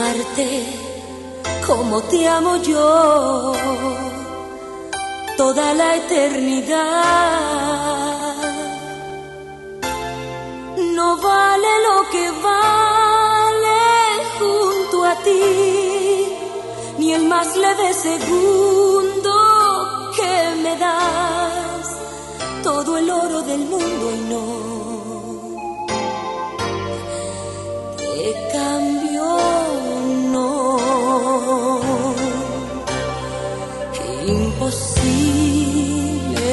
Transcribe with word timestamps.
Amarte 0.00 0.64
como 1.66 2.00
te 2.02 2.26
amo 2.26 2.56
yo 2.62 3.52
toda 5.36 5.74
la 5.74 5.96
eternidad. 5.96 6.76
No 10.96 11.16
vale 11.16 11.68
lo 11.86 12.10
que 12.12 12.30
vale 12.42 13.80
junto 14.38 15.04
a 15.04 15.14
ti, 15.16 16.26
ni 16.98 17.12
el 17.12 17.24
más 17.26 17.56
leve 17.56 17.92
segundo 17.94 19.32
que 20.16 20.54
me 20.62 20.76
das 20.76 21.86
todo 22.62 22.96
el 22.98 23.10
oro 23.10 23.42
del 23.42 23.60
mundo 23.60 24.12
y 24.16 24.20
no 24.32 24.79
Imposible 34.70 36.46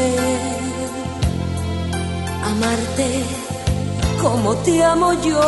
amarte 2.43 3.23
como 4.19 4.55
te 4.55 4.83
amo 4.83 5.13
yo, 5.21 5.39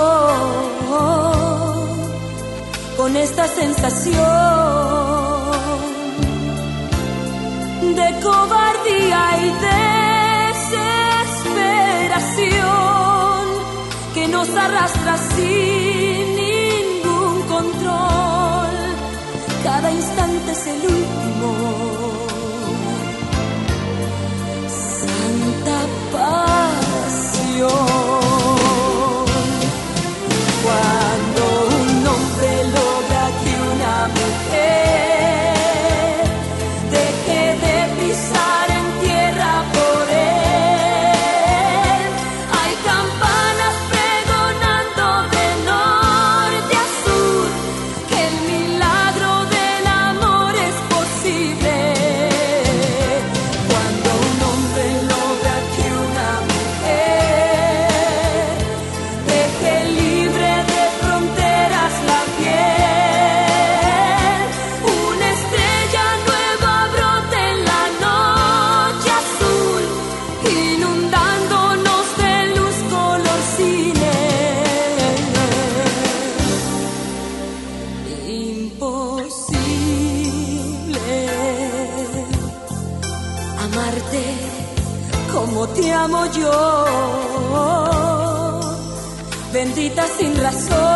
con 2.95 3.17
esta 3.17 3.47
sensación 3.47 4.13
de 7.95 8.19
cobardía 8.21 9.39
y 9.45 9.47
desesperación 10.61 13.47
que 14.13 14.27
nos 14.27 14.47
arrastra 14.49 15.17
sin 15.17 16.35
ningún 16.35 17.41
control. 17.47 18.69
Cada 19.63 19.91
instante 19.91 20.51
es 20.51 20.67
el 20.67 20.85
último. 20.85 21.98
Pasión. 27.59 27.88
coração. 90.49 90.88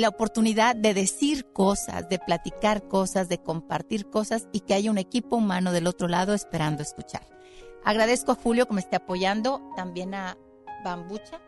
la 0.00 0.08
oportunidad 0.08 0.76
de 0.76 0.94
decir 0.94 1.52
cosas, 1.52 2.08
de 2.08 2.18
platicar 2.18 2.88
cosas, 2.88 3.28
de 3.28 3.38
compartir 3.38 4.10
cosas 4.10 4.48
y 4.52 4.60
que 4.60 4.74
haya 4.74 4.90
un 4.90 4.98
equipo 4.98 5.36
humano 5.36 5.72
del 5.72 5.86
otro 5.86 6.08
lado 6.08 6.34
esperando 6.34 6.82
escuchar. 6.82 7.26
Agradezco 7.84 8.32
a 8.32 8.36
Julio 8.36 8.66
que 8.66 8.74
me 8.74 8.80
esté 8.80 8.96
apoyando, 8.96 9.60
también 9.76 10.14
a 10.14 10.36
Bambucha, 10.84 11.40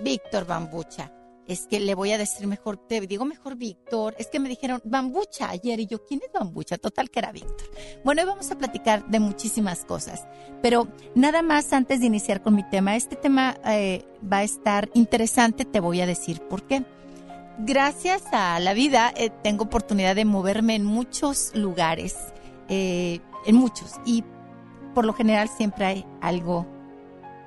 Víctor 0.00 0.46
Bambucha, 0.46 1.12
es 1.46 1.66
que 1.66 1.78
le 1.78 1.94
voy 1.94 2.12
a 2.12 2.18
decir 2.18 2.46
mejor, 2.46 2.76
te 2.76 3.00
digo 3.02 3.24
mejor 3.24 3.56
Víctor, 3.56 4.14
es 4.18 4.26
que 4.26 4.40
me 4.40 4.48
dijeron 4.48 4.80
Bambucha 4.84 5.48
ayer 5.48 5.78
y 5.80 5.86
yo, 5.86 6.04
¿quién 6.04 6.20
es 6.24 6.32
Bambucha? 6.32 6.76
Total 6.76 7.08
que 7.08 7.20
era 7.20 7.32
Víctor. 7.32 7.68
Bueno, 8.04 8.22
hoy 8.22 8.28
vamos 8.28 8.50
a 8.50 8.58
platicar 8.58 9.06
de 9.06 9.20
muchísimas 9.20 9.84
cosas, 9.84 10.26
pero 10.60 10.88
nada 11.14 11.42
más 11.42 11.72
antes 11.72 12.00
de 12.00 12.06
iniciar 12.06 12.42
con 12.42 12.54
mi 12.54 12.68
tema, 12.68 12.96
este 12.96 13.16
tema 13.16 13.56
eh, 13.64 14.04
va 14.30 14.38
a 14.38 14.42
estar 14.42 14.90
interesante, 14.94 15.64
te 15.64 15.80
voy 15.80 16.00
a 16.00 16.06
decir 16.06 16.40
por 16.42 16.66
qué. 16.66 16.84
Gracias 17.58 18.22
a 18.32 18.60
la 18.60 18.74
vida 18.74 19.12
eh, 19.16 19.30
tengo 19.42 19.64
oportunidad 19.64 20.14
de 20.14 20.24
moverme 20.24 20.74
en 20.74 20.84
muchos 20.84 21.54
lugares, 21.54 22.16
eh, 22.68 23.20
en 23.46 23.56
muchos, 23.56 23.94
y 24.04 24.24
por 24.94 25.04
lo 25.04 25.12
general 25.12 25.48
siempre 25.48 25.84
hay 25.86 26.06
algo 26.20 26.66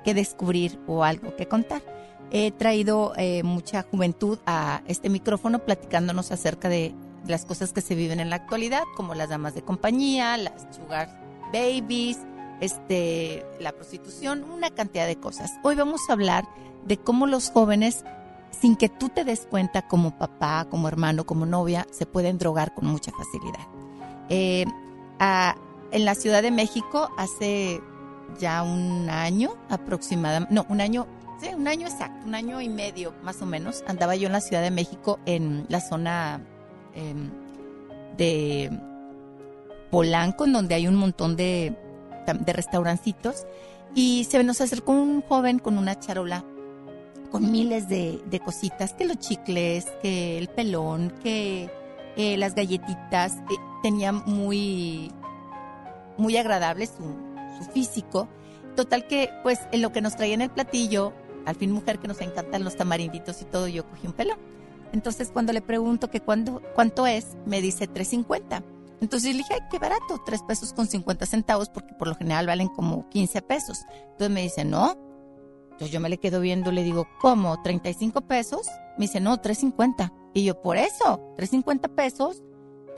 que 0.04 0.14
descubrir 0.14 0.78
o 0.86 1.04
algo 1.04 1.36
que 1.36 1.46
contar 1.46 1.82
he 2.30 2.50
traído 2.52 3.12
eh, 3.16 3.42
mucha 3.42 3.82
juventud 3.82 4.38
a 4.46 4.82
este 4.86 5.08
micrófono 5.08 5.60
platicándonos 5.60 6.30
acerca 6.30 6.68
de 6.68 6.94
las 7.26 7.44
cosas 7.44 7.72
que 7.72 7.80
se 7.80 7.94
viven 7.94 8.20
en 8.20 8.30
la 8.30 8.36
actualidad, 8.36 8.82
como 8.96 9.14
las 9.14 9.28
damas 9.28 9.54
de 9.54 9.62
compañía, 9.62 10.36
las 10.36 10.66
sugar 10.74 11.20
babies, 11.52 12.18
este, 12.60 13.44
la 13.58 13.72
prostitución, 13.72 14.44
una 14.44 14.70
cantidad 14.70 15.06
de 15.06 15.16
cosas. 15.16 15.52
Hoy 15.62 15.74
vamos 15.74 16.08
a 16.08 16.12
hablar 16.12 16.44
de 16.86 16.96
cómo 16.96 17.26
los 17.26 17.50
jóvenes, 17.50 18.04
sin 18.50 18.76
que 18.76 18.88
tú 18.88 19.08
te 19.08 19.24
des 19.24 19.46
cuenta 19.46 19.82
como 19.82 20.16
papá, 20.16 20.66
como 20.70 20.88
hermano, 20.88 21.24
como 21.24 21.46
novia, 21.46 21.86
se 21.90 22.06
pueden 22.06 22.38
drogar 22.38 22.74
con 22.74 22.86
mucha 22.86 23.12
facilidad. 23.12 23.66
Eh, 24.28 24.64
en 25.92 26.04
la 26.04 26.14
Ciudad 26.14 26.42
de 26.42 26.50
México 26.50 27.10
hace 27.16 27.80
ya 28.38 28.62
un 28.62 29.10
año 29.10 29.50
aproximadamente, 29.68 30.54
no, 30.54 30.66
un 30.68 30.80
año 30.80 31.06
Sí, 31.40 31.48
un 31.54 31.66
año 31.66 31.86
exacto, 31.86 32.26
un 32.26 32.34
año 32.34 32.60
y 32.60 32.68
medio 32.68 33.14
más 33.22 33.40
o 33.40 33.46
menos. 33.46 33.82
Andaba 33.86 34.14
yo 34.14 34.26
en 34.26 34.32
la 34.34 34.42
Ciudad 34.42 34.60
de 34.60 34.70
México, 34.70 35.18
en 35.24 35.64
la 35.70 35.80
zona 35.80 36.44
em, 36.94 37.30
de 38.18 38.70
Polanco, 39.90 40.44
en 40.44 40.52
donde 40.52 40.74
hay 40.74 40.86
un 40.86 40.96
montón 40.96 41.36
de, 41.36 41.74
de 42.26 42.52
restaurancitos. 42.52 43.46
Y 43.94 44.24
se 44.24 44.44
nos 44.44 44.60
acercó 44.60 44.92
un 44.92 45.22
joven 45.22 45.60
con 45.60 45.78
una 45.78 45.98
charola 45.98 46.44
con 47.30 47.50
miles 47.50 47.88
de, 47.88 48.40
cositas, 48.44 48.92
que 48.94 49.04
los 49.04 49.18
chicles, 49.18 49.86
que 50.02 50.38
el 50.38 50.48
pelón, 50.48 51.12
que 51.22 51.70
eh, 52.16 52.36
las 52.36 52.54
galletitas. 52.54 53.36
Eh, 53.50 53.56
tenía 53.82 54.12
muy, 54.12 55.10
muy 56.18 56.36
agradable 56.36 56.86
su, 56.86 57.16
su 57.58 57.70
físico. 57.70 58.28
Total 58.76 59.06
que, 59.06 59.30
pues, 59.42 59.60
en 59.72 59.82
lo 59.82 59.92
que 59.92 60.00
nos 60.00 60.16
traía 60.16 60.34
en 60.34 60.42
el 60.42 60.50
platillo, 60.50 61.12
al 61.46 61.56
fin 61.56 61.72
mujer 61.72 61.98
que 61.98 62.08
nos 62.08 62.20
encantan 62.20 62.64
los 62.64 62.76
tamarinditos 62.76 63.40
y 63.42 63.44
todo, 63.44 63.68
yo 63.68 63.88
cogí 63.88 64.06
un 64.06 64.12
pelón. 64.12 64.38
Entonces 64.92 65.30
cuando 65.32 65.52
le 65.52 65.62
pregunto 65.62 66.10
que 66.10 66.20
cuándo, 66.20 66.62
cuánto 66.74 67.06
es, 67.06 67.36
me 67.46 67.60
dice 67.60 67.88
3.50. 67.88 68.62
Entonces 69.00 69.32
le 69.32 69.38
dije, 69.38 69.54
ay, 69.54 69.60
qué 69.70 69.78
barato, 69.78 70.20
3 70.24 70.42
pesos 70.42 70.72
con 70.72 70.86
50 70.86 71.24
centavos, 71.26 71.70
porque 71.70 71.94
por 71.94 72.08
lo 72.08 72.14
general 72.14 72.46
valen 72.46 72.68
como 72.68 73.08
15 73.08 73.42
pesos. 73.42 73.78
Entonces 74.10 74.30
me 74.30 74.42
dice, 74.42 74.64
no. 74.64 74.96
Entonces 75.80 75.94
yo 75.94 76.00
me 76.00 76.10
le 76.10 76.18
quedo 76.18 76.42
viendo, 76.42 76.70
le 76.72 76.82
digo, 76.82 77.08
¿cómo? 77.22 77.56
¿35 77.56 78.26
pesos? 78.26 78.66
Me 78.98 79.06
dice, 79.06 79.18
no, 79.18 79.40
3.50. 79.40 80.12
Y 80.34 80.44
yo, 80.44 80.60
por 80.60 80.76
eso, 80.76 81.34
3.50 81.38 81.94
pesos, 81.94 82.42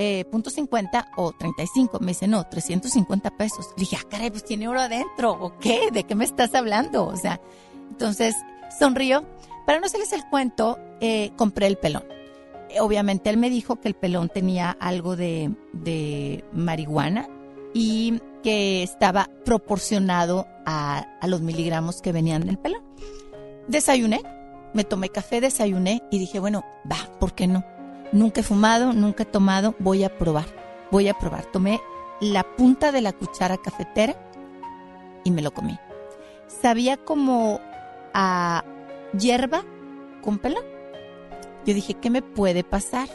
eh, 0.01 0.25
punto 0.25 0.51
50 0.51 1.13
o 1.17 1.31
35. 1.31 2.01
Me 2.01 2.09
dice, 2.09 2.27
no, 2.27 2.43
350 2.43 3.37
pesos. 3.37 3.69
Le 3.77 3.83
dije, 3.83 3.99
ah, 4.01 4.05
caray, 4.11 4.31
pues 4.31 4.45
tiene 4.45 4.67
oro 4.67 4.81
adentro, 4.81 5.31
¿o 5.31 5.57
qué? 5.61 5.93
¿De 5.93 6.03
qué 6.03 6.17
me 6.17 6.25
estás 6.25 6.57
hablando? 6.57 7.07
O 7.07 7.17
sea, 7.17 7.41
entonces 7.89 8.35
sonrió. 8.77 9.25
Para 9.65 9.79
no 9.79 9.87
hacerles 9.87 10.13
el 10.13 10.29
cuento, 10.29 10.77
eh, 11.01 11.31
compré 11.37 11.69
el 11.69 11.79
pelón. 11.79 12.03
Obviamente 12.81 13.31
él 13.31 13.37
me 13.37 13.49
dijo 13.49 13.77
que 13.77 13.87
el 13.87 13.95
pelón 13.95 14.29
tenía 14.29 14.73
algo 14.73 15.15
de, 15.15 15.53
de 15.73 16.45
marihuana 16.53 17.29
y 17.75 18.21
que 18.43 18.83
estaba 18.83 19.31
proporcionado 19.45 20.49
a, 20.67 21.07
los 21.27 21.41
miligramos 21.41 22.01
que 22.01 22.13
venían 22.13 22.47
del 22.47 22.59
pelón. 22.59 22.83
Desayuné, 23.69 24.23
me 24.75 24.85
tomé 24.85 25.09
café, 25.09 25.41
desayuné 25.41 26.03
y 26.11 26.19
dije, 26.19 26.41
bueno, 26.41 26.65
va, 26.91 26.97
¿por 27.19 27.35
qué 27.35 27.47
no? 27.47 27.65
Nunca 28.13 28.41
he 28.41 28.45
fumado, 28.45 28.93
nunca 28.93 29.23
he 29.23 29.27
tomado, 29.27 29.75
voy 29.79 30.05
a 30.05 30.19
probar, 30.19 30.47
voy 30.91 31.09
a 31.09 31.15
probar. 31.15 31.47
Tomé 31.47 31.81
la 32.21 32.43
punta 32.57 32.93
de 32.93 33.01
la 33.01 33.13
cuchara 33.13 33.57
cafetera 33.57 34.15
y 35.25 35.31
me 35.31 35.43
lo 35.43 35.53
comí. 35.53 35.79
Sabía 36.47 36.97
como 36.97 37.61
a 38.13 38.65
hierba 39.19 39.65
con 40.23 40.39
pelón. 40.39 40.65
Yo 41.65 41.75
dije, 41.75 41.95
¿qué 41.95 42.11
me 42.11 42.23
puede 42.23 42.65
pasar? 42.65 43.09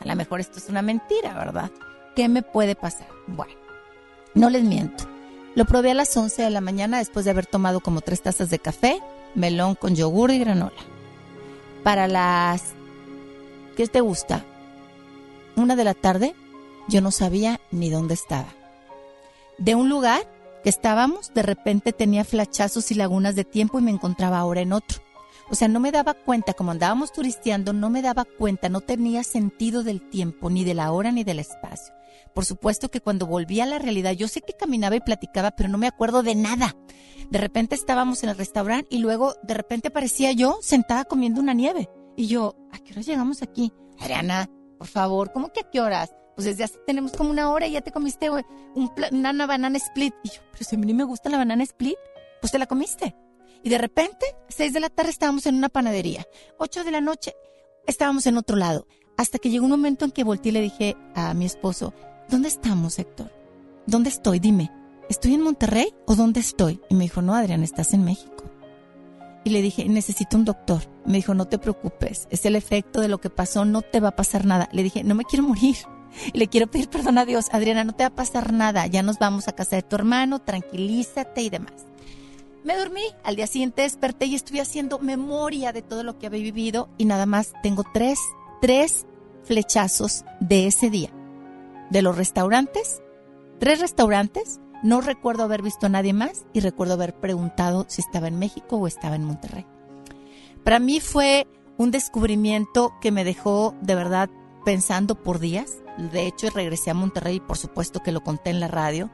A 0.00 0.06
lo 0.06 0.14
mejor 0.14 0.40
esto 0.40 0.58
es 0.58 0.68
una 0.68 0.82
mentira, 0.82 1.34
¿verdad? 1.34 1.70
¿Qué 2.14 2.28
me 2.28 2.42
puede 2.42 2.76
pasar? 2.76 3.08
Bueno, 3.26 3.54
no 4.34 4.50
les 4.50 4.62
miento. 4.62 5.15
Lo 5.56 5.64
probé 5.64 5.90
a 5.90 5.94
las 5.94 6.16
11 6.16 6.42
de 6.42 6.50
la 6.50 6.60
mañana 6.60 6.98
después 6.98 7.24
de 7.24 7.32
haber 7.32 7.46
tomado 7.46 7.80
como 7.80 8.02
tres 8.02 8.22
tazas 8.22 8.50
de 8.50 8.60
café, 8.60 9.00
melón 9.34 9.74
con 9.74 9.96
yogur 9.96 10.30
y 10.30 10.38
granola. 10.38 10.76
Para 11.82 12.06
las... 12.06 12.62
¿Qué 13.76 13.88
te 13.88 14.00
gusta? 14.00 14.44
Una 15.56 15.74
de 15.74 15.82
la 15.82 15.94
tarde, 15.94 16.36
yo 16.86 17.00
no 17.00 17.10
sabía 17.10 17.60
ni 17.72 17.90
dónde 17.90 18.14
estaba. 18.14 18.54
De 19.58 19.74
un 19.74 19.88
lugar 19.88 20.22
estábamos, 20.68 21.32
de 21.32 21.42
repente 21.42 21.92
tenía 21.92 22.24
flachazos 22.24 22.90
y 22.90 22.94
lagunas 22.94 23.36
de 23.36 23.44
tiempo 23.44 23.78
y 23.78 23.82
me 23.82 23.90
encontraba 23.90 24.38
ahora 24.38 24.60
en 24.60 24.72
otro. 24.72 24.98
O 25.50 25.54
sea, 25.54 25.68
no 25.68 25.80
me 25.80 25.92
daba 25.92 26.14
cuenta, 26.14 26.54
como 26.54 26.72
andábamos 26.72 27.12
turisteando, 27.12 27.72
no 27.72 27.90
me 27.90 28.02
daba 28.02 28.24
cuenta, 28.24 28.68
no 28.68 28.80
tenía 28.80 29.22
sentido 29.22 29.82
del 29.82 30.08
tiempo, 30.08 30.50
ni 30.50 30.64
de 30.64 30.74
la 30.74 30.90
hora, 30.92 31.12
ni 31.12 31.24
del 31.24 31.38
espacio. 31.38 31.94
Por 32.34 32.44
supuesto 32.44 32.90
que 32.90 33.00
cuando 33.00 33.26
volví 33.26 33.60
a 33.60 33.66
la 33.66 33.78
realidad, 33.78 34.12
yo 34.12 34.28
sé 34.28 34.42
que 34.42 34.52
caminaba 34.52 34.96
y 34.96 35.00
platicaba, 35.00 35.52
pero 35.52 35.68
no 35.68 35.78
me 35.78 35.86
acuerdo 35.86 36.22
de 36.22 36.34
nada. 36.34 36.76
De 37.30 37.38
repente 37.38 37.74
estábamos 37.74 38.22
en 38.22 38.30
el 38.30 38.36
restaurante 38.36 38.88
y 38.90 38.98
luego 38.98 39.34
de 39.42 39.54
repente 39.54 39.88
aparecía 39.88 40.32
yo 40.32 40.58
sentada 40.60 41.04
comiendo 41.04 41.40
una 41.40 41.54
nieve. 41.54 41.88
Y 42.16 42.26
yo, 42.26 42.56
¿a 42.72 42.78
qué 42.78 42.92
horas 42.92 43.06
llegamos 43.06 43.42
aquí? 43.42 43.72
Adriana, 44.00 44.50
por 44.78 44.86
favor, 44.86 45.32
¿cómo 45.32 45.52
que 45.52 45.60
a 45.60 45.70
qué 45.70 45.80
horas? 45.80 46.10
pues 46.36 46.44
desde 46.44 46.64
hace 46.64 46.78
tenemos 46.86 47.12
como 47.12 47.30
una 47.30 47.50
hora 47.50 47.66
y 47.66 47.72
ya 47.72 47.80
te 47.80 47.90
comiste 47.90 48.30
un, 48.30 48.44
una 49.10 49.46
banana 49.46 49.78
split. 49.78 50.14
Y 50.22 50.28
yo, 50.28 50.42
pero 50.52 50.64
si 50.64 50.76
a 50.76 50.78
mí 50.78 50.92
me 50.92 51.02
gusta 51.02 51.30
la 51.30 51.38
banana 51.38 51.64
split, 51.64 51.96
pues 52.40 52.52
te 52.52 52.58
la 52.58 52.66
comiste. 52.66 53.16
Y 53.62 53.70
de 53.70 53.78
repente, 53.78 54.26
seis 54.48 54.72
de 54.72 54.80
la 54.80 54.90
tarde 54.90 55.10
estábamos 55.10 55.46
en 55.46 55.56
una 55.56 55.68
panadería. 55.68 56.26
Ocho 56.58 56.84
de 56.84 56.90
la 56.90 57.00
noche 57.00 57.34
estábamos 57.86 58.26
en 58.26 58.36
otro 58.36 58.56
lado. 58.56 58.86
Hasta 59.16 59.38
que 59.38 59.50
llegó 59.50 59.64
un 59.64 59.70
momento 59.70 60.04
en 60.04 60.10
que 60.10 60.24
volteé 60.24 60.50
y 60.50 60.52
le 60.52 60.60
dije 60.60 60.96
a 61.14 61.32
mi 61.34 61.46
esposo, 61.46 61.94
¿dónde 62.28 62.48
estamos, 62.48 62.98
Héctor? 62.98 63.32
¿Dónde 63.86 64.10
estoy? 64.10 64.40
Dime, 64.40 64.70
¿estoy 65.08 65.34
en 65.34 65.42
Monterrey 65.42 65.94
o 66.06 66.14
dónde 66.14 66.40
estoy? 66.40 66.80
Y 66.90 66.94
me 66.94 67.04
dijo, 67.04 67.22
no, 67.22 67.34
Adrián, 67.34 67.62
estás 67.62 67.94
en 67.94 68.04
México. 68.04 68.44
Y 69.44 69.50
le 69.50 69.62
dije, 69.62 69.88
necesito 69.88 70.36
un 70.36 70.44
doctor. 70.44 70.82
Me 71.06 71.14
dijo, 71.14 71.32
no 71.32 71.46
te 71.46 71.58
preocupes, 71.58 72.26
es 72.30 72.44
el 72.46 72.56
efecto 72.56 73.00
de 73.00 73.08
lo 73.08 73.18
que 73.18 73.30
pasó, 73.30 73.64
no 73.64 73.82
te 73.82 74.00
va 74.00 74.08
a 74.08 74.16
pasar 74.16 74.44
nada. 74.44 74.68
Le 74.72 74.82
dije, 74.82 75.04
no 75.04 75.14
me 75.14 75.24
quiero 75.24 75.44
morir. 75.44 75.76
Le 76.32 76.48
quiero 76.48 76.66
pedir 76.66 76.88
perdón 76.88 77.18
a 77.18 77.24
Dios. 77.24 77.46
Adriana, 77.52 77.84
no 77.84 77.92
te 77.92 78.04
va 78.04 78.08
a 78.08 78.14
pasar 78.14 78.52
nada. 78.52 78.86
Ya 78.86 79.02
nos 79.02 79.18
vamos 79.18 79.48
a 79.48 79.52
casa 79.52 79.76
de 79.76 79.82
tu 79.82 79.96
hermano, 79.96 80.40
tranquilízate 80.40 81.42
y 81.42 81.50
demás. 81.50 81.86
Me 82.66 82.76
dormí, 82.76 83.04
al 83.22 83.36
día 83.36 83.46
siguiente 83.46 83.82
desperté 83.82 84.26
y 84.26 84.34
estuve 84.34 84.60
haciendo 84.60 84.98
memoria 84.98 85.72
de 85.72 85.82
todo 85.82 86.02
lo 86.02 86.18
que 86.18 86.26
había 86.26 86.42
vivido 86.42 86.88
y 86.98 87.04
nada 87.04 87.24
más 87.24 87.52
tengo 87.62 87.84
tres, 87.94 88.18
tres 88.60 89.06
flechazos 89.44 90.24
de 90.40 90.66
ese 90.66 90.90
día. 90.90 91.10
De 91.90 92.02
los 92.02 92.16
restaurantes, 92.16 93.02
tres 93.60 93.78
restaurantes, 93.78 94.58
no 94.82 95.00
recuerdo 95.00 95.44
haber 95.44 95.62
visto 95.62 95.86
a 95.86 95.90
nadie 95.90 96.12
más 96.12 96.44
y 96.52 96.58
recuerdo 96.58 96.94
haber 96.94 97.14
preguntado 97.14 97.86
si 97.86 98.00
estaba 98.02 98.26
en 98.26 98.40
México 98.40 98.78
o 98.78 98.88
estaba 98.88 99.14
en 99.14 99.22
Monterrey. 99.22 99.64
Para 100.64 100.80
mí 100.80 100.98
fue 100.98 101.46
un 101.76 101.92
descubrimiento 101.92 102.94
que 103.00 103.12
me 103.12 103.22
dejó 103.22 103.76
de 103.80 103.94
verdad 103.94 104.28
pensando 104.64 105.14
por 105.14 105.38
días 105.38 105.84
de 105.96 106.26
hecho, 106.26 106.50
regresé 106.50 106.90
a 106.90 106.94
Monterrey, 106.94 107.40
por 107.40 107.56
supuesto 107.56 108.02
que 108.02 108.12
lo 108.12 108.22
conté 108.22 108.50
en 108.50 108.60
la 108.60 108.68
radio. 108.68 109.10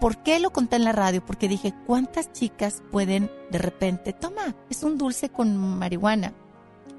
¿Por 0.00 0.18
qué 0.18 0.38
lo 0.38 0.50
conté 0.50 0.76
en 0.76 0.84
la 0.84 0.92
radio? 0.92 1.24
Porque 1.24 1.48
dije, 1.48 1.74
¿cuántas 1.86 2.32
chicas 2.32 2.82
pueden 2.90 3.30
de 3.54 3.58
repente, 3.58 4.12
toma, 4.12 4.56
es 4.68 4.82
un 4.82 4.98
dulce 4.98 5.28
con 5.28 5.56
marihuana 5.56 6.34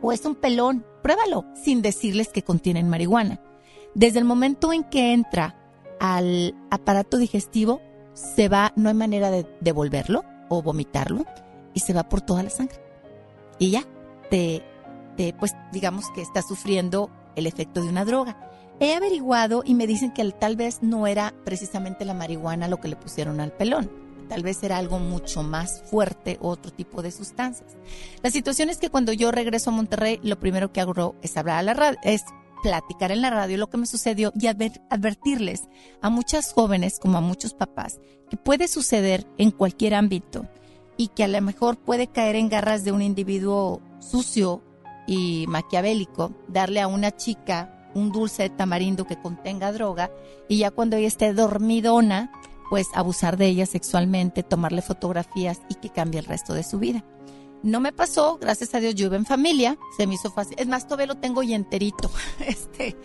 o 0.01 0.13
es 0.13 0.25
un 0.25 0.35
pelón, 0.35 0.85
pruébalo, 1.03 1.43
sin 1.53 1.81
decirles 1.81 2.29
que 2.29 2.43
contienen 2.43 2.87
marihuana. 2.87 3.41
Desde 3.93 4.19
el 4.19 4.25
momento 4.25 4.71
en 4.71 4.85
que 4.85 5.11
entra 5.11 5.57
al 5.99 6.55
aparato 6.69 7.17
digestivo, 7.17 7.81
se 8.13 8.47
va, 8.47 8.71
no 8.77 8.87
hay 8.87 8.95
manera 8.95 9.31
de 9.31 9.45
devolverlo 9.59 10.23
o 10.47 10.61
vomitarlo 10.61 11.25
y 11.73 11.81
se 11.81 11.91
va 11.91 12.07
por 12.07 12.21
toda 12.21 12.41
la 12.41 12.49
sangre. 12.49 12.79
Y 13.59 13.71
ya, 13.71 13.83
te, 14.29 14.63
te 15.17 15.33
pues 15.33 15.55
digamos 15.73 16.09
que 16.11 16.21
está 16.21 16.41
sufriendo 16.41 17.09
el 17.35 17.47
efecto 17.47 17.81
de 17.81 17.89
una 17.89 18.05
droga. 18.05 18.37
He 18.79 18.93
averiguado 18.93 19.63
y 19.65 19.73
me 19.73 19.87
dicen 19.87 20.11
que 20.11 20.29
tal 20.31 20.55
vez 20.55 20.79
no 20.81 21.07
era 21.07 21.33
precisamente 21.45 22.05
la 22.05 22.13
marihuana 22.13 22.67
lo 22.67 22.79
que 22.79 22.89
le 22.89 22.95
pusieron 22.95 23.39
al 23.39 23.53
pelón. 23.53 23.89
Tal 24.27 24.43
vez 24.43 24.63
era 24.63 24.77
algo 24.77 24.99
mucho 24.99 25.43
más 25.43 25.83
fuerte, 25.83 26.37
otro 26.41 26.71
tipo 26.71 27.01
de 27.01 27.11
sustancias. 27.11 27.77
La 28.23 28.31
situación 28.31 28.69
es 28.69 28.77
que 28.77 28.89
cuando 28.89 29.13
yo 29.13 29.31
regreso 29.31 29.69
a 29.69 29.73
Monterrey, 29.73 30.19
lo 30.23 30.39
primero 30.39 30.73
que 30.73 30.81
hago 30.81 31.15
es 31.21 31.37
hablar 31.37 31.59
a 31.59 31.63
la 31.63 31.73
radio, 31.73 31.99
es 32.03 32.23
platicar 32.63 33.11
en 33.11 33.21
la 33.21 33.29
radio 33.29 33.57
lo 33.57 33.69
que 33.69 33.77
me 33.77 33.85
sucedió 33.85 34.33
y 34.39 34.47
advertirles 34.47 35.69
a 36.01 36.09
muchas 36.09 36.51
jóvenes 36.51 36.99
como 36.99 37.19
a 37.19 37.21
muchos 37.21 37.53
papás 37.53 37.99
que 38.29 38.37
puede 38.37 38.67
suceder 38.67 39.27
en 39.37 39.51
cualquier 39.51 39.93
ámbito 39.93 40.47
y 40.97 41.09
que 41.09 41.23
a 41.23 41.27
lo 41.27 41.39
mejor 41.41 41.77
puede 41.77 42.07
caer 42.07 42.35
en 42.35 42.49
garras 42.49 42.83
de 42.83 42.91
un 42.91 43.03
individuo 43.03 43.81
sucio 43.99 44.63
y 45.05 45.45
maquiavélico, 45.47 46.33
darle 46.47 46.81
a 46.81 46.87
una 46.87 47.15
chica 47.15 47.84
un 47.95 48.11
dulce 48.11 48.43
de 48.43 48.49
tamarindo 48.51 49.05
que 49.05 49.19
contenga 49.19 49.71
droga 49.71 50.11
y 50.47 50.59
ya 50.59 50.69
cuando 50.69 50.97
ella 50.97 51.07
esté 51.07 51.33
dormidona, 51.33 52.31
pues 52.69 52.87
abusar 52.93 53.37
de 53.37 53.47
ella 53.47 53.65
sexualmente, 53.65 54.43
tomarle 54.43 54.83
fotografías 54.83 55.61
y 55.69 55.75
que 55.75 55.89
cambie 55.89 56.19
el 56.19 56.25
resto 56.25 56.53
de 56.53 56.63
su 56.63 56.77
vida. 56.77 57.03
No 57.63 57.79
me 57.79 57.91
pasó, 57.91 58.37
gracias 58.37 58.75
a 58.75 58.79
Dios, 58.79 58.93
yo 58.93 59.07
iba 59.07 59.15
en 59.15 59.25
familia, 59.25 59.77
se 59.97 60.05
me 60.05 60.13
hizo 60.13 60.31
fácil. 60.31 60.55
Es 60.59 60.67
más, 60.67 60.85
todavía 60.85 61.07
lo 61.07 61.15
tengo 61.15 61.41
y 61.41 61.53
enterito. 61.53 62.11
Este, 62.45 62.95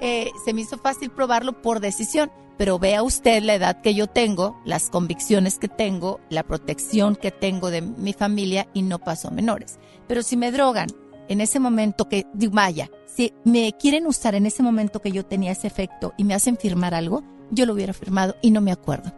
eh, 0.00 0.30
se 0.44 0.52
me 0.52 0.62
hizo 0.62 0.76
fácil 0.76 1.10
probarlo 1.10 1.62
por 1.62 1.80
decisión, 1.80 2.30
pero 2.58 2.78
vea 2.78 3.02
usted 3.02 3.42
la 3.42 3.54
edad 3.54 3.80
que 3.80 3.94
yo 3.94 4.08
tengo, 4.08 4.60
las 4.66 4.90
convicciones 4.90 5.58
que 5.58 5.68
tengo, 5.68 6.20
la 6.28 6.42
protección 6.42 7.16
que 7.16 7.30
tengo 7.30 7.70
de 7.70 7.80
mi 7.80 8.12
familia 8.12 8.68
y 8.74 8.82
no 8.82 8.98
pasó 8.98 9.28
a 9.28 9.30
menores. 9.30 9.78
Pero 10.06 10.22
si 10.22 10.36
me 10.36 10.52
drogan 10.52 10.88
en 11.30 11.40
ese 11.40 11.60
momento 11.60 12.08
que, 12.08 12.26
vaya, 12.50 12.90
si 13.06 13.32
me 13.44 13.72
quieren 13.74 14.08
usar 14.08 14.34
en 14.34 14.46
ese 14.46 14.64
momento 14.64 15.00
que 15.00 15.12
yo 15.12 15.24
tenía 15.24 15.52
ese 15.52 15.68
efecto 15.68 16.12
y 16.16 16.24
me 16.24 16.34
hacen 16.34 16.56
firmar 16.56 16.92
algo, 16.92 17.22
yo 17.52 17.66
lo 17.66 17.72
hubiera 17.72 17.92
firmado 17.92 18.34
y 18.42 18.50
no 18.50 18.60
me 18.60 18.72
acuerdo. 18.72 19.12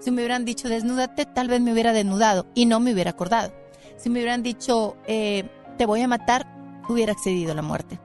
Si 0.00 0.10
me 0.10 0.22
hubieran 0.22 0.46
dicho 0.46 0.70
desnúdate, 0.70 1.26
tal 1.26 1.48
vez 1.48 1.60
me 1.60 1.74
hubiera 1.74 1.92
desnudado 1.92 2.46
y 2.54 2.64
no 2.64 2.80
me 2.80 2.94
hubiera 2.94 3.10
acordado. 3.10 3.52
Si 3.98 4.08
me 4.08 4.20
hubieran 4.20 4.42
dicho 4.42 4.96
eh, 5.06 5.44
te 5.76 5.84
voy 5.84 6.00
a 6.00 6.08
matar, 6.08 6.46
hubiera 6.88 7.12
accedido 7.12 7.52
a 7.52 7.54
la 7.54 7.62
muerte. 7.62 8.00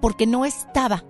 Porque 0.00 0.26
no 0.26 0.44
estaba, 0.44 1.04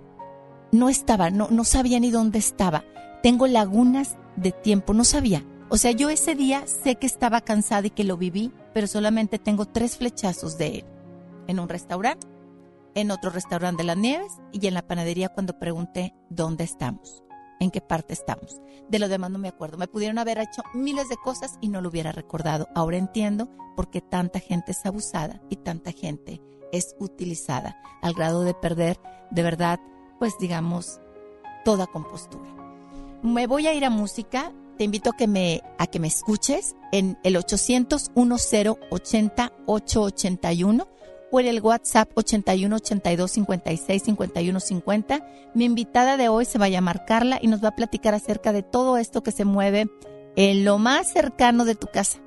no 0.71 0.87
estaba, 0.87 1.31
no, 1.31 1.47
no 1.49 1.63
sabía 1.63 1.99
ni 1.99 2.11
dónde 2.11 2.37
estaba. 2.37 2.83
Tengo 3.23 3.47
lagunas 3.47 4.17
de 4.35 4.51
tiempo, 4.51 4.93
no 4.93 5.03
sabía. 5.03 5.43
O 5.69 5.77
sea, 5.77 5.89
yo 5.89 6.11
ese 6.11 6.35
día 6.35 6.67
sé 6.67 6.97
que 6.97 7.07
estaba 7.07 7.41
cansada 7.41 7.87
y 7.87 7.91
que 7.91 8.03
lo 8.03 8.17
viví, 8.17 8.51
pero 8.71 8.85
solamente 8.85 9.39
tengo 9.39 9.65
tres 9.65 9.97
flechazos 9.97 10.59
de 10.59 10.67
él. 10.67 10.85
En 11.51 11.59
un 11.59 11.67
restaurante, 11.67 12.27
en 12.95 13.11
otro 13.11 13.29
restaurante 13.29 13.83
de 13.83 13.87
las 13.87 13.97
Nieves 13.97 14.31
y 14.53 14.67
en 14.67 14.73
la 14.73 14.87
panadería 14.87 15.27
cuando 15.27 15.59
pregunté 15.59 16.15
dónde 16.29 16.63
estamos, 16.63 17.25
en 17.59 17.71
qué 17.71 17.81
parte 17.81 18.13
estamos. 18.13 18.61
De 18.87 18.99
lo 18.99 19.09
demás 19.09 19.31
no 19.31 19.37
me 19.37 19.49
acuerdo. 19.49 19.77
Me 19.77 19.89
pudieron 19.89 20.17
haber 20.17 20.37
hecho 20.37 20.63
miles 20.73 21.09
de 21.09 21.17
cosas 21.17 21.57
y 21.59 21.67
no 21.67 21.81
lo 21.81 21.89
hubiera 21.89 22.13
recordado. 22.13 22.69
Ahora 22.73 22.95
entiendo 22.95 23.49
por 23.75 23.89
qué 23.89 23.99
tanta 23.99 24.39
gente 24.39 24.71
es 24.71 24.85
abusada 24.85 25.41
y 25.49 25.57
tanta 25.57 25.91
gente 25.91 26.41
es 26.71 26.95
utilizada 26.99 27.75
al 28.01 28.13
grado 28.13 28.43
de 28.43 28.53
perder 28.53 28.97
de 29.29 29.43
verdad, 29.43 29.81
pues 30.17 30.37
digamos, 30.39 31.01
toda 31.65 31.85
compostura. 31.85 32.49
Me 33.23 33.45
voy 33.45 33.67
a 33.67 33.73
ir 33.73 33.83
a 33.83 33.89
música. 33.89 34.53
Te 34.77 34.85
invito 34.85 35.09
a 35.09 35.17
que 35.17 35.27
me, 35.27 35.63
a 35.77 35.87
que 35.87 35.99
me 35.99 36.07
escuches 36.07 36.77
en 36.93 37.19
el 37.23 37.35
800 37.35 38.11
1080 38.15 39.51
881 39.65 40.87
o 41.31 41.39
el 41.39 41.61
WhatsApp 41.61 42.11
81 42.13 42.75
82 42.75 43.31
56 43.31 44.03
51 44.03 44.59
50. 44.59 45.27
Mi 45.55 45.65
invitada 45.65 46.17
de 46.17 46.29
hoy 46.29 46.45
se 46.45 46.59
va 46.59 46.65
a 46.65 46.69
llamar 46.69 47.05
Carla 47.05 47.39
y 47.41 47.47
nos 47.47 47.63
va 47.63 47.69
a 47.69 47.75
platicar 47.75 48.13
acerca 48.13 48.53
de 48.53 48.63
todo 48.63 48.97
esto 48.97 49.23
que 49.23 49.31
se 49.31 49.45
mueve 49.45 49.89
en 50.35 50.65
lo 50.65 50.77
más 50.77 51.11
cercano 51.11 51.65
de 51.65 51.75
tu 51.75 51.87
casa. 51.87 52.19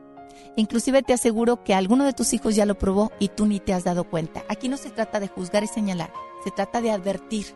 Inclusive 0.56 1.02
te 1.02 1.12
aseguro 1.12 1.64
que 1.64 1.74
alguno 1.74 2.04
de 2.04 2.12
tus 2.12 2.32
hijos 2.32 2.54
ya 2.54 2.66
lo 2.66 2.78
probó 2.78 3.12
y 3.18 3.28
tú 3.28 3.46
ni 3.46 3.60
te 3.60 3.74
has 3.74 3.84
dado 3.84 4.04
cuenta. 4.04 4.44
Aquí 4.48 4.68
no 4.68 4.76
se 4.76 4.90
trata 4.90 5.20
de 5.20 5.28
juzgar 5.28 5.64
y 5.64 5.68
señalar, 5.68 6.12
se 6.44 6.50
trata 6.50 6.80
de 6.80 6.92
advertir, 6.92 7.46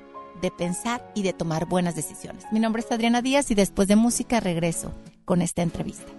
de 0.43 0.51
pensar 0.51 1.11
y 1.15 1.23
de 1.23 1.33
tomar 1.33 1.67
buenas 1.67 1.95
decisiones. 1.95 2.45
Mi 2.51 2.61
nombre 2.61 2.83
es 2.83 2.91
Adriana 2.91 3.23
Díaz 3.23 3.51
y 3.51 3.55
después 3.55 3.89
de 3.89 3.97
música 3.97 4.41
regreso 4.41 4.93
con 5.25 5.43
esta 5.43 5.63
entrevista. 5.63 6.13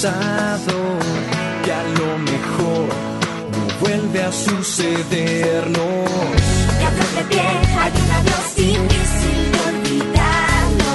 Que 0.00 1.72
a 1.72 1.82
lo 1.98 2.18
mejor 2.18 2.86
no 3.50 3.62
vuelve 3.80 4.22
a 4.22 4.30
sucedernos. 4.30 6.08
Ya 6.80 6.90
de 6.90 7.24
pie 7.28 7.40
hay 7.40 7.92
un 8.04 8.10
adiós 8.18 8.54
difícil 8.54 9.38
de 9.50 9.58
olvidarlo, 9.70 10.94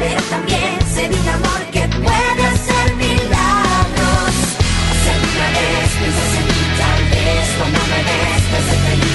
pero 0.00 0.20
también 0.28 0.78
se 0.92 1.02
un 1.06 1.28
amor 1.28 1.62
que 1.70 1.82
puede 1.86 2.42
hacer 2.52 2.86
milagros. 2.96 4.34
Si 5.00 5.08
alguna 5.14 5.48
vez 5.54 5.90
piensas 6.00 6.32
en 6.38 6.44
mí, 6.50 6.62
tal 6.80 7.00
vez 7.14 7.46
cuando 7.58 7.80
me 7.90 8.00
ves, 8.08 9.09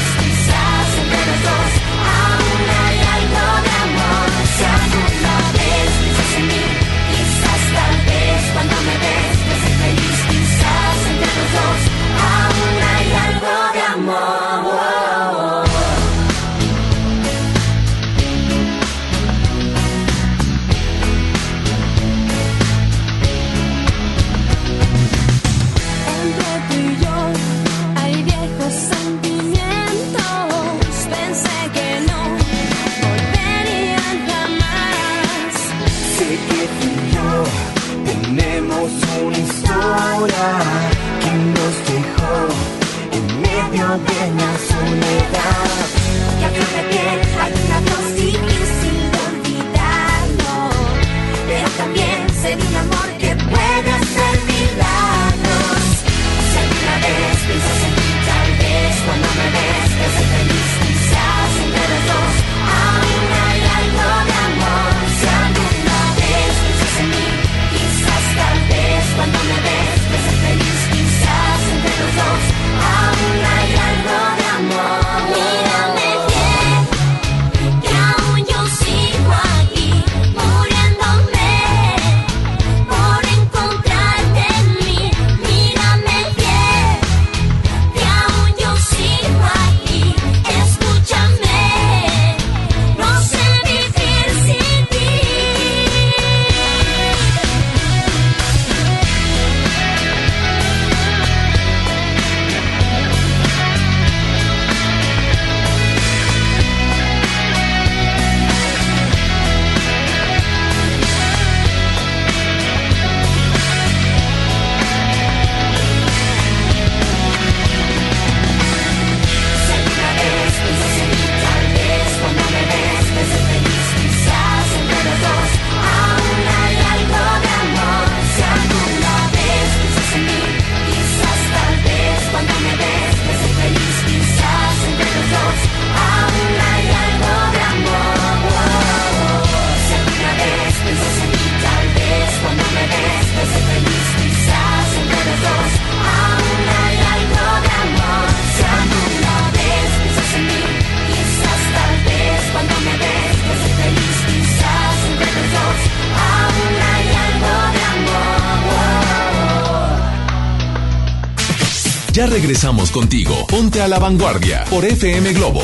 regresamos 162.36 162.92
contigo. 162.92 163.48
Ponte 163.48 163.82
a 163.82 163.88
la 163.88 163.98
vanguardia 163.98 164.66
por 164.70 164.84
FM 164.84 165.32
Globo. 165.32 165.62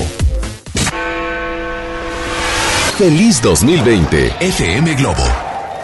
Feliz 2.98 3.42
2020, 3.42 4.36
FM 4.40 4.96
Globo. 4.96 5.41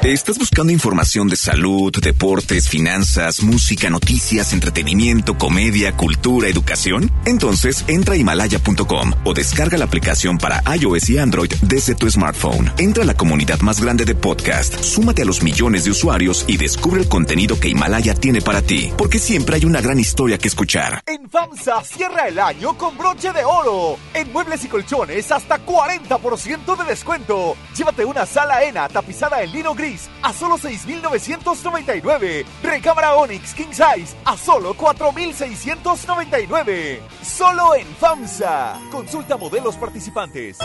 ¿Estás 0.07 0.37
buscando 0.37 0.71
información 0.71 1.27
de 1.27 1.35
salud, 1.35 1.93
deportes, 2.01 2.69
finanzas, 2.69 3.43
música, 3.43 3.89
noticias, 3.89 4.53
entretenimiento, 4.53 5.37
comedia, 5.37 5.97
cultura, 5.97 6.47
educación? 6.47 7.11
Entonces 7.25 7.83
entra 7.89 8.13
a 8.13 8.17
himalaya.com 8.17 9.11
o 9.25 9.33
descarga 9.33 9.77
la 9.77 9.83
aplicación 9.83 10.37
para 10.37 10.63
iOS 10.77 11.09
y 11.09 11.17
Android 11.17 11.51
desde 11.61 11.93
tu 11.93 12.09
smartphone. 12.09 12.71
Entra 12.77 13.03
a 13.03 13.05
la 13.05 13.15
comunidad 13.15 13.59
más 13.59 13.81
grande 13.81 14.05
de 14.05 14.15
podcast, 14.15 14.81
súmate 14.81 15.23
a 15.23 15.25
los 15.25 15.43
millones 15.43 15.83
de 15.83 15.91
usuarios 15.91 16.45
y 16.47 16.55
descubre 16.55 17.01
el 17.01 17.09
contenido 17.09 17.59
que 17.59 17.67
Himalaya 17.67 18.13
tiene 18.15 18.41
para 18.41 18.61
ti, 18.61 18.93
porque 18.97 19.19
siempre 19.19 19.57
hay 19.57 19.65
una 19.65 19.81
gran 19.81 19.99
historia 19.99 20.37
que 20.37 20.47
escuchar. 20.47 21.01
En 21.05 21.29
FAMSA 21.29 21.83
cierra 21.83 22.29
el 22.29 22.39
año 22.39 22.77
con 22.77 22.97
broche 22.97 23.33
de 23.33 23.43
oro. 23.43 23.97
En 24.13 24.31
muebles 24.31 24.63
y 24.63 24.69
colchones 24.69 25.29
hasta 25.33 25.65
40% 25.65 26.77
de 26.77 26.85
descuento. 26.85 27.57
Llévate 27.75 28.05
una 28.05 28.25
sala 28.25 28.63
ENA 28.63 28.87
tapizada 28.87 29.43
en 29.43 29.51
lino 29.51 29.75
gris 29.75 29.96
a 30.21 30.33
solo 30.33 30.57
6,999. 30.57 32.45
Recámara 32.63 33.15
Onyx 33.15 33.53
King 33.53 33.71
Size 33.71 34.15
a 34.25 34.35
solo 34.37 34.73
4,699. 34.73 37.01
Solo 37.21 37.75
en 37.75 37.87
FAMSA. 37.95 38.79
Consulta 38.91 39.37
modelos 39.37 39.75
participantes. 39.75 40.57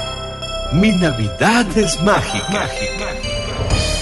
Mi 0.72 0.90
Navidad 0.92 1.66
es 1.76 2.00
mágica. 2.02 2.66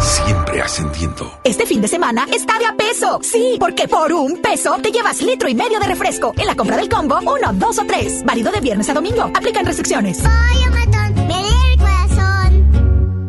Siempre 0.00 0.60
ascendiendo. 0.60 1.38
Este 1.44 1.66
fin 1.66 1.80
de 1.80 1.88
semana 1.88 2.26
está 2.32 2.58
de 2.58 2.66
a 2.66 2.74
peso. 2.74 3.20
Sí, 3.22 3.56
porque 3.58 3.88
por 3.88 4.12
un 4.12 4.40
peso 4.40 4.76
te 4.82 4.90
llevas 4.90 5.22
litro 5.22 5.48
y 5.48 5.54
medio 5.54 5.78
de 5.78 5.86
refresco. 5.86 6.32
En 6.36 6.46
la 6.46 6.54
compra 6.54 6.76
del 6.76 6.88
combo, 6.88 7.18
uno, 7.20 7.52
dos 7.52 7.78
o 7.78 7.84
tres. 7.84 8.24
Válido 8.24 8.52
de 8.52 8.60
viernes 8.60 8.88
a 8.88 8.94
domingo. 8.94 9.30
Aplican 9.34 9.64
restricciones. 9.64 10.22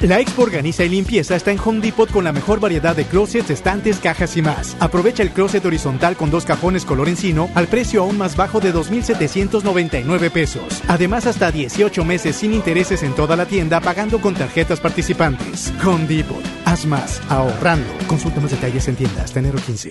La 0.00 0.20
Expo 0.20 0.42
Organiza 0.42 0.84
y 0.84 0.88
Limpieza 0.88 1.34
está 1.34 1.50
en 1.50 1.58
Home 1.58 1.80
Depot 1.80 2.08
con 2.08 2.22
la 2.22 2.32
mejor 2.32 2.60
variedad 2.60 2.94
de 2.94 3.04
closets, 3.04 3.50
estantes, 3.50 3.98
cajas 3.98 4.36
y 4.36 4.42
más. 4.42 4.76
Aprovecha 4.78 5.24
el 5.24 5.30
closet 5.32 5.64
horizontal 5.64 6.16
con 6.16 6.30
dos 6.30 6.44
cajones 6.44 6.84
color 6.84 7.08
encino 7.08 7.50
al 7.56 7.66
precio 7.66 8.02
aún 8.02 8.16
más 8.16 8.36
bajo 8.36 8.60
de 8.60 8.70
2,799 8.70 10.30
pesos. 10.30 10.82
Además, 10.86 11.26
hasta 11.26 11.50
18 11.50 12.04
meses 12.04 12.36
sin 12.36 12.52
intereses 12.54 13.02
en 13.02 13.12
toda 13.14 13.34
la 13.34 13.46
tienda 13.46 13.80
pagando 13.80 14.20
con 14.20 14.34
tarjetas 14.34 14.78
participantes. 14.78 15.72
Home 15.84 16.06
Depot. 16.06 16.44
Haz 16.64 16.86
más, 16.86 17.20
ahorrando. 17.28 17.88
Consulta 18.06 18.40
más 18.40 18.52
detalles 18.52 18.86
en 18.86 18.94
tienda 18.94 19.24
hasta 19.24 19.40
enero 19.40 19.58
15. 19.66 19.90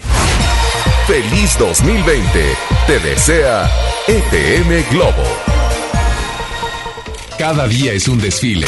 Feliz 1.06 1.58
2020. 1.60 2.24
Te 2.88 3.00
desea 3.00 3.70
ETM 4.08 4.89
Globo. 4.89 5.24
Cada 7.38 7.67
día 7.67 7.91
es 7.91 8.08
un 8.08 8.20
desfile 8.20 8.67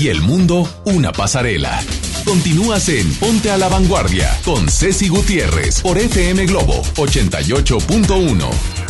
y 0.00 0.08
el 0.08 0.22
mundo 0.22 0.66
una 0.84 1.12
pasarela. 1.12 1.78
Continúas 2.24 2.88
en 2.88 3.12
Ponte 3.16 3.50
a 3.50 3.58
la 3.58 3.68
Vanguardia 3.68 4.30
con 4.44 4.68
Ceci 4.68 5.08
Gutiérrez 5.08 5.82
por 5.82 5.98
FM 5.98 6.46
Globo 6.46 6.82
88.1. 6.96 8.89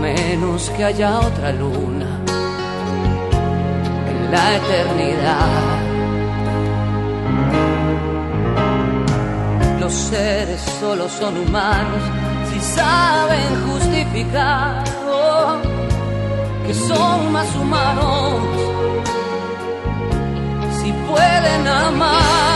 Menos 0.00 0.70
que 0.70 0.84
haya 0.84 1.18
otra 1.20 1.52
luna 1.52 2.20
en 4.10 4.30
la 4.30 4.56
eternidad. 4.56 5.76
Los 9.80 9.92
seres 9.92 10.60
solo 10.80 11.08
son 11.08 11.36
humanos 11.38 12.02
si 12.50 12.60
saben 12.60 13.48
justificar 13.68 14.84
oh, 15.08 15.56
que 16.66 16.74
son 16.74 17.32
más 17.32 17.54
humanos 17.56 18.40
si 20.82 20.92
pueden 21.08 21.66
amar. 21.66 22.55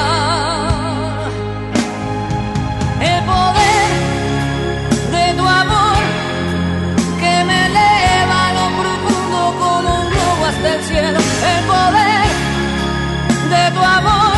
El 11.52 11.64
poder 11.64 12.28
de 13.54 13.70
tu 13.76 13.82
amor 13.82 14.36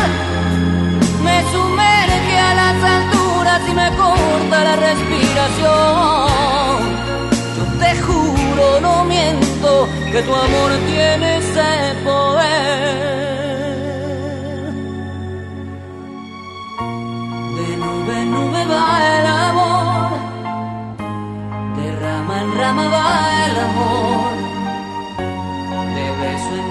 me 1.23 1.37
sumerge 1.51 2.39
a 2.39 2.53
las 2.61 2.83
alturas 2.97 3.61
y 3.69 3.73
me 3.73 3.89
corta 3.95 4.63
la 4.63 4.75
respiración. 4.75 5.73
Yo 7.57 7.63
te 7.79 7.91
juro, 8.01 8.79
no 8.81 9.05
miento, 9.05 9.87
que 10.11 10.21
tu 10.21 10.33
amor 10.35 10.71
tiene 10.87 11.37
ese 11.37 11.71
poder. 12.03 13.13
De 17.57 17.67
nube 17.77 18.13
en 18.21 18.31
nube 18.31 18.65
va 18.65 18.85
el 19.17 19.25
amor, 19.27 20.11
de 21.77 21.85
rama 22.01 22.41
en 22.41 22.49
rama 22.59 22.85
va 22.95 23.07
el 23.45 23.55
amor, 23.69 24.32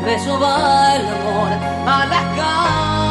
beso 0.04 0.38
va 0.38 0.96
el 0.96 1.06
amor 1.06 1.52
a 1.86 2.06
la 2.06 2.22
El 2.36 3.01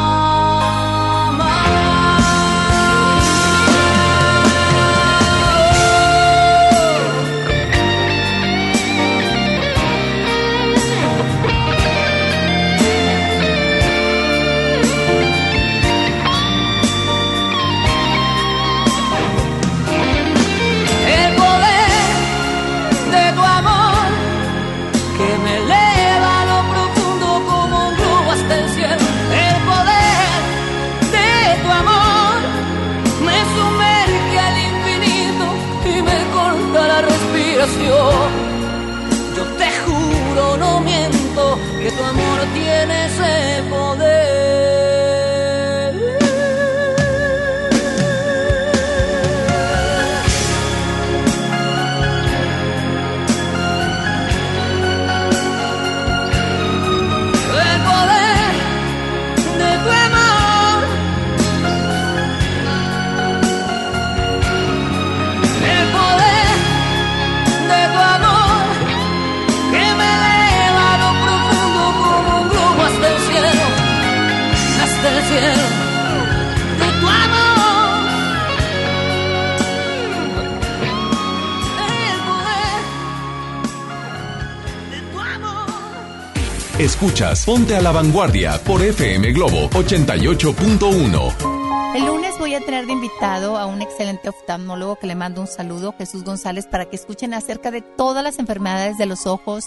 Escuchas 87.02 87.44
Ponte 87.44 87.74
a 87.74 87.82
la 87.82 87.90
Vanguardia 87.90 88.62
por 88.62 88.80
FM 88.80 89.32
Globo 89.32 89.68
88.1. 89.70 91.96
El 91.96 92.06
lunes 92.06 92.38
voy 92.38 92.54
a 92.54 92.60
tener 92.60 92.86
de 92.86 92.92
invitado 92.92 93.58
a 93.58 93.66
un 93.66 93.82
excelente 93.82 94.28
oftalmólogo 94.28 94.94
que 94.94 95.08
le 95.08 95.16
mando 95.16 95.40
un 95.40 95.48
saludo, 95.48 95.96
Jesús 95.98 96.22
González, 96.22 96.68
para 96.68 96.84
que 96.84 96.94
escuchen 96.94 97.34
acerca 97.34 97.72
de 97.72 97.82
todas 97.82 98.22
las 98.22 98.38
enfermedades 98.38 98.98
de 98.98 99.06
los 99.06 99.26
ojos, 99.26 99.64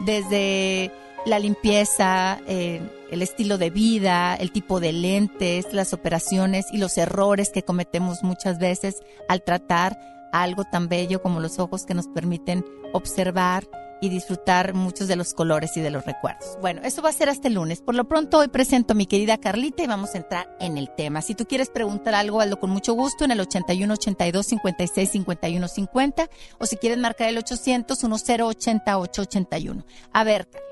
desde 0.00 0.90
la 1.26 1.38
limpieza, 1.38 2.38
eh, 2.46 2.80
el 3.10 3.20
estilo 3.20 3.58
de 3.58 3.68
vida, 3.68 4.34
el 4.36 4.50
tipo 4.50 4.80
de 4.80 4.94
lentes, 4.94 5.74
las 5.74 5.92
operaciones 5.92 6.68
y 6.72 6.78
los 6.78 6.96
errores 6.96 7.50
que 7.50 7.64
cometemos 7.64 8.22
muchas 8.22 8.58
veces 8.58 9.02
al 9.28 9.42
tratar 9.42 9.98
algo 10.32 10.64
tan 10.64 10.88
bello 10.88 11.22
como 11.22 11.40
los 11.40 11.58
ojos 11.58 11.84
que 11.86 11.94
nos 11.94 12.08
permiten 12.08 12.64
observar 12.92 13.68
y 14.00 14.08
disfrutar 14.08 14.74
muchos 14.74 15.08
de 15.08 15.16
los 15.16 15.34
colores 15.34 15.76
y 15.76 15.80
de 15.80 15.90
los 15.90 16.04
recuerdos. 16.04 16.58
Bueno, 16.60 16.80
eso 16.84 17.02
va 17.02 17.08
a 17.08 17.12
ser 17.12 17.28
hasta 17.28 17.48
el 17.48 17.54
lunes. 17.54 17.80
Por 17.80 17.94
lo 17.94 18.06
pronto 18.06 18.38
hoy 18.38 18.48
presento 18.48 18.92
a 18.92 18.96
mi 18.96 19.06
querida 19.06 19.38
Carlita 19.38 19.82
y 19.82 19.86
vamos 19.86 20.14
a 20.14 20.18
entrar 20.18 20.56
en 20.60 20.78
el 20.78 20.90
tema. 20.94 21.22
Si 21.22 21.34
tú 21.34 21.46
quieres 21.46 21.70
preguntar 21.70 22.14
algo, 22.14 22.40
hazlo 22.40 22.60
con 22.60 22.70
mucho 22.70 22.94
gusto 22.94 23.24
en 23.24 23.32
el 23.32 23.40
81 23.40 23.92
82 23.92 24.46
56 24.46 25.10
51 25.10 25.68
50 25.68 26.30
o 26.58 26.66
si 26.66 26.76
quieres 26.76 26.98
marcar 26.98 27.28
el 27.28 27.38
800 27.38 27.98
10 27.98 28.40
88 28.42 29.22
81. 29.22 29.84
A 30.12 30.24
ver, 30.24 30.48
Carla, 30.48 30.68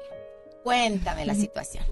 cuéntame 0.62 1.26
la 1.26 1.34
situación. 1.34 1.84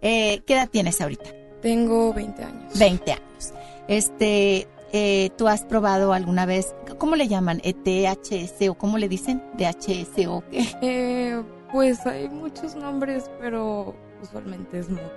Eh, 0.00 0.42
¿Qué 0.46 0.54
edad 0.54 0.68
tienes 0.68 1.00
ahorita? 1.00 1.30
Tengo 1.62 2.12
20 2.12 2.44
años. 2.44 2.78
20 2.78 3.12
años. 3.12 3.52
Este, 3.88 4.66
eh, 4.96 5.30
¿tú 5.36 5.48
has 5.48 5.64
probado 5.64 6.12
alguna 6.12 6.46
vez, 6.46 6.72
cómo 6.98 7.16
le 7.16 7.26
llaman? 7.26 7.60
Eh, 7.64 7.74
¿THC 7.74 8.70
o 8.70 8.74
cómo 8.74 8.96
le 8.96 9.08
dicen? 9.08 9.42
¿DHS 9.58 10.26
o 10.28 10.44
qué? 10.48 10.64
Eh, 10.82 11.42
pues 11.72 12.06
hay 12.06 12.28
muchos 12.28 12.76
nombres, 12.76 13.28
pero 13.40 13.92
usualmente 14.22 14.78
es 14.78 14.88
mota. 14.88 15.12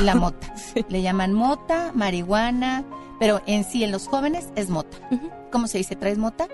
La 0.00 0.14
mota. 0.16 0.52
Le 0.88 1.00
llaman 1.00 1.32
mota, 1.32 1.92
marihuana, 1.94 2.84
pero 3.20 3.40
en 3.46 3.62
sí 3.62 3.84
en 3.84 3.92
los 3.92 4.08
jóvenes 4.08 4.48
es 4.56 4.68
mota. 4.68 4.96
¿Cómo 5.52 5.68
se 5.68 5.78
dice? 5.78 5.94
¿Traes 5.94 6.18
mota? 6.18 6.48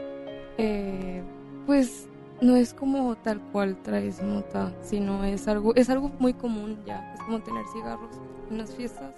Eh, 0.59 1.23
pues 1.65 2.09
No 2.43 2.57
es 2.57 2.75
como 2.75 3.17
tal 3.17 3.41
cual 3.53 3.79
traes 3.83 4.23
mota, 4.23 4.71
sino 4.83 5.25
es 5.25 5.49
algo, 5.49 5.75
es 5.77 5.89
algo 5.89 6.11
muy 6.19 6.35
común 6.35 6.79
ya. 6.87 7.15
Es 7.15 7.23
como 7.23 7.41
tener 7.41 7.65
cigarros 7.73 8.11
en 8.51 8.59
las 8.59 8.75
fiestas. 8.75 9.15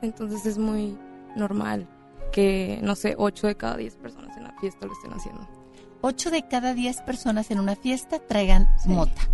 Entonces 0.00 0.46
es 0.46 0.56
muy 0.56 0.96
normal 1.36 1.86
que, 2.30 2.80
no 2.82 2.94
sé, 2.96 3.14
8 3.18 3.46
de 3.46 3.56
cada 3.56 3.76
10 3.76 3.96
personas 3.96 4.36
en 4.36 4.44
la 4.44 4.54
fiesta 4.60 4.86
lo 4.86 4.92
estén 4.92 5.12
haciendo. 5.12 5.48
8 6.02 6.30
de 6.30 6.46
cada 6.46 6.74
10 6.74 7.02
personas 7.02 7.50
en 7.50 7.58
una 7.58 7.76
fiesta 7.76 8.18
traigan 8.18 8.68
mota. 8.84 9.28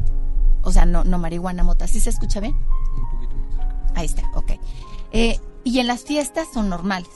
O 0.63 0.73
sea, 0.73 0.87
no, 0.87 1.05
no 1.05 1.19
marihuana, 1.19 1.63
mota. 1.63 1.87
¿Sí 1.87 2.01
se 2.01 2.11
escucha 2.11 2.41
bien? 2.41 2.55
Un 2.97 3.11
poquito 3.11 3.37
más 3.37 3.97
Ahí 3.97 4.07
está, 4.07 4.23
ok. 4.35 4.53
Eh, 5.13 5.39
y 5.65 5.79
en 5.81 5.87
las 5.87 6.05
fiestas 6.05 6.49
son 6.53 6.69
normales. 6.69 7.11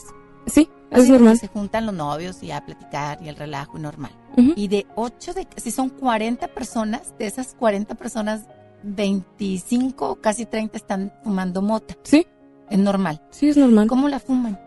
Sí, 0.46 0.68
Así 0.90 1.02
es 1.02 1.06
como 1.06 1.18
normal. 1.18 1.38
Se 1.38 1.48
juntan 1.48 1.86
los 1.86 1.94
novios 1.94 2.42
y 2.42 2.50
a 2.50 2.64
platicar 2.64 3.22
y 3.22 3.28
el 3.28 3.36
relajo 3.36 3.78
y 3.78 3.80
normal. 3.80 4.12
Ujú. 4.36 4.52
Y 4.56 4.68
de 4.68 4.86
8 4.94 5.34
de, 5.34 5.48
si 5.56 5.70
son 5.70 5.90
40 5.90 6.48
personas, 6.48 7.14
de 7.18 7.26
esas 7.26 7.54
40 7.54 7.94
personas, 7.94 8.46
25 8.82 10.10
o 10.10 10.16
casi 10.16 10.46
30 10.46 10.76
están 10.76 11.12
fumando 11.24 11.62
mota. 11.62 11.96
Sí. 12.02 12.26
Es 12.70 12.78
normal. 12.78 13.22
Sí, 13.30 13.48
es 13.48 13.56
normal. 13.56 13.86
¿Cómo 13.88 14.08
la 14.08 14.20
fuman? 14.20 14.60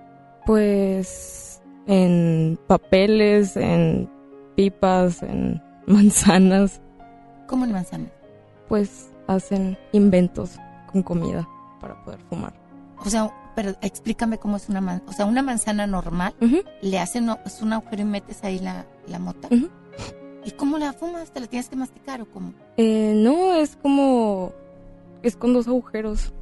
Pues 0.49 1.61
en 1.85 2.57
papeles, 2.65 3.55
en 3.55 4.09
pipas, 4.55 5.21
en 5.21 5.61
manzanas, 5.85 6.81
¿Cómo 7.45 7.65
en 7.65 7.71
manzana? 7.71 8.07
pues 8.67 9.11
hacen 9.27 9.77
inventos 9.91 10.55
con 10.91 11.03
comida 11.03 11.47
para 11.79 12.03
poder 12.03 12.19
fumar. 12.31 12.51
O 13.05 13.11
sea, 13.11 13.31
pero 13.55 13.75
explícame 13.81 14.39
cómo 14.39 14.57
es 14.57 14.69
una 14.69 14.81
manzana. 14.81 15.11
O 15.11 15.13
sea, 15.13 15.27
una 15.27 15.43
manzana 15.43 15.85
normal, 15.85 16.33
le 16.81 16.97
hacen 16.97 17.29
es 17.45 17.61
un 17.61 17.73
agujero 17.73 18.01
y 18.01 18.05
metes 18.05 18.43
ahí 18.43 18.57
la, 18.57 18.87
la 19.05 19.19
mota. 19.19 19.49
¿Y 19.51 20.51
cómo 20.57 20.79
la 20.79 20.93
fumas? 20.93 21.29
¿Te 21.29 21.41
la 21.41 21.45
tienes 21.45 21.69
que 21.69 21.75
masticar 21.75 22.23
o 22.23 22.25
cómo? 22.25 22.55
Eh, 22.77 23.13
no, 23.15 23.53
es 23.53 23.75
como... 23.75 24.51
Es 25.21 25.35
con 25.35 25.53
dos 25.53 25.67
agujeros. 25.67 26.33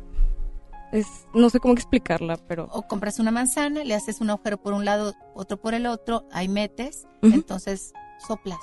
Es, 0.92 1.28
no 1.34 1.50
sé 1.50 1.60
cómo 1.60 1.74
explicarla, 1.74 2.38
pero... 2.48 2.70
O 2.72 2.84
compras 2.84 3.20
una 3.20 3.32
manzana, 3.32 3.84
le 3.84 3.94
haces 3.94 4.22
un 4.22 4.30
agujero 4.30 4.58
por 4.62 4.74
un 4.74 4.86
lado, 4.86 5.14
otro 5.36 5.58
por 5.58 5.74
el 5.74 5.86
otro, 5.86 6.24
ahí 6.32 6.48
metes, 6.48 7.08
entonces 7.22 7.92
soplas, 8.26 8.60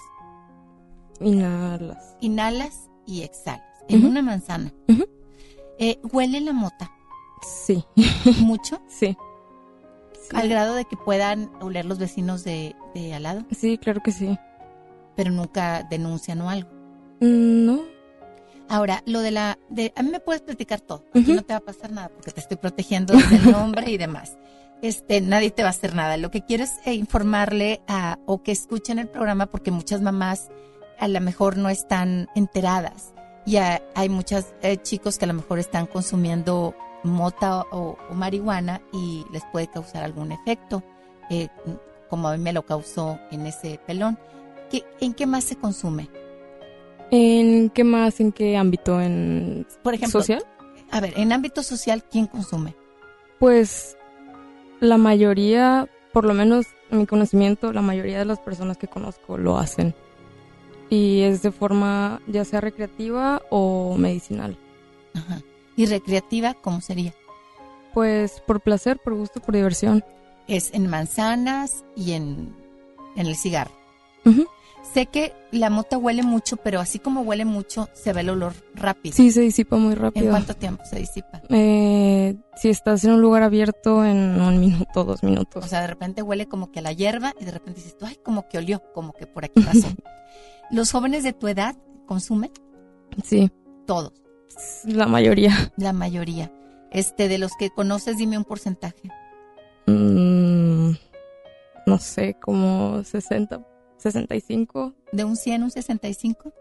Inhalas. 1.21 2.17
inhalas 2.21 2.91
y 3.07 3.23
exhalas. 3.23 3.63
En 3.89 4.07
una 4.07 4.23
manzana. 4.23 4.73
Eh, 5.79 6.01
¿Huele 6.13 6.41
la 6.41 6.53
mota? 6.53 6.91
Sí. 7.43 7.85
¿Mucho? 8.41 8.81
Sí. 8.89 9.17
Al 10.33 10.49
grado 10.49 10.75
de 10.75 10.87
que 10.87 10.97
puedan 10.97 11.51
oler 11.61 11.85
los 11.85 11.99
vecinos 11.99 12.45
de, 12.45 12.75
de 12.95 13.13
al 13.13 13.25
lado. 13.25 13.45
Sí, 13.51 13.77
claro 13.77 14.01
que 14.03 14.11
sí. 14.11 14.39
Pero 15.17 15.31
nunca 15.31 15.83
denuncian 15.91 16.41
o 16.41 16.49
algo. 16.49 16.71
Mm, 17.21 17.67
No. 17.67 17.81
Ahora, 18.69 19.03
lo 19.07 19.21
de 19.21 19.31
la... 19.31 19.59
De, 19.69 19.93
a 19.97 20.03
mí 20.03 20.11
me 20.11 20.21
puedes 20.21 20.43
platicar 20.43 20.81
todo. 20.81 21.05
Aquí 21.15 21.33
no 21.33 21.43
te 21.43 21.53
va 21.53 21.59
a 21.59 21.65
pasar 21.65 21.93
nada 21.93 22.09
porque 22.09 22.33
te 22.33 22.41
estoy 22.41 22.57
protegiendo 22.57 23.13
desde 23.15 23.37
el 23.37 23.51
nombre 23.53 23.91
y 23.91 23.99
demás. 23.99 24.37
Este, 24.83 25.21
nadie 25.21 25.51
te 25.51 25.63
va 25.63 25.69
a 25.69 25.71
hacer 25.71 25.95
nada. 25.95 26.17
Lo 26.17 26.31
que 26.31 26.43
quiero 26.45 26.65
es 26.65 26.73
eh, 26.85 26.95
informarle 26.95 27.83
a, 27.89 28.19
o 28.27 28.43
que 28.43 28.53
escuchen 28.53 28.99
el 28.99 29.09
programa 29.09 29.47
porque 29.47 29.71
muchas 29.71 30.01
mamás 30.03 30.49
a 30.99 31.09
lo 31.09 31.21
mejor 31.21 31.57
no 31.57 31.69
están 31.69 32.29
enteradas. 32.35 33.13
Y 33.47 33.57
a- 33.57 33.83
hay 33.95 34.09
muchos 34.09 34.47
chicos 34.83 35.19
que 35.19 35.25
a 35.27 35.29
lo 35.29 35.35
mejor 35.35 35.59
están 35.59 35.87
consumiendo 35.87 36.75
mota 37.03 37.61
o, 37.71 37.99
o 38.11 38.15
marihuana 38.15 38.81
y 38.93 39.25
les 39.31 39.43
puede 39.53 39.67
causar 39.69 40.05
algún 40.05 40.33
efecto, 40.33 40.83
eh, 41.29 41.49
como 42.09 42.29
a 42.29 42.37
mí 42.37 42.43
me 42.43 42.55
lo 42.55 42.65
causó 42.65 43.19
en 43.31 43.47
ese 43.47 43.79
pelón. 43.87 44.19
¿Qué, 44.71 44.85
¿En 45.01 45.13
qué 45.13 45.27
más 45.27 45.45
se 45.45 45.57
consume? 45.57 46.09
¿En 47.17 47.71
qué 47.71 47.85
más? 47.85 48.19
¿En 48.19 48.33
qué 48.33 48.57
ámbito? 48.57 49.01
¿En 49.01 49.65
Por 49.85 49.95
ejemplo, 49.95 50.21
social? 50.21 50.45
A 50.91 51.01
ver, 51.01 51.15
en 51.17 51.33
ámbito 51.33 51.63
social, 51.63 52.03
¿quién 52.11 52.27
consume? 52.27 52.75
Pues 53.39 53.97
la 54.81 54.99
mayoría, 54.99 55.89
por 56.13 56.25
lo 56.25 56.35
menos 56.35 56.67
en 56.91 56.99
mi 56.99 57.07
conocimiento, 57.07 57.73
la 57.73 57.83
mayoría 57.83 58.19
de 58.19 58.25
las 58.25 58.41
personas 58.41 58.79
que 58.79 58.89
conozco 58.89 59.39
lo 59.39 59.59
hacen. 59.59 59.95
Y 60.91 61.21
es 61.21 61.43
de 61.43 61.53
forma 61.53 62.21
ya 62.27 62.45
sea 62.45 62.61
recreativa 62.61 63.43
o 63.49 63.97
medicinal. 63.97 64.59
Ajá. 65.15 65.41
¿Y 65.77 65.87
recreativa 65.87 66.55
cómo 66.55 66.81
sería? 66.81 67.15
Pues 67.93 68.41
por 68.41 68.61
placer, 68.61 68.99
por 68.99 69.15
gusto, 69.15 69.41
por 69.41 69.55
diversión. 69.55 70.05
Es 70.49 70.75
en 70.75 70.89
manzanas 70.89 71.85
y 71.95 72.15
en, 72.15 72.57
en 73.15 73.27
el 73.27 73.37
cigarro. 73.37 73.71
Ujú. 74.25 74.49
Sé 74.93 75.07
que 75.07 75.33
la 75.51 75.71
mota 75.71 75.99
huele 75.99 76.23
mucho, 76.23 76.57
pero 76.57 76.79
así 76.79 76.99
como 76.99 77.23
huele 77.23 77.45
mucho, 77.45 77.89
se 77.95 78.13
ve 78.13 78.21
el 78.21 78.31
olor 78.31 78.53
rápido. 78.75 79.17
Sí, 79.17 79.33
se 79.33 79.41
disipa 79.41 79.77
muy 79.77 79.95
rápido. 79.95 80.27
¿En 80.27 80.31
cuánto 80.31 80.55
tiempo 80.55 80.85
se 80.85 80.99
disipa? 80.99 81.43
Eh, 81.49 82.37
si 82.57 82.69
estás 82.69 83.03
en 83.05 83.13
un 83.13 83.21
lugar 83.21 83.43
abierto, 83.43 84.05
en 84.05 84.41
un 84.41 84.61
minuto, 84.61 85.05
dos 85.05 85.23
minutos. 85.23 85.65
O 85.65 85.69
sea, 85.69 85.81
de 85.81 85.87
repente 85.87 86.23
huele 86.23 86.47
como 86.47 86.71
que 86.71 86.79
a 86.81 86.83
la 86.83 86.93
hierba 86.93 87.35
y 87.41 87.45
de 87.45 87.51
repente 87.51 87.81
dices, 87.81 87.97
tú, 87.97 88.07
ay, 88.07 88.17
como 88.23 88.47
que 88.49 88.59
olió, 88.59 88.83
como 88.93 89.13
que 89.15 89.27
por 89.27 89.45
aquí 89.45 89.61
pasó. 89.63 89.89
¿Los 90.71 90.93
jóvenes 90.93 91.25
de 91.25 91.33
tu 91.33 91.49
edad 91.49 91.77
consumen? 92.07 92.53
Sí. 93.25 93.51
Todos. 93.87 94.13
La 94.85 95.07
mayoría. 95.07 95.73
La 95.77 95.93
mayoría. 95.93 96.53
Este, 96.91 97.29
de 97.29 97.39
los 97.39 97.53
que 97.59 97.71
conoces, 97.71 98.19
dime 98.19 98.39
un 98.39 98.45
porcentaje. 98.45 99.11
Mm, 99.87 100.93
no 101.87 101.99
sé, 101.99 102.37
como 102.41 103.03
60, 103.03 103.67
65. 104.11 104.93
¿De 105.13 105.25
un 105.25 105.37
100 105.37 105.63
a 105.63 105.65
un 105.65 105.71
65? 105.71 106.53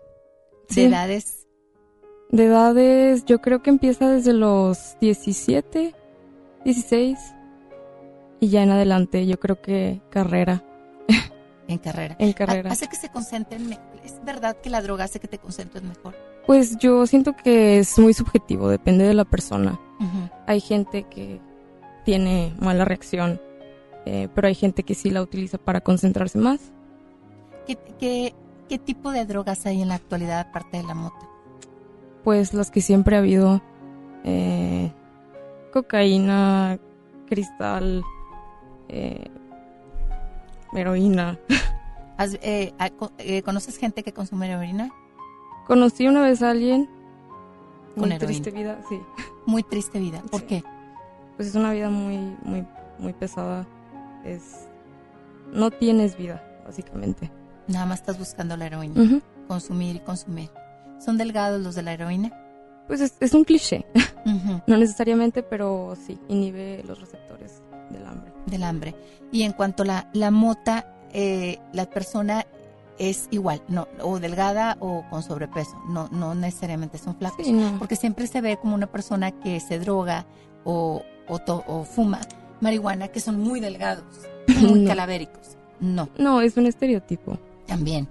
Sí. 0.70 0.82
¿De 0.82 0.88
edades? 0.88 1.48
De 2.30 2.46
edades, 2.46 3.26
yo 3.26 3.40
creo 3.42 3.62
que 3.62 3.70
empieza 3.70 4.10
desde 4.10 4.34
los 4.34 4.98
17, 5.00 5.94
16. 6.66 7.20
Y 8.40 8.50
ya 8.50 8.64
en 8.64 8.72
adelante, 8.72 9.26
yo 9.28 9.40
creo 9.40 9.62
que 9.62 10.02
carrera. 10.10 10.64
En 11.68 11.78
carrera. 11.78 12.16
En 12.20 12.34
carrera. 12.34 12.70
Ha- 12.70 12.74
Hace 12.74 12.88
que 12.88 12.96
se 12.98 13.10
concentren. 13.10 13.72
Es 14.04 14.20
verdad 14.26 14.58
que 14.62 14.70
la 14.70 14.82
droga 14.82 15.06
hace 15.06 15.20
que 15.20 15.28
te 15.30 15.38
concentres 15.38 15.82
mejor. 15.84 16.14
Pues 16.46 16.78
yo 16.78 17.08
siento 17.08 17.36
que 17.38 17.80
es 17.80 17.98
muy 17.98 18.14
subjetivo, 18.14 18.68
depende 18.68 19.06
de 19.06 19.14
la 19.14 19.24
persona. 19.24 19.80
Hay 20.46 20.60
gente 20.60 21.04
que 21.04 21.40
tiene 22.04 22.54
mala 22.60 22.84
reacción, 22.84 23.40
eh, 24.06 24.28
pero 24.36 24.50
hay 24.50 24.56
gente 24.56 24.84
que 24.84 24.94
sí 24.94 25.10
la 25.10 25.22
utiliza 25.22 25.58
para 25.58 25.80
concentrarse 25.80 26.38
más. 26.38 26.60
¿Qué, 27.68 27.78
qué, 28.00 28.34
qué 28.70 28.78
tipo 28.80 29.12
de 29.12 29.26
drogas 29.26 29.66
hay 29.66 29.82
en 29.82 29.90
la 29.90 29.96
actualidad 29.96 30.40
aparte 30.40 30.78
de 30.78 30.84
la 30.84 30.94
mota? 30.96 31.18
Pues 32.24 32.54
las 32.54 32.72
que 32.72 32.82
siempre 32.82 33.16
ha 33.16 33.20
habido, 33.20 33.62
eh, 34.24 34.92
cocaína, 35.74 36.78
cristal, 37.28 38.04
eh, 38.90 39.30
heroína. 40.74 41.38
¿Has- 42.18 42.38
eh, 42.42 42.74
eh, 43.18 43.42
¿Conoces 43.44 43.78
gente 43.78 44.04
que 44.04 44.14
consume 44.14 44.50
heroína? 44.52 44.92
Conocí 45.68 46.08
una 46.08 46.22
vez 46.22 46.42
a 46.42 46.52
alguien 46.52 46.90
Con 47.96 48.02
muy 48.08 48.12
heroína. 48.12 48.20
triste 48.20 48.52
vida, 48.52 48.80
sí. 48.90 49.00
Muy 49.46 49.64
triste 49.64 50.00
vida. 50.00 50.22
¿Por 50.32 50.44
qué? 50.44 50.64
Pues 51.36 51.50
es 51.50 51.56
una 51.56 51.72
vida 51.74 51.90
muy, 51.90 52.18
muy, 52.44 52.66
muy 53.00 53.14
pesada. 53.14 53.66
Es, 54.24 54.68
no 55.52 55.72
tienes 55.72 56.16
vida, 56.18 56.44
básicamente. 56.66 57.30
Nada 57.68 57.86
más 57.86 58.00
estás 58.00 58.18
buscando 58.20 58.58
la 58.58 58.66
heroína. 58.68 59.22
Consumir 59.48 59.96
y 59.98 60.00
consumir. 60.00 60.50
¿Son 61.04 61.18
delgados 61.18 61.62
los 61.62 61.76
de 61.76 61.84
la 61.84 61.94
heroína? 61.94 62.32
Pues 62.88 63.02
es, 63.02 63.14
es 63.20 63.34
un 63.34 63.44
cliché. 63.44 63.86
No 64.68 64.78
necesariamente, 64.78 65.44
pero 65.44 65.98
sí, 66.08 66.18
inhibe 66.30 66.82
los 66.88 66.98
receptores 67.02 67.62
del 67.90 68.06
hambre. 68.06 68.32
Del 68.46 68.64
hambre. 68.64 68.96
Y 69.34 69.44
en 69.44 69.52
cuanto 69.52 69.84
a 69.84 69.86
la, 69.86 70.10
la 70.14 70.32
mota, 70.32 70.86
eh, 71.12 71.60
la 71.74 71.90
persona 71.90 72.46
es 72.98 73.28
igual, 73.32 73.62
no, 73.68 73.88
o 74.02 74.20
delgada 74.22 74.78
o 74.80 75.04
con 75.10 75.24
sobrepeso. 75.24 75.76
No, 75.90 76.08
no 76.10 76.36
necesariamente 76.36 76.98
son 76.98 77.16
flacos. 77.18 77.46
Sí, 77.46 77.52
no. 77.52 77.78
Porque 77.80 77.98
siempre 77.98 78.28
se 78.28 78.40
ve 78.40 78.56
como 78.56 78.76
una 78.76 78.88
persona 78.88 79.32
que 79.32 79.60
se 79.60 79.78
droga 79.80 80.26
o, 80.64 81.04
o, 81.28 81.40
to- 81.40 81.66
o 81.68 81.84
fuma 81.84 82.22
marihuana 82.62 83.10
que 83.10 83.20
son 83.20 83.42
muy 83.42 83.60
delgados, 83.60 84.06
muy 84.62 84.82
No. 84.82 84.88
calavéricos. 84.88 85.58
No. 85.82 86.08
No, 86.18 86.40
es 86.40 86.56
un 86.56 86.66
estereotipo. 86.68 87.38
También. 87.78 88.10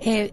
Eh, 0.00 0.32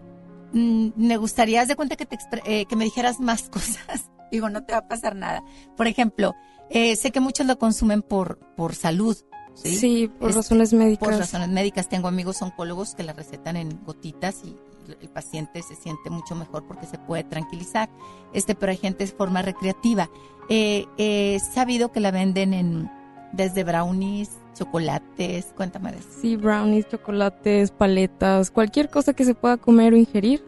mm, 0.52 0.88
me 0.96 1.16
gustaría, 1.16 1.60
haz 1.62 1.68
de 1.68 1.76
cuenta 1.76 1.96
que, 1.96 2.06
te 2.06 2.18
eh, 2.46 2.64
que 2.66 2.76
me 2.76 2.84
dijeras 2.84 3.20
más 3.20 3.42
cosas. 3.50 4.10
Digo, 4.30 4.48
no 4.50 4.64
te 4.64 4.72
va 4.72 4.78
a 4.80 4.88
pasar 4.88 5.16
nada. 5.16 5.42
Por 5.76 5.86
ejemplo, 5.86 6.34
eh, 6.70 6.96
sé 6.96 7.10
que 7.10 7.20
muchos 7.20 7.46
lo 7.46 7.58
consumen 7.58 8.02
por, 8.02 8.38
por 8.56 8.74
salud. 8.74 9.16
Sí, 9.54 9.76
Sí, 9.76 10.08
por 10.20 10.30
Es- 10.30 10.36
razones 10.36 10.72
médicas. 10.72 11.08
Por 11.08 11.18
razones 11.18 11.48
médicas. 11.48 11.88
Tengo 11.88 12.08
amigos 12.08 12.42
oncólogos 12.42 12.94
que 12.94 13.02
la 13.02 13.12
recetan 13.12 13.56
en 13.56 13.84
gotitas 13.84 14.42
y 14.44 14.56
el 15.02 15.08
paciente 15.10 15.62
se 15.62 15.74
siente 15.74 16.08
mucho 16.10 16.34
mejor 16.34 16.66
porque 16.66 16.86
se 16.86 16.96
puede 16.98 17.24
tranquilizar. 17.24 17.90
Este, 18.32 18.54
pero 18.54 18.70
hay 18.70 18.78
gente 18.78 19.04
de 19.04 19.10
forma 19.12 19.42
recreativa. 19.42 20.08
Eh, 20.48 20.86
eh, 20.96 21.34
he 21.36 21.40
sabido 21.40 21.90
que 21.92 22.00
la 22.00 22.10
venden 22.10 22.54
en 22.54 22.90
desde 23.32 23.64
brownies, 23.64 24.30
chocolates, 24.58 25.52
cuéntame 25.56 25.92
de 25.92 25.98
eso. 25.98 26.08
Sí, 26.20 26.36
brownies, 26.36 26.88
chocolates, 26.88 27.70
paletas, 27.70 28.50
cualquier 28.50 28.90
cosa 28.90 29.12
que 29.12 29.24
se 29.24 29.34
pueda 29.34 29.56
comer 29.56 29.92
o 29.92 29.96
ingerir, 29.96 30.44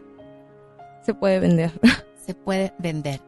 se 1.03 1.13
puede 1.13 1.39
vender. 1.39 1.71
Se 2.21 2.35
puede 2.35 2.71
vender. 2.77 3.19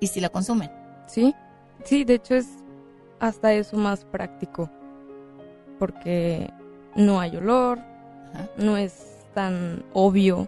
¿Y 0.00 0.06
si 0.06 0.20
la 0.20 0.28
consumen? 0.28 0.70
Sí, 1.06 1.34
sí, 1.82 2.04
de 2.04 2.14
hecho 2.16 2.34
es 2.34 2.46
hasta 3.18 3.54
eso 3.54 3.78
más 3.78 4.04
práctico, 4.04 4.70
porque 5.78 6.52
no 6.94 7.20
hay 7.20 7.34
olor, 7.38 7.78
no 8.58 8.76
es 8.76 9.24
tan 9.32 9.82
obvio 9.94 10.46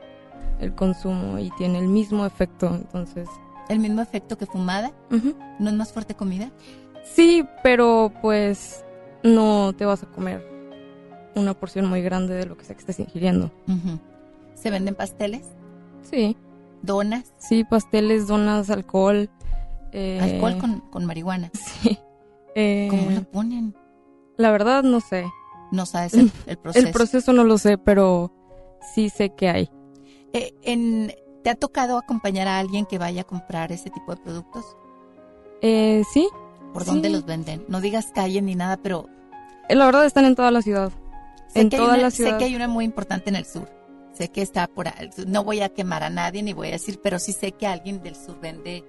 el 0.61 0.75
consumo 0.75 1.39
y 1.39 1.51
tiene 1.57 1.79
el 1.79 1.89
mismo 1.89 2.27
efecto, 2.27 2.67
entonces... 2.67 3.31
¿El 3.71 3.79
mismo 3.79 4.03
efecto 4.03 4.37
que 4.37 4.45
fumada? 4.45 4.93
¿No 5.59 5.71
es 5.71 5.75
más 5.75 5.91
fuerte 5.91 6.15
comida? 6.15 6.51
Sí, 7.03 7.49
pero 7.63 8.13
pues 8.21 8.85
no 9.23 9.73
te 9.77 9.85
vas 9.85 10.03
a 10.03 10.07
comer 10.07 10.45
una 11.35 11.55
porción 11.55 11.87
muy 11.87 12.01
grande 12.03 12.35
de 12.35 12.47
lo 12.47 12.57
que 12.57 12.65
sea 12.65 12.75
que 12.77 12.81
estés 12.81 12.99
ingiriendo. 13.01 13.51
¿Se 14.55 14.71
venden 14.71 14.95
pasteles? 14.95 15.43
Sí. 16.03 16.37
¿Donas? 16.83 17.33
Sí, 17.39 17.65
pasteles, 17.65 18.27
donas, 18.27 18.71
alcohol. 18.71 19.29
eh, 19.93 20.19
Alcohol 20.23 20.59
con, 20.59 20.81
con 20.91 21.05
marihuana. 21.05 21.51
Sí. 21.83 21.99
Eh, 22.55 22.87
¿Cómo 22.91 23.11
lo 23.11 23.23
ponen? 23.25 23.75
La 24.39 24.51
verdad 24.51 24.83
no 24.83 25.01
sé. 25.01 25.27
No 25.73 25.85
sabes 25.85 26.15
el, 26.15 26.31
el 26.47 26.57
proceso. 26.57 26.87
El 26.87 26.93
proceso 26.93 27.33
no 27.35 27.45
lo 27.45 27.59
sé, 27.59 27.77
pero 27.77 28.33
sí 28.95 29.11
sé 29.11 29.31
que 29.35 29.49
hay. 29.51 29.71
Eh, 30.33 30.55
en, 30.63 31.13
¿Te 31.43 31.51
ha 31.51 31.55
tocado 31.55 31.99
acompañar 31.99 32.49
a 32.49 32.59
alguien 32.59 32.87
que 32.87 32.99
vaya 32.99 33.21
a 33.23 33.25
comprar 33.25 33.73
ese 33.73 33.91
tipo 33.91 34.15
de 34.15 34.23
productos? 34.23 34.65
Eh, 35.61 36.03
sí. 36.13 36.29
¿Por 36.77 36.85
Sí. 36.85 36.91
dónde 36.91 37.11
los 37.11 37.25
venden? 37.25 37.65
No 37.69 37.81
digas 37.81 38.09
calle 38.15 38.43
ni 38.43 38.55
nada, 38.55 38.77
pero 38.77 39.09
La 39.69 39.87
verdad 39.87 40.05
están 40.05 40.25
en 40.27 40.35
toda 40.37 40.51
la 40.51 40.61
ciudad. 40.63 40.93
sé, 41.49 41.61
en 41.63 41.71
toda 41.71 41.85
una, 41.95 41.97
la 41.97 42.11
sé 42.11 42.19
ciudad. 42.19 42.39
que 42.39 42.45
hay 42.45 42.55
una 42.55 42.69
muy 42.69 42.85
importante 42.85 43.31
en 43.31 43.37
el 43.37 43.47
sur. 43.47 43.69
Sé 44.13 44.29
que 44.29 44.43
está 44.43 44.67
por. 44.67 44.87
No 45.27 45.43
voy 45.45 45.61
a 45.61 45.69
quemar 45.71 46.03
a 46.03 46.11
nadie 46.11 46.43
ni 46.43 46.53
voy 46.53 46.69
a 46.69 46.73
decir, 46.73 47.01
pero 47.03 47.19
sí 47.19 47.33
sé 47.33 47.53
que 47.53 47.67
alguien 47.67 48.03
del 48.03 48.15
sur 48.15 48.39
vende 48.41 48.85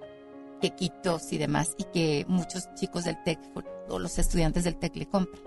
quequitos 0.61 1.31
y 1.33 1.37
demás 1.37 1.75
y 1.77 1.83
que 1.85 2.25
muchos 2.27 2.67
chicos 2.75 3.03
del 3.05 3.21
TEC 3.23 3.39
o 3.89 3.99
los 3.99 4.17
estudiantes 4.19 4.63
del 4.65 4.75
TEC 4.75 4.95
le 4.95 5.05
compran. 5.07 5.41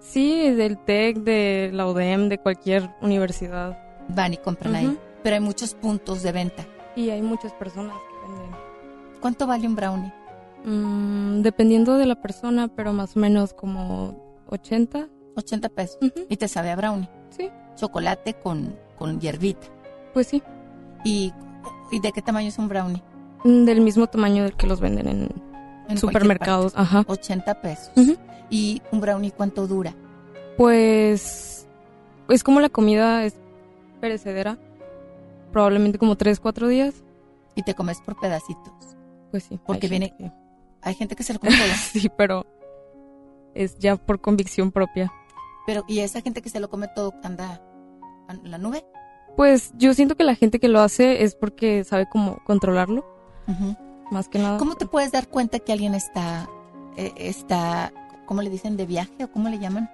Sí, 0.00 0.50
del 0.50 0.76
TEC, 0.78 1.18
de 1.18 1.70
la 1.72 1.86
UDEM, 1.86 2.28
de 2.28 2.38
cualquier 2.38 2.90
universidad. 3.00 3.78
Van 4.08 4.34
y 4.34 4.36
compran 4.36 4.74
ahí. 4.74 4.98
Pero 5.22 5.34
hay 5.36 5.40
muchos 5.40 5.74
puntos 5.74 6.22
de 6.22 6.32
venta. 6.32 6.64
Y 6.94 7.10
hay 7.10 7.22
muchas 7.22 7.52
personas 7.54 7.94
que 7.96 8.28
venden. 8.28 8.50
¿Cuánto 9.20 9.46
vale 9.46 9.66
un 9.66 9.74
brownie? 9.74 10.12
Mm, 10.66 11.42
dependiendo 11.42 11.96
de 11.96 12.06
la 12.06 12.20
persona, 12.20 12.68
pero 12.68 12.92
más 12.92 13.16
o 13.16 13.20
menos 13.20 13.54
como 13.54 14.42
80. 14.48 15.08
80 15.36 15.68
pesos. 15.68 15.98
Y 16.28 16.36
te 16.36 16.48
sabe 16.48 16.70
a 16.70 16.76
brownie. 16.76 17.08
Sí. 17.30 17.50
Chocolate 17.76 18.34
con, 18.34 18.76
con 18.98 19.20
hierbita. 19.20 19.66
Pues 20.12 20.26
sí. 20.26 20.42
¿Y, 21.04 21.32
¿Y 21.92 22.00
de 22.00 22.10
qué 22.10 22.20
tamaño 22.20 22.48
es 22.48 22.58
un 22.58 22.68
brownie? 22.68 23.02
Mm, 23.44 23.64
Del 23.64 23.80
mismo 23.80 24.06
tamaño 24.08 24.42
del 24.42 24.56
que 24.56 24.66
los 24.66 24.80
venden 24.80 25.08
en, 25.08 25.28
En 25.88 25.98
supermercados. 25.98 26.72
Ajá. 26.74 27.04
parte. 27.04 27.20
80 27.20 27.60
pesos. 27.60 27.92
¿Y 28.50 28.82
un 28.90 29.00
brownie 29.00 29.30
cuánto 29.30 29.66
dura? 29.66 29.94
Pues 30.56 31.68
es 32.28 32.42
como 32.42 32.60
la 32.60 32.70
comida 32.70 33.24
es 33.24 33.34
perecedera. 34.00 34.58
Probablemente 35.52 35.98
como 35.98 36.16
3, 36.16 36.40
4 36.40 36.66
días. 36.68 36.94
Y 37.54 37.62
te 37.62 37.74
comes 37.74 38.00
por 38.00 38.18
pedacitos. 38.18 38.72
Pues 39.30 39.44
sí. 39.44 39.60
Porque 39.64 39.86
viene... 39.88 40.14
gente 40.18 40.45
Hay 40.86 40.94
gente 40.94 41.16
que 41.16 41.24
se 41.24 41.32
lo 41.32 41.40
come 41.40 41.50
todo. 41.50 41.68
sí, 41.92 42.08
pero 42.16 42.46
es 43.54 43.76
ya 43.78 43.96
por 43.96 44.20
convicción 44.20 44.70
propia. 44.70 45.12
Pero, 45.66 45.84
¿y 45.88 45.98
esa 45.98 46.20
gente 46.20 46.42
que 46.42 46.48
se 46.48 46.60
lo 46.60 46.70
come 46.70 46.86
todo 46.86 47.12
anda 47.24 47.60
en 48.28 48.48
la 48.50 48.56
nube? 48.56 48.84
Pues 49.36 49.72
yo 49.76 49.92
siento 49.94 50.14
que 50.14 50.22
la 50.22 50.36
gente 50.36 50.60
que 50.60 50.68
lo 50.68 50.80
hace 50.80 51.24
es 51.24 51.34
porque 51.34 51.82
sabe 51.82 52.08
cómo 52.08 52.38
controlarlo. 52.44 53.04
Más 54.12 54.28
que 54.28 54.38
nada. 54.38 54.58
¿Cómo 54.58 54.76
te 54.76 54.86
puedes 54.86 55.10
dar 55.10 55.26
cuenta 55.26 55.58
que 55.58 55.72
alguien 55.72 55.94
está, 55.94 56.48
eh, 56.96 57.12
está, 57.16 57.92
¿cómo 58.24 58.42
le 58.42 58.48
dicen? 58.48 58.76
¿De 58.76 58.86
viaje 58.86 59.24
o 59.24 59.30
cómo 59.32 59.48
le 59.48 59.58
llaman? 59.58 59.90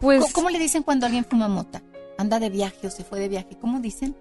Pues 0.00 0.20
¿Cómo, 0.20 0.32
cómo 0.32 0.50
le 0.50 0.58
dicen 0.58 0.82
cuando 0.82 1.06
alguien 1.06 1.24
fuma 1.24 1.46
mota? 1.46 1.80
Anda 2.18 2.40
de 2.40 2.50
viaje 2.50 2.88
o 2.88 2.90
se 2.90 3.04
fue 3.04 3.20
de 3.20 3.28
viaje. 3.28 3.56
¿Cómo 3.60 3.78
dicen? 3.78 4.16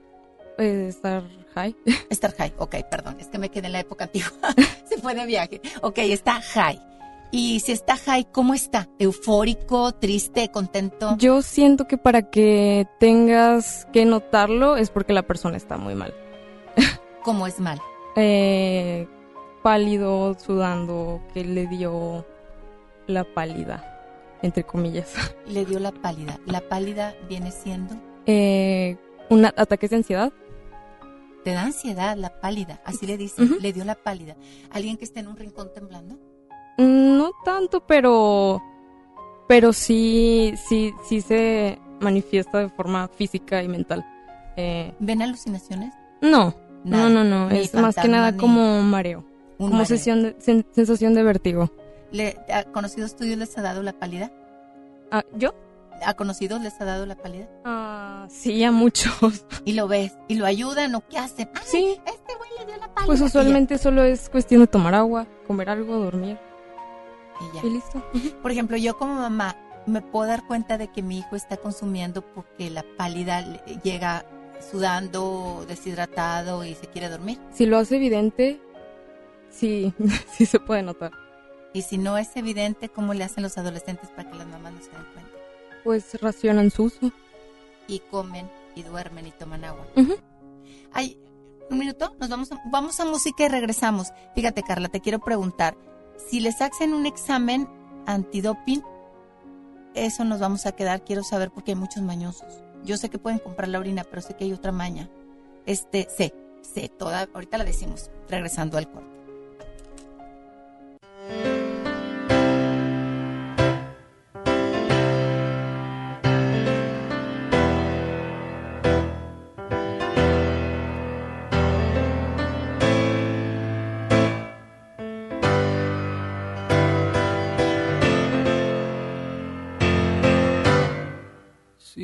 eh, 0.59 0.87
estar 0.87 1.23
high. 1.55 1.75
Estar 2.09 2.33
high. 2.35 2.53
Ok, 2.57 2.75
perdón, 2.89 3.17
es 3.19 3.27
que 3.27 3.37
me 3.37 3.49
quedé 3.49 3.67
en 3.67 3.73
la 3.73 3.79
época 3.79 4.05
antigua. 4.05 4.31
se 4.85 4.97
fue 4.97 5.13
de 5.15 5.25
viaje. 5.25 5.61
Ok, 5.81 5.99
está 5.99 6.41
high. 6.41 6.79
Y 7.33 7.61
si 7.61 7.71
está 7.71 7.95
high, 7.95 8.27
¿cómo 8.31 8.53
está? 8.53 8.89
¿Eufórico, 8.99 9.93
triste, 9.93 10.49
contento? 10.51 11.15
Yo 11.17 11.41
siento 11.41 11.87
que 11.87 11.97
para 11.97 12.29
que 12.29 12.87
tengas 12.99 13.87
que 13.93 14.03
notarlo 14.05 14.75
es 14.75 14.89
porque 14.89 15.13
la 15.13 15.21
persona 15.23 15.55
está 15.55 15.77
muy 15.77 15.95
mal. 15.95 16.13
¿Cómo 17.23 17.47
es 17.47 17.59
mal? 17.61 17.79
Eh, 18.17 19.07
pálido, 19.63 20.35
sudando, 20.37 21.21
que 21.33 21.45
le 21.45 21.67
dio 21.67 22.25
la 23.07 23.23
pálida, 23.23 24.37
entre 24.41 24.65
comillas. 24.65 25.13
Le 25.47 25.63
dio 25.63 25.79
la 25.79 25.93
pálida. 25.93 26.37
La 26.45 26.59
pálida 26.59 27.15
viene 27.29 27.51
siendo, 27.51 27.95
Eh, 28.25 28.97
un 29.29 29.45
ataque 29.45 29.87
de 29.87 29.95
ansiedad. 29.95 30.33
Te 31.43 31.51
da 31.51 31.63
ansiedad, 31.63 32.15
la 32.17 32.39
pálida. 32.41 32.81
Así 32.85 33.05
le 33.07 33.17
dicen, 33.17 33.51
Ujú. 33.51 33.59
le 33.61 33.73
dio 33.73 33.83
la 33.85 33.95
pálida. 33.95 34.35
¿Alguien 34.71 34.97
que 34.97 35.05
esté 35.05 35.19
en 35.21 35.27
un 35.27 35.37
rincón 35.37 35.69
temblando? 35.73 36.15
Mm, 36.77 37.17
No 37.17 37.31
tanto, 37.45 37.85
pero 37.85 38.61
pero 39.47 39.73
sí, 39.73 40.53
sí, 40.69 40.93
sí 41.07 41.19
se 41.21 41.77
manifiesta 41.99 42.59
de 42.59 42.69
forma 42.69 43.07
física 43.09 43.61
y 43.61 43.67
mental. 43.67 44.05
Eh, 44.55 44.93
¿Ven 44.99 45.21
alucinaciones? 45.21 45.93
no, 46.21 46.55
Nada. 46.83 47.09
no, 47.09 47.23
no, 47.23 47.23
no. 47.23 47.49
Es 47.51 47.73
más 47.73 47.95
que 47.95 48.07
nada 48.07 48.37
como 48.37 48.81
mareo. 48.81 49.23
Como 49.57 49.71
mareo. 49.71 49.85
sesión 49.85 50.23
de- 50.23 50.37
sen- 50.39 50.65
sensación 50.71 51.13
de 51.13 51.23
vértigo. 51.23 51.69
¿Le, 52.11 52.37
¿A 52.53 52.63
conocidos 52.63 53.15
tuyos 53.15 53.37
les 53.37 53.57
ha 53.57 53.61
dado 53.61 53.83
la 53.83 53.93
pálida? 53.93 54.31
Ah, 55.11 55.23
¿Yo? 55.35 55.53
¿A 56.05 56.13
conocidos 56.15 56.61
les 56.61 56.79
ha 56.81 56.85
dado 56.85 57.05
la 57.05 57.15
pálida? 57.15 57.47
Ah, 57.65 58.27
sí, 58.29 58.63
a 58.63 58.71
muchos. 58.71 59.45
Y 59.65 59.73
lo 59.73 59.87
ves, 59.87 60.13
y 60.27 60.35
lo 60.35 60.45
ayudan, 60.45 60.95
¿o 60.95 61.07
qué 61.07 61.17
hacen? 61.17 61.49
Ay, 61.55 61.61
Sí. 61.65 62.01
Este 62.05 62.35
güey 62.35 62.49
le 62.59 62.65
dio 62.65 62.77
la 62.77 62.87
pálida. 62.93 63.05
Pues 63.05 63.21
usualmente 63.21 63.77
solo 63.77 64.03
es 64.03 64.29
cuestión 64.29 64.61
de 64.61 64.67
tomar 64.67 64.95
agua, 64.95 65.27
comer 65.47 65.69
algo, 65.69 65.97
dormir. 65.97 66.37
Y 67.39 67.55
ya. 67.55 67.65
Y 67.65 67.69
listo. 67.71 68.03
Por 68.41 68.51
ejemplo, 68.51 68.77
yo 68.77 68.97
como 68.97 69.15
mamá 69.15 69.55
me 69.85 70.01
puedo 70.01 70.27
dar 70.27 70.45
cuenta 70.47 70.77
de 70.77 70.87
que 70.91 71.01
mi 71.01 71.19
hijo 71.19 71.35
está 71.35 71.57
consumiendo 71.57 72.21
porque 72.21 72.69
la 72.69 72.83
pálida 72.97 73.41
le- 73.41 73.61
llega 73.83 74.25
sudando, 74.71 75.65
deshidratado 75.67 76.63
y 76.65 76.75
se 76.75 76.87
quiere 76.87 77.09
dormir. 77.09 77.39
Si 77.51 77.65
lo 77.65 77.77
hace 77.77 77.95
evidente, 77.97 78.59
sí, 79.49 79.93
sí 80.33 80.45
se 80.45 80.59
puede 80.59 80.83
notar. 80.83 81.11
Y 81.73 81.83
si 81.83 81.97
no 81.97 82.17
es 82.17 82.35
evidente, 82.35 82.89
¿cómo 82.89 83.13
le 83.13 83.23
hacen 83.23 83.43
los 83.43 83.57
adolescentes 83.57 84.09
para 84.09 84.29
que 84.29 84.37
las 84.37 84.47
mamás 84.47 84.73
no 84.73 84.81
se 84.81 84.91
den 84.91 85.05
cuenta? 85.13 85.20
Pues 85.83 86.19
racionan 86.21 86.71
su 86.71 86.83
uso. 86.83 87.11
Y 87.87 87.99
comen, 87.99 88.49
y 88.75 88.83
duermen, 88.83 89.27
y 89.27 89.31
toman 89.31 89.65
agua. 89.65 89.85
Ay, 90.93 91.17
un 91.69 91.77
minuto, 91.77 92.15
nos 92.19 92.29
vamos 92.29 92.51
a, 92.51 92.61
vamos 92.65 92.99
a 92.99 93.05
música 93.05 93.45
y 93.45 93.47
regresamos. 93.47 94.11
Fíjate, 94.35 94.63
Carla, 94.63 94.89
te 94.89 95.01
quiero 95.01 95.19
preguntar, 95.19 95.75
si 96.29 96.39
les 96.39 96.61
hacen 96.61 96.93
un 96.93 97.05
examen 97.05 97.67
antidoping, 98.05 98.83
eso 99.93 100.23
nos 100.23 100.39
vamos 100.39 100.65
a 100.65 100.71
quedar, 100.73 101.03
quiero 101.03 101.23
saber 101.23 101.51
porque 101.51 101.71
hay 101.71 101.75
muchos 101.75 102.03
mañosos. 102.03 102.61
Yo 102.83 102.97
sé 102.97 103.09
que 103.09 103.19
pueden 103.19 103.39
comprar 103.39 103.69
la 103.69 103.79
orina, 103.79 104.03
pero 104.03 104.21
sé 104.21 104.35
que 104.35 104.45
hay 104.45 104.53
otra 104.53 104.71
maña. 104.71 105.09
Este, 105.65 106.07
sé, 106.09 106.33
sé, 106.61 106.89
toda, 106.89 107.27
ahorita 107.33 107.57
la 107.57 107.63
decimos, 107.63 108.09
regresando 108.29 108.77
al 108.77 108.89
corte. 108.89 109.10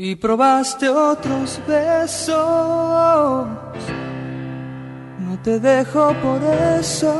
Si 0.07 0.15
probaste 0.15 0.87
otros 0.87 1.59
besos, 1.67 2.37
no 5.19 5.37
te 5.43 5.59
dejo 5.59 6.13
por 6.23 6.41
eso. 6.79 7.13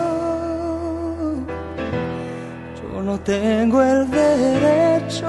Yo 2.80 3.02
no 3.04 3.20
tengo 3.20 3.82
el 3.82 4.10
derecho, 4.10 5.28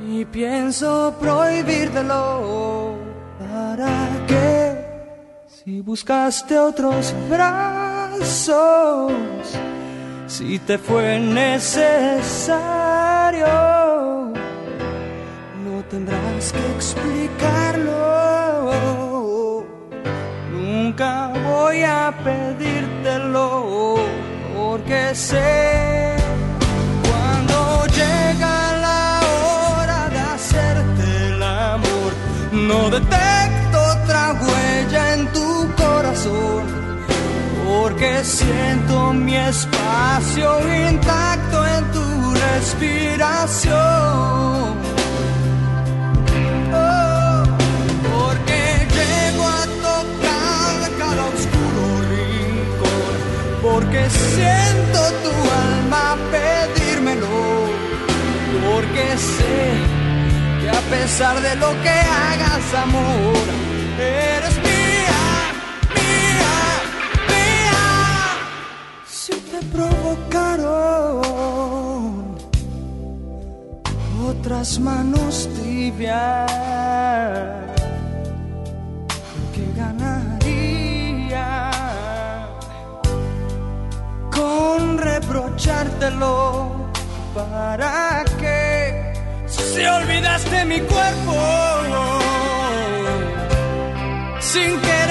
ni 0.00 0.24
pienso 0.24 1.14
prohibírtelo. 1.20 2.96
¿Para 3.38 4.08
qué? 4.26 4.76
Si 5.46 5.82
buscaste 5.82 6.58
otros 6.58 7.14
brazos, 7.30 9.12
si 10.26 10.58
te 10.58 10.78
fue 10.78 11.20
necesario. 11.20 12.74
Tendrás 15.94 16.50
que 16.50 16.64
explicarlo. 16.76 17.92
Nunca 20.50 21.30
voy 21.46 21.84
a 21.84 22.12
pedírtelo 22.24 23.48
porque 24.56 25.14
sé 25.14 26.16
cuando 27.06 27.86
llega 27.98 28.54
la 28.86 29.20
hora 29.44 30.08
de 30.08 30.18
hacerte 30.18 31.04
el 31.28 31.40
amor. 31.40 32.12
No 32.50 32.90
detecto 32.90 33.78
otra 33.96 34.22
huella 34.42 35.14
en 35.14 35.28
tu 35.28 35.48
corazón 35.76 36.64
porque 37.68 38.24
siento 38.24 39.12
mi 39.12 39.36
espacio 39.36 40.48
intacto 40.88 41.64
en 41.64 41.84
tu 41.92 42.34
respiración. 42.48 44.24
Porque 53.74 54.08
siento 54.08 55.00
tu 55.24 55.34
alma 55.68 56.16
pedírmelo, 56.30 57.38
porque 58.64 59.06
sé 59.16 59.58
que 60.60 60.68
a 60.70 60.82
pesar 60.94 61.36
de 61.42 61.56
lo 61.56 61.70
que 61.82 61.88
hagas, 61.90 62.74
amor, 62.86 63.46
eres 63.98 64.54
provocaron 69.72 71.32
otras 74.30 74.78
manos 74.78 75.48
tibias 75.56 76.50
que 79.52 79.64
ganaría 79.76 80.13
para 87.34 88.24
que 88.40 89.12
si 89.46 89.84
olvidaste 89.84 90.64
mi 90.64 90.80
cuerpo 90.80 91.34
sin 94.40 94.80
querer 94.80 95.03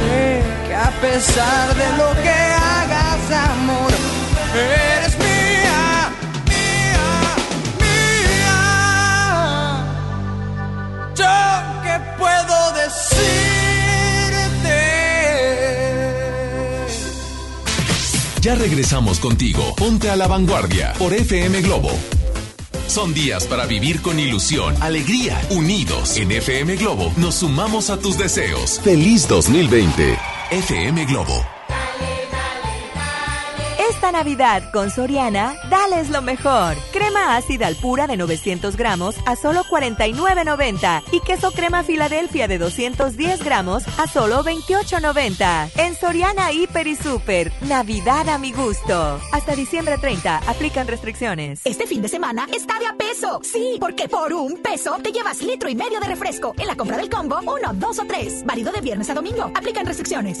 sé 0.00 0.42
que 0.66 0.74
a 0.74 0.90
pesar 1.00 1.74
de 1.74 1.88
lo 1.96 2.08
que 2.22 2.28
hagas, 2.28 3.30
amor, 3.50 3.92
eres 4.54 5.18
mía, 5.18 6.10
mía, 6.52 7.08
mía. 7.84 8.58
Yo 11.14 11.36
que 11.84 11.94
puedo 12.18 12.56
decirte. 12.82 13.20
Ya 18.40 18.54
regresamos 18.54 19.20
contigo. 19.20 19.74
Ponte 19.76 20.10
a 20.10 20.16
la 20.16 20.26
vanguardia 20.26 20.94
por 20.98 21.12
FM 21.12 21.60
Globo 21.62 21.90
son 22.90 23.14
días 23.14 23.46
para 23.46 23.66
vivir 23.66 24.02
con 24.02 24.18
ilusión, 24.18 24.74
alegría, 24.80 25.40
unidos. 25.50 26.16
En 26.16 26.32
FM 26.32 26.76
Globo 26.76 27.12
nos 27.16 27.36
sumamos 27.36 27.88
a 27.88 27.98
tus 27.98 28.18
deseos. 28.18 28.80
Feliz 28.82 29.28
2020. 29.28 30.18
FM 30.50 31.04
Globo. 31.06 31.59
Navidad 34.20 34.70
con 34.70 34.90
Soriana, 34.90 35.54
dales 35.70 36.10
lo 36.10 36.20
mejor. 36.20 36.76
Crema 36.92 37.38
ácida 37.38 37.66
al 37.66 37.76
pura 37.76 38.06
de 38.06 38.18
900 38.18 38.76
gramos 38.76 39.16
a 39.24 39.34
solo 39.34 39.64
49.90 39.64 41.04
y 41.10 41.20
queso 41.20 41.50
crema 41.52 41.82
Filadelfia 41.84 42.46
de 42.46 42.58
210 42.58 43.42
gramos 43.42 43.82
a 43.98 44.06
solo 44.06 44.44
28.90. 44.44 45.70
En 45.78 45.94
Soriana 45.94 46.52
Hiper 46.52 46.86
y 46.86 46.96
Super, 46.96 47.50
Navidad 47.62 48.28
a 48.28 48.36
mi 48.36 48.52
gusto. 48.52 49.18
Hasta 49.32 49.56
diciembre 49.56 49.96
30, 49.96 50.42
aplican 50.46 50.86
restricciones. 50.86 51.62
Este 51.64 51.86
fin 51.86 52.02
de 52.02 52.08
semana 52.08 52.46
está 52.54 52.78
de 52.78 52.88
a 52.88 52.92
peso. 52.92 53.40
Sí, 53.42 53.78
porque 53.80 54.06
por 54.06 54.34
un 54.34 54.58
peso 54.58 54.98
te 55.02 55.12
llevas 55.12 55.40
litro 55.40 55.70
y 55.70 55.74
medio 55.74 55.98
de 55.98 56.08
refresco. 56.08 56.54
En 56.58 56.66
la 56.66 56.76
compra 56.76 56.98
del 56.98 57.08
combo, 57.08 57.40
uno, 57.40 57.72
dos 57.72 57.98
o 57.98 58.04
tres. 58.04 58.44
Válido 58.44 58.70
de 58.70 58.82
viernes 58.82 59.08
a 59.08 59.14
domingo. 59.14 59.44
Aplican 59.54 59.86
restricciones. 59.86 60.40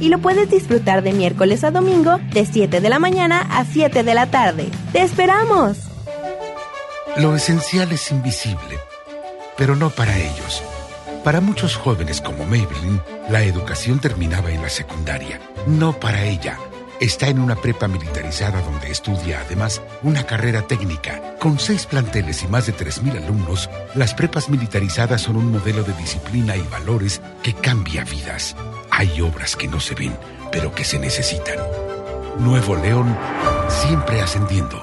y 0.00 0.08
lo 0.08 0.18
puedes 0.18 0.50
disfrutar 0.50 1.02
de 1.02 1.12
miércoles 1.12 1.64
a 1.64 1.70
domingo 1.70 2.18
de 2.32 2.46
7 2.46 2.80
de 2.80 2.88
la 2.88 2.98
mañana 2.98 3.40
a 3.50 3.64
7 3.64 4.02
de 4.02 4.14
la 4.14 4.26
tarde. 4.26 4.68
¡Te 4.92 5.02
esperamos! 5.02 5.78
Lo 7.16 7.34
esencial 7.34 7.90
es 7.92 8.10
invisible, 8.10 8.78
pero 9.56 9.74
no 9.74 9.90
para 9.90 10.16
ellos. 10.18 10.62
Para 11.24 11.40
muchos 11.40 11.74
jóvenes 11.76 12.20
como 12.20 12.44
Maybelline, 12.44 13.00
la 13.30 13.42
educación 13.42 13.98
terminaba 13.98 14.50
en 14.50 14.62
la 14.62 14.68
secundaria. 14.68 15.40
No 15.66 15.98
para 15.98 16.24
ella. 16.24 16.58
Está 17.00 17.28
en 17.28 17.40
una 17.40 17.56
prepa 17.56 17.88
militarizada 17.88 18.62
donde 18.62 18.90
estudia 18.90 19.42
además 19.44 19.82
una 20.02 20.24
carrera 20.24 20.62
técnica. 20.62 21.36
Con 21.38 21.58
seis 21.58 21.84
planteles 21.84 22.42
y 22.42 22.48
más 22.48 22.66
de 22.66 22.74
3.000 22.74 23.22
alumnos, 23.22 23.68
las 23.94 24.14
prepas 24.14 24.48
militarizadas 24.48 25.20
son 25.20 25.36
un 25.36 25.52
modelo 25.52 25.82
de 25.82 25.92
disciplina 25.92 26.56
y 26.56 26.62
valores 26.62 27.20
que 27.42 27.52
cambia 27.52 28.02
vidas. 28.04 28.56
Hay 28.90 29.20
obras 29.20 29.56
que 29.56 29.68
no 29.68 29.78
se 29.78 29.94
ven, 29.94 30.16
pero 30.50 30.74
que 30.74 30.84
se 30.84 30.98
necesitan. 30.98 31.58
Nuevo 32.38 32.76
León, 32.76 33.14
siempre 33.68 34.22
ascendiendo. 34.22 34.80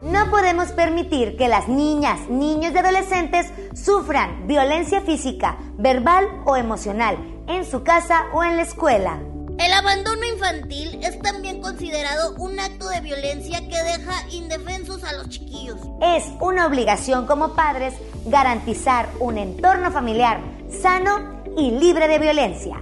No 0.00 0.30
podemos 0.30 0.68
permitir 0.68 1.36
que 1.36 1.48
las 1.48 1.66
niñas, 1.66 2.20
niños 2.28 2.72
y 2.72 2.78
adolescentes 2.78 3.52
sufran 3.74 4.46
violencia 4.46 5.00
física, 5.00 5.58
verbal 5.76 6.24
o 6.46 6.56
emocional, 6.56 7.18
en 7.48 7.64
su 7.64 7.82
casa 7.82 8.26
o 8.32 8.44
en 8.44 8.56
la 8.56 8.62
escuela. 8.62 9.18
El 9.58 9.72
abandono 9.72 10.24
infantil 10.24 11.00
es 11.02 11.18
también 11.20 11.60
considerado 11.60 12.34
un 12.36 12.60
acto 12.60 12.88
de 12.88 13.00
violencia 13.00 13.60
que 13.60 13.82
deja 13.82 14.28
indefensos 14.30 15.02
a 15.02 15.12
los 15.14 15.28
chiquillos. 15.28 15.76
Es 16.00 16.24
una 16.40 16.66
obligación 16.66 17.26
como 17.26 17.54
padres 17.54 17.94
garantizar 18.26 19.08
un 19.18 19.36
entorno 19.36 19.90
familiar 19.90 20.40
sano 20.80 21.42
y 21.56 21.72
libre 21.72 22.06
de 22.06 22.18
violencia. 22.20 22.76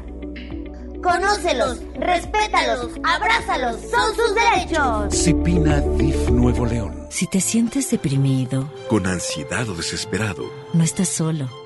Conócelos, 1.02 1.80
respétalos, 1.94 2.90
abrázalos, 3.04 3.76
son 3.90 4.14
sus 4.14 4.34
derechos. 4.34 5.14
Cipina 5.14 5.80
DIF 5.80 6.30
Nuevo 6.30 6.66
León. 6.66 7.06
Si 7.08 7.26
te 7.26 7.40
sientes 7.40 7.90
deprimido, 7.90 8.70
Con 8.90 9.06
ansiedad 9.06 9.66
o 9.68 9.74
desesperado, 9.74 10.44
no 10.74 10.84
estás 10.84 11.08
solo. 11.08 11.65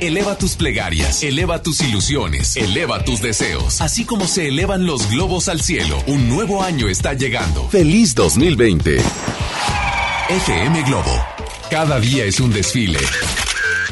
Eleva 0.00 0.38
tus 0.38 0.54
plegarias, 0.54 1.22
eleva 1.22 1.62
tus 1.62 1.80
ilusiones, 1.80 2.56
eleva 2.56 3.04
tus 3.04 3.20
deseos. 3.20 3.80
Así 3.80 4.04
como 4.04 4.26
se 4.26 4.48
elevan 4.48 4.86
los 4.86 5.10
globos 5.10 5.48
al 5.48 5.60
cielo, 5.60 6.02
un 6.06 6.28
nuevo 6.28 6.62
año 6.62 6.88
está 6.88 7.14
llegando. 7.14 7.68
¡Feliz 7.68 8.14
2020! 8.14 8.98
FM 10.28 10.82
Globo. 10.82 11.24
Cada 11.70 11.98
día 11.98 12.24
es 12.24 12.38
un 12.38 12.52
desfile. 12.52 13.00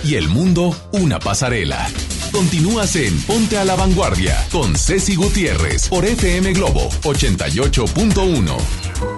Y 0.04 0.14
el 0.14 0.28
mundo, 0.28 0.76
una 0.92 1.18
pasarela. 1.18 1.88
Continúas 2.30 2.94
en 2.96 3.20
Ponte 3.22 3.58
a 3.58 3.64
la 3.64 3.76
Vanguardia 3.76 4.46
con 4.52 4.76
Ceci 4.76 5.16
Gutiérrez 5.16 5.88
por 5.88 6.04
FM 6.04 6.52
Globo 6.52 6.88
88.1. 7.02 9.15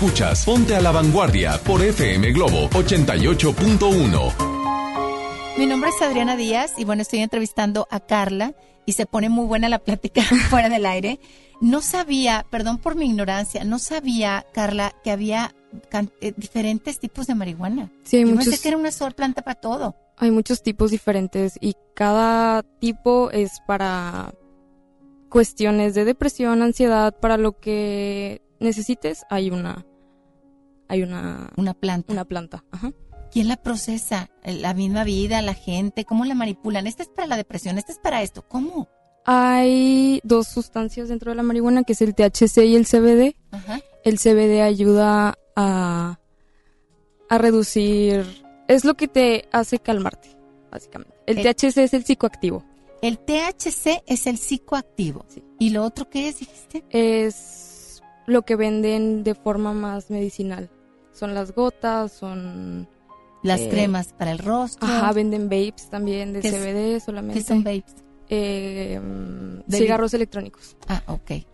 Escuchas 0.00 0.44
Ponte 0.44 0.76
a 0.76 0.80
la 0.82 0.92
Vanguardia 0.92 1.58
por 1.64 1.82
FM 1.82 2.30
Globo 2.32 2.68
88.1. 2.68 4.32
Mi 5.56 5.64
nombre 5.64 5.88
es 5.88 6.02
Adriana 6.02 6.36
Díaz 6.36 6.72
y 6.76 6.84
bueno, 6.84 7.00
estoy 7.00 7.20
entrevistando 7.20 7.88
a 7.90 8.00
Carla 8.00 8.52
y 8.84 8.92
se 8.92 9.06
pone 9.06 9.30
muy 9.30 9.46
buena 9.46 9.70
la 9.70 9.78
plática 9.78 10.20
fuera 10.50 10.68
del 10.68 10.84
aire. 10.84 11.18
No 11.62 11.80
sabía, 11.80 12.44
perdón 12.50 12.76
por 12.76 12.94
mi 12.94 13.06
ignorancia, 13.06 13.64
no 13.64 13.78
sabía, 13.78 14.44
Carla, 14.52 14.92
que 15.02 15.10
había 15.12 15.54
eh, 16.20 16.34
diferentes 16.36 16.98
tipos 16.98 17.26
de 17.26 17.34
marihuana. 17.34 17.90
Sí, 18.04 18.18
hay 18.18 18.24
Yo 18.24 18.32
muchos- 18.32 18.44
pensé 18.48 18.60
que 18.62 18.68
era 18.68 18.76
una 18.76 18.92
sola 18.92 19.12
planta 19.12 19.40
para 19.40 19.58
todo. 19.58 19.96
Hay 20.18 20.30
muchos 20.30 20.62
tipos 20.62 20.90
diferentes 20.90 21.54
y 21.58 21.74
cada 21.94 22.62
tipo 22.80 23.30
es 23.30 23.60
para 23.66 24.34
cuestiones 25.30 25.94
de 25.94 26.04
depresión, 26.04 26.60
ansiedad, 26.60 27.18
para 27.18 27.38
lo 27.38 27.58
que 27.58 28.42
necesites 28.60 29.24
hay 29.30 29.50
una 29.50 29.84
hay 30.88 31.02
una 31.02 31.50
Una 31.56 31.74
planta. 31.74 32.12
una 32.12 32.24
planta. 32.24 32.64
Ajá. 32.70 32.92
¿Quién 33.32 33.48
la 33.48 33.56
procesa? 33.56 34.30
¿La 34.44 34.72
misma 34.72 35.02
vida, 35.04 35.42
la 35.42 35.54
gente? 35.54 36.04
¿Cómo 36.04 36.24
la 36.24 36.34
manipulan? 36.34 36.86
Esta 36.86 37.02
es 37.02 37.08
para 37.08 37.26
la 37.26 37.36
depresión, 37.36 37.76
esta 37.76 37.92
es 37.92 37.98
para 37.98 38.22
esto. 38.22 38.46
¿Cómo? 38.46 38.88
Hay 39.24 40.20
dos 40.22 40.46
sustancias 40.46 41.08
dentro 41.08 41.32
de 41.32 41.36
la 41.36 41.42
marihuana 41.42 41.82
que 41.82 41.94
es 41.94 42.00
el 42.02 42.14
THC 42.14 42.58
y 42.64 42.76
el 42.76 42.86
CBD. 42.86 43.34
Ajá. 43.50 43.80
El 44.04 44.18
CBD 44.18 44.62
ayuda 44.62 45.36
a 45.56 46.20
a 47.28 47.38
reducir 47.38 48.24
es 48.68 48.84
lo 48.84 48.94
que 48.94 49.08
te 49.08 49.48
hace 49.50 49.80
calmarte, 49.80 50.28
básicamente. 50.70 51.12
El 51.26 51.38
El- 51.38 51.44
THC 51.54 51.78
es 51.78 51.94
el 51.94 52.04
psicoactivo. 52.04 52.64
El 53.02 53.18
THC 53.18 54.02
es 54.06 54.26
el 54.28 54.38
psicoactivo. 54.38 55.26
¿Y 55.58 55.70
lo 55.70 55.82
otro 55.84 56.08
qué 56.08 56.28
es, 56.28 56.38
dijiste? 56.38 56.84
es 56.90 57.65
lo 58.26 58.42
que 58.42 58.56
venden 58.56 59.22
de 59.24 59.34
forma 59.34 59.72
más 59.72 60.10
medicinal. 60.10 60.70
Son 61.12 61.34
las 61.34 61.54
gotas, 61.54 62.12
son... 62.12 62.88
Las 63.42 63.60
eh, 63.60 63.68
cremas 63.70 64.12
para 64.12 64.32
el 64.32 64.38
rostro. 64.38 64.86
Ajá, 64.88 65.12
venden 65.12 65.44
vapes 65.44 65.88
también 65.90 66.32
de 66.32 66.40
¿Qué 66.40 66.48
es- 66.48 66.54
CBD 66.54 67.00
solamente. 67.04 67.38
¿Qué 67.40 67.44
son 67.46 67.62
vapes? 67.62 67.94
Eh, 68.28 69.00
mm, 69.00 69.70
cigarros 69.70 70.12
electrónicos, 70.14 70.76
Ah, 70.88 71.02
ok. 71.06 71.46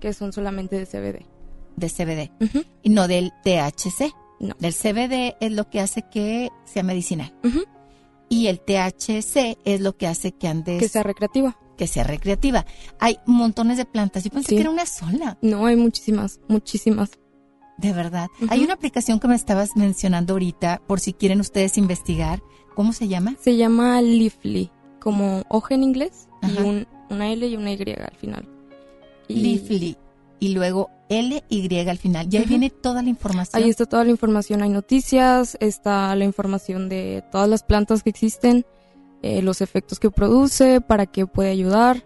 que 0.00 0.12
son 0.14 0.32
solamente 0.32 0.76
de 0.78 0.86
CBD. 0.86 1.26
De 1.76 1.88
CBD. 1.90 2.30
Y 2.82 2.90
no 2.90 3.06
del 3.08 3.30
THC. 3.44 4.10
No. 4.40 4.54
Del 4.58 4.72
CBD 4.72 5.36
es 5.40 5.52
lo 5.52 5.68
que 5.68 5.80
hace 5.80 6.02
que 6.10 6.48
sea 6.64 6.82
medicinal. 6.82 7.34
Y 8.30 8.46
el 8.46 8.60
THC 8.60 9.58
es 9.64 9.80
lo 9.80 9.96
que 9.96 10.06
hace 10.06 10.32
que 10.32 10.48
andes... 10.48 10.80
Que 10.80 10.88
sea 10.88 11.02
recreativa. 11.02 11.58
Que 11.78 11.86
sea 11.86 12.04
recreativa. 12.04 12.66
Hay 12.98 13.18
montones 13.24 13.78
de 13.78 13.86
plantas. 13.86 14.24
Yo 14.24 14.30
pensé 14.30 14.50
Sí. 14.50 14.54
que 14.56 14.60
era 14.60 14.70
una 14.70 14.84
sola. 14.84 15.38
No, 15.40 15.64
hay 15.64 15.76
muchísimas, 15.76 16.40
muchísimas. 16.48 17.12
De 17.78 17.92
verdad. 17.92 18.26
Hay 18.50 18.64
una 18.64 18.74
aplicación 18.74 19.20
que 19.20 19.28
me 19.28 19.36
estabas 19.36 19.76
mencionando 19.76 20.34
ahorita, 20.34 20.82
por 20.86 20.98
si 20.98 21.12
quieren 21.14 21.40
ustedes 21.40 21.78
investigar. 21.78 22.42
¿Cómo 22.74 22.92
se 22.92 23.06
llama? 23.08 23.36
Se 23.40 23.56
llama 23.56 24.02
Leafly, 24.02 24.70
como 25.00 25.44
hoja 25.48 25.74
en 25.76 25.84
inglés, 25.84 26.28
y 26.42 26.60
un, 26.60 26.86
una 27.08 27.30
L 27.32 27.46
y 27.46 27.56
una 27.56 27.72
Y 27.72 27.80
al 27.80 28.16
final. 28.16 28.48
Y- 29.28 29.34
Leafly. 29.40 29.96
Y 30.40 30.48
luego 30.48 30.90
L-Y 31.08 31.88
al 31.88 31.98
final. 31.98 32.28
Y 32.30 32.36
ahí 32.36 32.44
viene 32.44 32.70
toda 32.70 33.02
la 33.02 33.08
información. 33.08 33.62
Ahí 33.62 33.70
está 33.70 33.86
toda 33.86 34.04
la 34.04 34.10
información, 34.10 34.62
hay 34.62 34.68
noticias, 34.70 35.56
está 35.60 36.14
la 36.16 36.24
información 36.24 36.88
de 36.88 37.24
todas 37.32 37.48
las 37.48 37.62
plantas 37.62 38.02
que 38.02 38.10
existen, 38.10 38.64
eh, 39.22 39.42
los 39.42 39.60
efectos 39.60 39.98
que 39.98 40.10
produce, 40.10 40.80
para 40.80 41.06
qué 41.06 41.26
puede 41.26 41.50
ayudar 41.50 42.04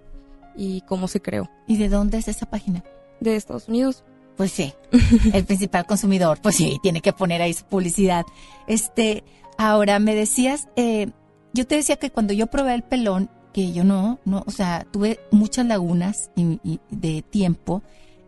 y 0.57 0.81
cómo 0.83 1.09
se 1.09 1.21
creó. 1.21 1.49
¿Y 1.67 1.77
de 1.77 1.89
dónde 1.89 2.19
es 2.19 2.29
esa 2.29 2.47
página? 2.47 2.85
De 3.21 3.37
Estados 3.37 3.69
Unidos. 3.69 4.05
Pues 4.37 4.51
sí, 4.53 4.73
el 5.35 5.45
principal 5.45 5.87
consumidor, 5.87 6.39
pues 6.43 6.57
sí, 6.57 6.79
tiene 6.83 7.01
que 7.03 7.13
poner 7.13 7.43
ahí 7.43 7.53
su 7.53 7.65
publicidad. 7.65 8.25
Este, 8.67 9.25
ahora 9.59 9.99
me 9.99 10.15
decías, 10.15 10.69
eh, 10.77 11.09
yo 11.53 11.67
te 11.67 11.77
decía 11.77 11.97
que 11.97 12.11
cuando 12.11 12.33
yo 12.33 12.47
probé 12.47 12.75
el 12.75 12.83
pelón, 12.83 13.29
que 13.53 13.73
yo 13.73 13.85
no, 13.85 14.19
no, 14.25 14.43
o 14.47 14.51
sea, 14.51 14.87
tuve 14.91 15.21
muchas 15.31 15.67
lagunas 15.67 16.31
y- 16.35 16.59
y 16.65 16.81
de 16.91 17.21
tiempo 17.21 17.83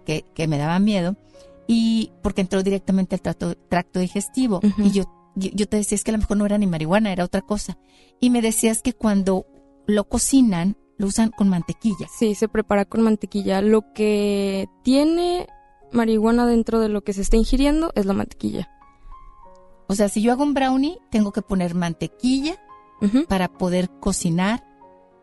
que, 0.05 0.26
que 0.35 0.47
me 0.47 0.59
daban 0.59 0.85
miedo 0.85 1.16
y 1.66 2.12
porque 2.20 2.43
entró 2.43 2.62
directamente 2.62 3.14
al 3.14 3.22
tracto, 3.22 3.55
tracto 3.70 3.99
digestivo 4.01 4.61
y 4.76 4.91
yo, 4.91 5.05
yo, 5.35 5.51
yo 5.53 5.66
te 5.66 5.76
decía 5.76 5.97
es 5.97 6.05
que 6.05 6.11
a 6.11 6.14
lo 6.14 6.18
mejor 6.18 6.37
no 6.37 6.47
era 6.47 6.59
ni 6.59 6.66
marihuana, 6.66 7.12
era 7.12 7.24
otra 7.24 7.43
cosa. 7.43 7.78
Y 8.20 8.30
me 8.30 8.43
decías 8.43 8.82
que 8.82 8.93
cuando 8.93 9.47
lo 9.87 10.05
cocinan, 10.05 10.76
lo 10.97 11.07
usan 11.07 11.30
con 11.30 11.49
mantequilla. 11.49 12.09
Sí, 12.18 12.35
se 12.35 12.49
prepara 12.49 12.85
con 12.85 13.03
mantequilla. 13.03 13.61
Lo 13.61 13.93
que 13.93 14.68
tiene 14.82 15.47
marihuana 15.93 16.47
dentro 16.47 16.80
de 16.80 16.89
lo 16.89 17.03
que 17.03 17.12
se 17.12 17.22
está 17.22 17.37
ingiriendo 17.37 17.93
es 17.95 18.07
la 18.07 18.12
mantequilla. 18.12 18.70
O 19.87 19.95
sea, 19.95 20.09
si 20.09 20.22
yo 20.22 20.32
hago 20.32 20.43
un 20.43 20.55
brownie, 20.55 20.99
tengo 21.11 21.32
que 21.32 21.43
poner 21.43 21.74
mantequilla 21.74 22.57
para 23.28 23.49
poder 23.49 23.91
cocinar 24.01 24.64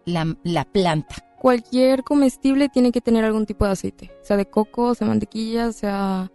la, 0.05 0.37
la 0.43 0.65
planta. 0.65 1.15
Cualquier 1.39 2.03
comestible 2.03 2.69
tiene 2.69 2.91
que 2.91 3.01
tener 3.01 3.25
algún 3.25 3.47
tipo 3.47 3.65
de 3.65 3.71
aceite, 3.71 4.11
sea 4.21 4.37
de 4.37 4.47
coco, 4.47 4.93
sea 4.93 5.07
mantequilla, 5.07 5.71
sea 5.71 6.31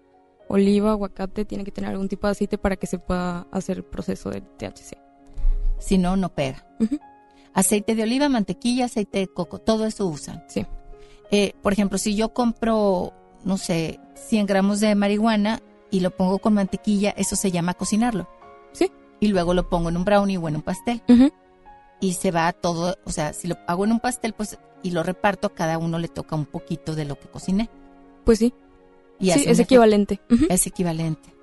oliva, 0.48 0.92
aguacate, 0.92 1.44
tiene 1.44 1.64
que 1.64 1.72
tener 1.72 1.90
algún 1.90 2.08
tipo 2.08 2.26
de 2.26 2.32
aceite 2.32 2.58
para 2.58 2.76
que 2.76 2.86
se 2.86 2.98
pueda 2.98 3.46
hacer 3.50 3.78
el 3.78 3.84
proceso 3.84 4.30
del 4.30 4.42
THC. 4.42 4.96
Si 5.78 5.98
no, 5.98 6.16
no 6.16 6.30
pega. 6.30 6.66
Aceite 7.52 7.94
de 7.94 8.02
oliva, 8.02 8.28
mantequilla, 8.28 8.86
aceite 8.86 9.18
de 9.18 9.28
coco, 9.28 9.58
todo 9.58 9.86
eso 9.86 10.06
usan. 10.06 10.44
Sí. 10.48 10.66
Eh, 11.30 11.54
por 11.62 11.72
ejemplo, 11.72 11.98
si 11.98 12.14
yo 12.14 12.32
compro, 12.32 13.12
no 13.44 13.58
sé, 13.58 14.00
100 14.14 14.46
gramos 14.46 14.80
de 14.80 14.94
marihuana 14.94 15.60
y 15.90 16.00
lo 16.00 16.10
pongo 16.10 16.38
con 16.38 16.54
mantequilla, 16.54 17.10
eso 17.16 17.36
se 17.36 17.50
llama 17.50 17.74
cocinarlo. 17.74 18.28
Sí. 18.72 18.90
Y 19.20 19.28
luego 19.28 19.54
lo 19.54 19.68
pongo 19.68 19.88
en 19.88 19.96
un 19.96 20.04
brownie 20.04 20.38
o 20.38 20.48
en 20.48 20.56
un 20.56 20.62
pastel. 20.62 21.02
Y 22.00 22.12
se 22.12 22.30
va 22.30 22.52
todo, 22.52 22.96
o 23.04 23.10
sea, 23.10 23.32
si 23.32 23.48
lo 23.48 23.56
hago 23.66 23.84
en 23.84 23.92
un 23.92 24.00
pastel, 24.00 24.34
pues, 24.34 24.58
y 24.82 24.90
lo 24.90 25.02
reparto, 25.02 25.46
a 25.46 25.54
cada 25.54 25.78
uno 25.78 25.98
le 25.98 26.08
toca 26.08 26.36
un 26.36 26.44
poquito 26.44 26.94
de 26.94 27.06
lo 27.06 27.18
que 27.18 27.28
cociné. 27.28 27.70
Pues 28.24 28.38
sí. 28.38 28.52
Y 29.18 29.30
Sí, 29.30 29.44
es 29.46 29.58
equivalente. 29.58 30.20
Es 30.48 30.66
equivalente. 30.66 31.36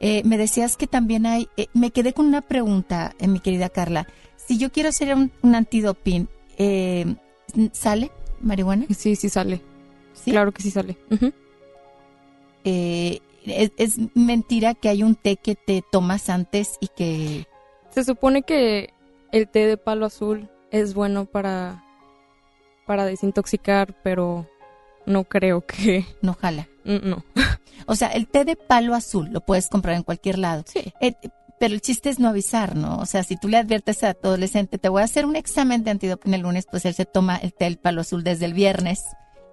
Eh, 0.00 0.22
me 0.24 0.36
decías 0.36 0.76
que 0.76 0.86
también 0.86 1.24
hay, 1.26 1.48
eh, 1.56 1.68
me 1.72 1.90
quedé 1.90 2.12
con 2.12 2.26
una 2.26 2.42
pregunta, 2.42 3.14
eh, 3.18 3.28
mi 3.28 3.40
querida 3.40 3.68
Carla. 3.68 4.06
Si 4.36 4.58
yo 4.58 4.70
quiero 4.70 4.90
hacer 4.90 5.14
un, 5.14 5.32
un 5.42 5.54
antidoping, 5.54 6.28
eh, 6.58 7.14
¿sale 7.72 8.10
marihuana? 8.40 8.86
Sí, 8.94 9.16
sí 9.16 9.28
sale. 9.28 9.62
Claro 10.24 10.52
que 10.52 10.62
sí 10.62 10.70
sale. 10.70 10.96
Es, 12.64 13.72
es 13.76 13.96
mentira 14.14 14.74
que 14.74 14.88
hay 14.88 15.02
un 15.02 15.14
té 15.14 15.36
que 15.36 15.54
te 15.54 15.82
tomas 15.90 16.28
antes 16.28 16.76
y 16.80 16.88
que... 16.88 17.46
Se 17.90 18.04
supone 18.04 18.42
que 18.42 18.90
el 19.32 19.48
té 19.48 19.66
de 19.66 19.76
palo 19.76 20.06
azul 20.06 20.48
es 20.70 20.94
bueno 20.94 21.26
para, 21.26 21.84
para 22.86 23.04
desintoxicar, 23.06 23.94
pero 24.02 24.48
no 25.06 25.24
creo 25.24 25.64
que... 25.66 26.04
No 26.22 26.34
jala. 26.34 26.68
Mm, 26.84 27.08
No. 27.08 27.24
O 27.86 27.96
sea, 27.96 28.08
el 28.08 28.28
té 28.28 28.46
de 28.46 28.56
palo 28.56 28.94
azul 28.94 29.28
lo 29.30 29.42
puedes 29.42 29.68
comprar 29.68 29.94
en 29.96 30.04
cualquier 30.04 30.38
lado. 30.38 30.64
Eh, 31.00 31.14
pero 31.60 31.74
el 31.74 31.82
chiste 31.82 32.08
es 32.08 32.18
no 32.18 32.28
avisar, 32.28 32.76
¿no? 32.76 32.98
O 32.98 33.04
sea, 33.04 33.22
si 33.24 33.36
tú 33.36 33.48
le 33.48 33.58
adviertes 33.58 34.02
a 34.04 34.14
tu 34.14 34.28
adolescente, 34.28 34.78
te 34.78 34.88
voy 34.88 35.02
a 35.02 35.04
hacer 35.04 35.26
un 35.26 35.36
examen 35.36 35.84
de 35.84 35.90
antidoping 35.90 36.32
el 36.32 36.40
lunes, 36.42 36.66
pues 36.70 36.86
él 36.86 36.94
se 36.94 37.04
toma 37.04 37.36
el 37.36 37.52
té 37.52 37.64
del 37.66 37.76
palo 37.76 38.00
azul 38.00 38.24
desde 38.24 38.46
el 38.46 38.54
viernes 38.54 39.04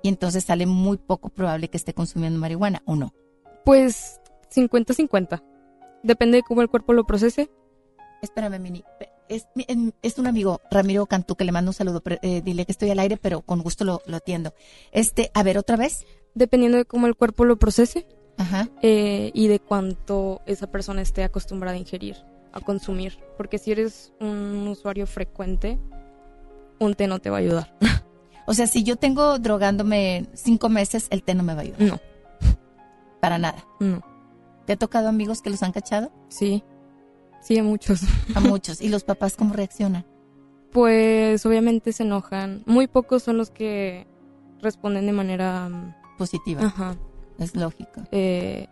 y 0.01 0.07
entonces 0.09 0.45
sale 0.45 0.65
muy 0.65 0.97
poco 0.97 1.29
probable 1.29 1.67
que 1.69 1.77
esté 1.77 1.93
consumiendo 1.93 2.39
marihuana, 2.39 2.81
¿o 2.85 2.95
no? 2.95 3.13
Pues 3.65 4.21
50-50. 4.55 5.43
Depende 6.03 6.37
de 6.37 6.43
cómo 6.43 6.61
el 6.61 6.69
cuerpo 6.69 6.93
lo 6.93 7.05
procese. 7.05 7.51
Espérame, 8.21 8.59
Mini. 8.59 8.83
Es, 9.35 9.47
es- 10.01 10.17
un 10.19 10.27
amigo, 10.27 10.61
Ramiro 10.69 11.05
Cantú, 11.05 11.35
que 11.35 11.45
le 11.45 11.51
mando 11.51 11.69
un 11.69 11.73
saludo. 11.73 12.01
pero, 12.01 12.17
eh, 12.21 12.41
dile 12.41 12.65
que 12.65 12.71
estoy 12.71 12.89
al 12.91 12.99
aire, 12.99 13.17
pero 13.17 13.41
con 13.41 13.61
gusto 13.61 13.85
lo, 13.85 14.01
lo 14.05 14.17
atiendo. 14.17 14.53
Este, 14.91 15.31
a 15.33 15.41
ver, 15.43 15.57
otra 15.57 15.77
vez. 15.77 16.05
Dependiendo 16.33 16.77
de 16.77 16.85
cómo 16.85 17.07
el 17.07 17.15
cuerpo 17.15 17.43
lo 17.45 17.57
procese 17.57 18.07
Ajá. 18.37 18.69
eh, 18.81 19.31
y 19.33 19.47
de 19.47 19.59
cuánto 19.59 20.41
esa 20.45 20.67
persona 20.71 21.01
esté 21.01 21.23
acostumbrada 21.23 21.75
a 21.75 21.79
ingerir, 21.79 22.15
a 22.53 22.61
consumir. 22.61 23.17
Porque 23.37 23.57
si 23.57 23.71
eres 23.71 24.13
un 24.19 24.67
usuario 24.69 25.07
frecuente, 25.07 25.77
un 26.79 26.93
té 26.95 27.07
no 27.07 27.19
te 27.19 27.29
va 27.29 27.37
a 27.37 27.39
ayudar. 27.39 27.75
O 28.47 28.53
sea, 28.55 28.65
si 28.67 28.83
yo 28.83 28.95
tengo 28.97 29.37
drogándome 29.39 30.25
cinco 30.33 30.67
meses, 30.67 31.07
el 31.11 31.23
té 31.23 31.35
no 31.35 31.43
me 31.43 31.53
va 31.53 31.59
a 31.59 31.63
ayudar. 31.63 31.81
No. 31.81 31.99
Para 33.21 33.37
nada. 33.37 33.63
No. 33.79 34.01
¿Te 34.65 34.73
ha 34.73 34.77
tocado 34.77 35.07
amigos 35.09 35.41
que 35.41 35.49
los 35.51 35.61
han 35.63 35.71
cachado? 35.71 36.11
Sí. 36.27 36.63
Sí, 37.41 37.57
a 37.57 37.63
muchos. 37.63 38.01
A 38.35 38.39
muchos. 38.39 38.81
¿Y 38.81 38.89
los 38.89 39.03
papás 39.03 39.35
cómo 39.35 39.53
reaccionan? 39.53 40.05
Pues 40.71 41.45
obviamente 41.45 41.91
se 41.91 42.03
enojan. 42.03 42.63
Muy 42.65 42.87
pocos 42.87 43.23
son 43.23 43.37
los 43.37 43.49
que 43.49 44.07
responden 44.61 45.05
de 45.05 45.11
manera 45.11 45.67
mm, 45.69 45.95
Positiva. 46.17 46.61
Ajá. 46.63 46.95
Es 47.39 47.55
lógico. 47.55 48.01
Eh, 48.11 48.67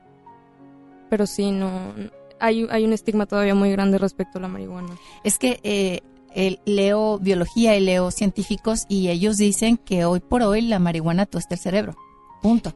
pero 1.09 1.25
sí, 1.25 1.51
no. 1.51 1.93
Hay, 2.39 2.67
hay 2.69 2.85
un 2.85 2.93
estigma 2.93 3.25
todavía 3.25 3.55
muy 3.55 3.71
grande 3.71 3.97
respecto 3.97 4.37
a 4.37 4.41
la 4.41 4.47
marihuana. 4.47 4.95
Es 5.23 5.39
que 5.39 5.59
eh, 5.63 6.01
el- 6.35 6.59
leo 6.65 7.17
biología 7.19 7.75
y 7.75 7.81
leo 7.81 8.11
científicos 8.11 8.85
y 8.87 9.09
ellos 9.09 9.37
dicen 9.37 9.77
que 9.77 10.05
hoy 10.05 10.19
por 10.19 10.43
hoy 10.43 10.61
la 10.61 10.77
marihuana 10.79 11.25
tuesta 11.25 11.55
el 11.55 11.59
cerebro. 11.59 11.97
Punto. 12.41 12.71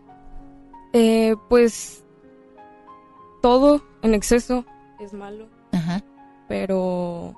Eh, 0.91 1.36
pues 1.50 2.04
todo 3.41 3.82
en 4.02 4.14
exceso 4.16 4.66
es 5.00 5.14
malo. 5.14 5.48
Pero 6.54 7.34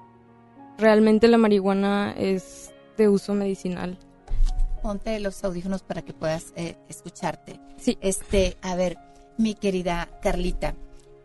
realmente 0.78 1.30
la 1.30 1.38
marihuana 1.38 2.14
es 2.18 2.74
de 2.98 3.08
uso 3.08 3.34
medicinal. 3.34 3.98
Ponte 4.84 5.18
los 5.22 5.42
audífonos 5.46 5.84
para 5.84 6.02
que 6.02 6.12
puedas 6.12 6.52
eh, 6.58 6.76
escucharte. 6.90 7.58
Sí. 7.78 7.98
Este, 8.02 8.58
a 8.62 8.76
ver, 8.76 8.98
mi 9.38 9.56
querida 9.56 10.10
Carlita, 10.22 10.76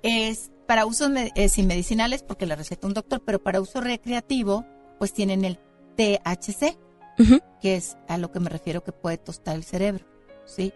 es 0.05 0.53
para 0.69 0.87
usos 0.87 1.11
me- 1.11 1.33
eh, 1.35 1.49
sin 1.49 1.67
medicinales 1.67 2.23
porque 2.23 2.47
la 2.47 2.55
receta 2.55 2.87
un 2.87 2.95
doctor, 2.95 3.23
pero 3.25 3.43
para 3.43 3.61
uso 3.61 3.81
recreativo, 3.81 4.65
pues 5.01 5.13
tienen 5.13 5.45
el 5.45 5.59
THC, 5.97 6.79
que 7.61 7.75
es 7.75 7.97
a 8.07 8.19
lo 8.19 8.31
que 8.31 8.39
me 8.39 8.51
refiero 8.51 8.85
que 8.85 8.93
puede 8.93 9.19
tostar 9.19 9.57
el 9.57 9.65
cerebro, 9.65 10.05
¿sí? 10.47 10.73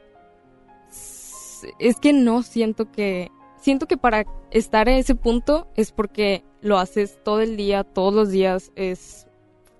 Es 1.79 1.97
que 2.01 2.13
no 2.13 2.43
siento 2.43 2.91
que 2.91 3.31
siento 3.65 3.87
que 3.87 3.97
para 3.97 4.27
estar 4.51 4.89
a 4.89 4.97
ese 4.97 5.15
punto 5.15 5.67
es 5.75 5.91
porque 5.91 6.45
lo 6.61 6.79
haces 6.79 7.19
todo 7.25 7.41
el 7.41 7.57
día, 7.57 7.83
todos 7.83 8.13
los 8.13 8.29
días, 8.29 8.71
es 8.77 9.27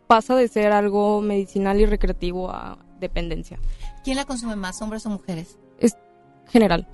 pasa 0.07 0.35
de 0.35 0.49
ser 0.49 0.73
algo 0.73 1.21
medicinal 1.21 1.79
y 1.79 1.85
recreativo 1.85 2.51
a 2.51 2.79
dependencia. 2.99 3.59
¿Quién 4.03 4.17
la 4.17 4.25
consume 4.25 4.57
más, 4.57 4.81
hombres 4.81 5.05
o 5.05 5.11
mujeres? 5.11 5.59
Es 5.79 5.99
general. 6.49 6.89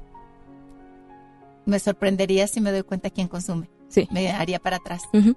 Me 1.64 1.78
sorprendería 1.78 2.48
si 2.48 2.60
me 2.60 2.72
doy 2.72 2.82
cuenta 2.82 3.08
quién 3.10 3.28
consume. 3.28 3.70
Sí. 3.86 4.08
Me 4.10 4.32
haría 4.32 4.58
para 4.58 4.78
atrás. 4.78 5.02
Ujú. 5.12 5.36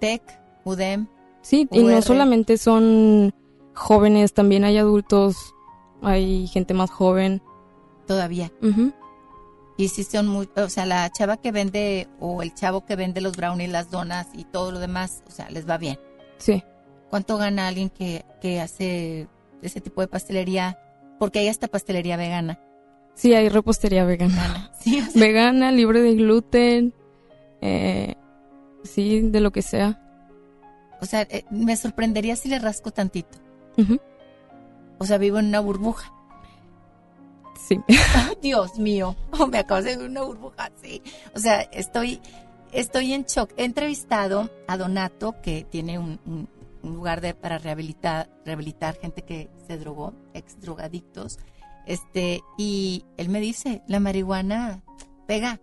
TEC, 0.00 0.22
UDEM. 0.64 1.06
Sí, 1.42 1.68
y 1.70 1.82
no 1.82 2.00
solamente 2.00 2.56
son 2.56 3.34
jóvenes, 3.74 4.32
también 4.32 4.64
hay 4.64 4.78
adultos, 4.78 5.36
hay 6.00 6.46
gente 6.46 6.72
más 6.72 6.90
joven. 6.90 7.42
Todavía. 8.06 8.50
Ujú. 8.62 8.92
Y 9.80 9.88
si 9.88 10.04
son 10.04 10.28
muy, 10.28 10.46
o 10.56 10.68
sea, 10.68 10.84
la 10.84 11.08
chava 11.10 11.38
que 11.38 11.52
vende 11.52 12.06
o 12.20 12.42
el 12.42 12.52
chavo 12.54 12.84
que 12.84 12.96
vende 12.96 13.22
los 13.22 13.34
brownies, 13.34 13.70
las 13.70 13.90
donas 13.90 14.26
y 14.34 14.44
todo 14.44 14.72
lo 14.72 14.78
demás, 14.78 15.22
o 15.26 15.30
sea, 15.30 15.48
les 15.48 15.66
va 15.66 15.78
bien. 15.78 15.98
Sí. 16.36 16.62
¿Cuánto 17.08 17.38
gana 17.38 17.66
alguien 17.66 17.88
que, 17.88 18.26
que 18.42 18.60
hace 18.60 19.26
ese 19.62 19.80
tipo 19.80 20.02
de 20.02 20.08
pastelería? 20.08 20.78
Porque 21.18 21.38
hay 21.38 21.48
hasta 21.48 21.66
pastelería 21.66 22.18
vegana. 22.18 22.60
Sí, 23.14 23.32
hay 23.34 23.48
repostería 23.48 24.04
vegana. 24.04 24.70
Sí, 24.80 25.00
o 25.00 25.10
sea- 25.10 25.20
Vegana, 25.20 25.72
libre 25.72 26.00
de 26.02 26.14
gluten, 26.14 26.94
eh, 27.62 28.16
sí, 28.84 29.20
de 29.22 29.40
lo 29.40 29.50
que 29.50 29.62
sea. 29.62 29.98
O 31.00 31.06
sea, 31.06 31.22
eh, 31.22 31.44
me 31.50 31.74
sorprendería 31.76 32.36
si 32.36 32.48
le 32.50 32.58
rasco 32.58 32.90
tantito. 32.90 33.38
Ujú. 33.78 33.98
O 34.98 35.04
sea, 35.06 35.16
vivo 35.16 35.38
en 35.38 35.46
una 35.46 35.60
burbuja. 35.60 36.12
Sí. 37.70 37.80
Dios 38.42 38.80
mío, 38.80 39.14
me 39.48 39.58
acabo 39.58 39.80
de 39.80 39.96
ver 39.96 40.10
una 40.10 40.22
burbuja 40.22 40.72
así. 40.76 41.00
O 41.36 41.38
sea, 41.38 41.60
estoy, 41.60 42.20
estoy 42.72 43.12
en 43.12 43.22
shock. 43.22 43.52
He 43.56 43.64
entrevistado 43.64 44.50
a 44.66 44.76
Donato, 44.76 45.40
que 45.40 45.64
tiene 45.70 46.00
un 46.00 46.48
lugar 46.82 47.20
de, 47.20 47.34
para 47.34 47.58
rehabilitar, 47.58 48.28
rehabilitar 48.44 48.98
gente 48.98 49.22
que 49.22 49.48
se 49.68 49.78
drogó, 49.78 50.14
ex 50.34 50.60
drogadictos. 50.60 51.38
Este, 51.86 52.42
y 52.58 53.04
él 53.16 53.28
me 53.28 53.40
dice, 53.40 53.82
la 53.86 54.00
marihuana 54.00 54.82
pega. 55.26 55.60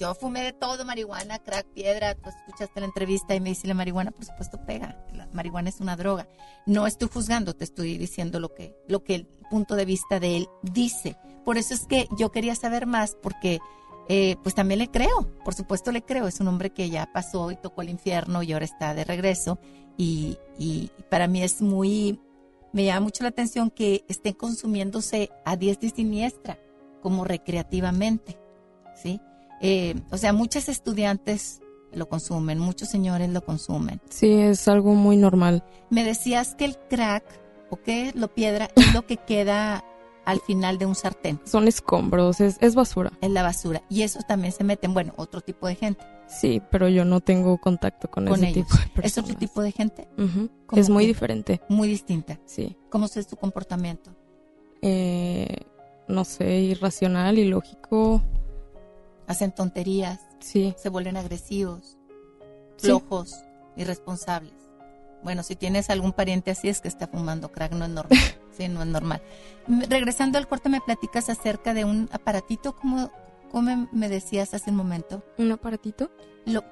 Yo 0.00 0.14
fumé 0.14 0.42
de 0.42 0.54
todo, 0.54 0.86
marihuana, 0.86 1.40
crack, 1.40 1.66
piedra, 1.74 2.14
tú 2.14 2.30
escuchaste 2.30 2.80
la 2.80 2.86
entrevista 2.86 3.34
y 3.34 3.40
me 3.40 3.50
dice, 3.50 3.68
la 3.68 3.74
marihuana 3.74 4.10
por 4.12 4.24
supuesto 4.24 4.58
pega, 4.64 4.96
la 5.12 5.28
marihuana 5.34 5.68
es 5.68 5.78
una 5.78 5.94
droga. 5.94 6.26
No 6.64 6.86
estoy 6.86 7.10
juzgando, 7.12 7.54
te 7.54 7.64
estoy 7.64 7.98
diciendo 7.98 8.40
lo 8.40 8.54
que, 8.54 8.74
lo 8.88 9.04
que 9.04 9.14
el 9.14 9.26
punto 9.50 9.76
de 9.76 9.84
vista 9.84 10.18
de 10.18 10.38
él 10.38 10.48
dice. 10.62 11.18
Por 11.44 11.58
eso 11.58 11.74
es 11.74 11.84
que 11.86 12.08
yo 12.16 12.32
quería 12.32 12.54
saber 12.54 12.86
más, 12.86 13.14
porque 13.14 13.58
eh, 14.08 14.36
pues 14.42 14.54
también 14.54 14.78
le 14.78 14.90
creo, 14.90 15.30
por 15.44 15.54
supuesto 15.54 15.92
le 15.92 16.00
creo, 16.00 16.26
es 16.26 16.40
un 16.40 16.48
hombre 16.48 16.70
que 16.70 16.88
ya 16.88 17.12
pasó 17.12 17.50
y 17.50 17.56
tocó 17.56 17.82
el 17.82 17.90
infierno 17.90 18.42
y 18.42 18.54
ahora 18.54 18.64
está 18.64 18.94
de 18.94 19.04
regreso. 19.04 19.58
Y, 19.98 20.38
y 20.58 20.90
para 21.10 21.26
mí 21.26 21.42
es 21.42 21.60
muy, 21.60 22.18
me 22.72 22.86
llama 22.86 23.00
mucho 23.00 23.22
la 23.22 23.28
atención 23.28 23.70
que 23.70 24.02
estén 24.08 24.32
consumiéndose 24.32 25.30
a 25.44 25.56
diestra 25.56 25.88
y 25.88 25.90
siniestra, 25.90 26.58
como 27.02 27.26
recreativamente, 27.26 28.38
¿sí? 28.96 29.20
Eh, 29.60 29.94
o 30.10 30.16
sea, 30.16 30.32
muchos 30.32 30.68
estudiantes 30.68 31.60
lo 31.92 32.08
consumen, 32.08 32.58
muchos 32.58 32.88
señores 32.88 33.28
lo 33.30 33.44
consumen. 33.44 34.00
Sí, 34.08 34.32
es 34.32 34.66
algo 34.68 34.94
muy 34.94 35.16
normal. 35.16 35.64
Me 35.90 36.04
decías 36.04 36.54
que 36.54 36.64
el 36.64 36.76
crack, 36.88 37.24
o 37.70 37.76
que 37.76 38.12
lo 38.14 38.32
piedra, 38.34 38.68
es 38.76 38.94
lo 38.94 39.06
que 39.06 39.16
queda 39.16 39.84
al 40.24 40.40
final 40.40 40.78
de 40.78 40.86
un 40.86 40.94
sartén. 40.94 41.40
Son 41.44 41.66
escombros, 41.66 42.40
es, 42.40 42.56
es 42.60 42.74
basura. 42.74 43.10
En 43.20 43.34
la 43.34 43.42
basura. 43.42 43.82
Y 43.88 44.02
eso 44.02 44.20
también 44.26 44.52
se 44.52 44.64
meten, 44.64 44.94
bueno, 44.94 45.12
otro 45.16 45.40
tipo 45.40 45.66
de 45.66 45.74
gente. 45.74 46.04
Sí, 46.28 46.62
pero 46.70 46.88
yo 46.88 47.04
no 47.04 47.20
tengo 47.20 47.58
contacto 47.58 48.08
con, 48.08 48.26
Con 48.26 48.36
ese 48.44 48.48
ellos. 48.50 48.66
tipo 48.68 48.76
de 48.78 48.84
¿Es 48.84 48.90
personas. 48.90 49.30
otro 49.30 49.38
tipo 49.38 49.62
de 49.62 49.72
gente? 49.72 50.08
Ujú. 50.16 50.48
¿Cómo 50.66 50.80
Es 50.80 50.88
muy 50.88 51.06
diferente. 51.06 51.60
Muy 51.68 51.88
distinta. 51.88 52.38
Sí. 52.44 52.76
¿Cómo 52.88 53.06
es 53.06 53.26
tu 53.26 53.34
comportamiento? 53.36 54.14
Eh, 54.82 55.56
no 56.06 56.24
sé, 56.24 56.60
irracional, 56.60 57.38
ilógico. 57.38 58.22
Hacen 59.30 59.52
tonterías. 59.52 60.18
Sí. 60.40 60.74
Se 60.76 60.88
vuelven 60.88 61.16
agresivos, 61.16 61.96
Sí. 62.76 62.86
flojos, 62.88 63.34
irresponsables. 63.76 64.54
Bueno, 65.22 65.42
si 65.42 65.54
tienes 65.54 65.90
algún 65.90 66.12
pariente 66.12 66.50
así 66.50 66.68
es 66.68 66.80
que 66.80 66.88
está 66.88 67.06
fumando 67.06 67.52
crack, 67.52 67.72
no 67.72 67.84
es 67.84 67.90
normal. 67.90 68.10
sí, 68.56 68.68
no 68.68 68.80
es 68.82 68.88
normal. 68.88 69.22
M- 69.68 69.86
Regresando 69.88 70.38
al 70.38 70.48
corte, 70.48 70.68
me 70.68 70.80
platicas 70.80 71.28
acerca 71.28 71.74
de 71.74 71.84
un 71.84 72.08
aparatito, 72.12 72.74
como, 72.74 73.10
como 73.52 73.88
me 73.92 74.08
decías 74.08 74.54
hace 74.54 74.70
un 74.70 74.76
momento. 74.76 75.22
¿Un 75.38 75.52
aparatito? 75.52 76.10
Lo- 76.46 76.64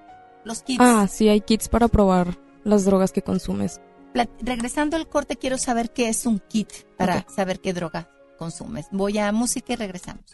los 0.44 0.62
kits. 0.62 0.80
Ah, 0.82 1.06
sí, 1.09 1.28
hay 1.28 1.40
kits 1.42 1.68
para 1.68 1.88
probar 1.88 2.38
las 2.64 2.84
drogas 2.84 3.12
que 3.12 3.22
consumes. 3.22 3.80
Pla- 4.14 4.28
regresando 4.40 4.96
al 4.96 5.09
corte, 5.09 5.36
quiero 5.36 5.59
saber 5.59 5.90
qué 5.92 6.09
es 6.09 6.24
un 6.26 6.38
kit 6.40 6.72
para 6.96 7.26
saber 7.28 7.61
qué 7.61 7.72
droga 7.74 8.09
consumes. 8.38 8.86
Voy 8.90 9.18
a 9.18 9.30
música 9.30 9.74
y 9.74 9.76
regresamos. 9.76 10.24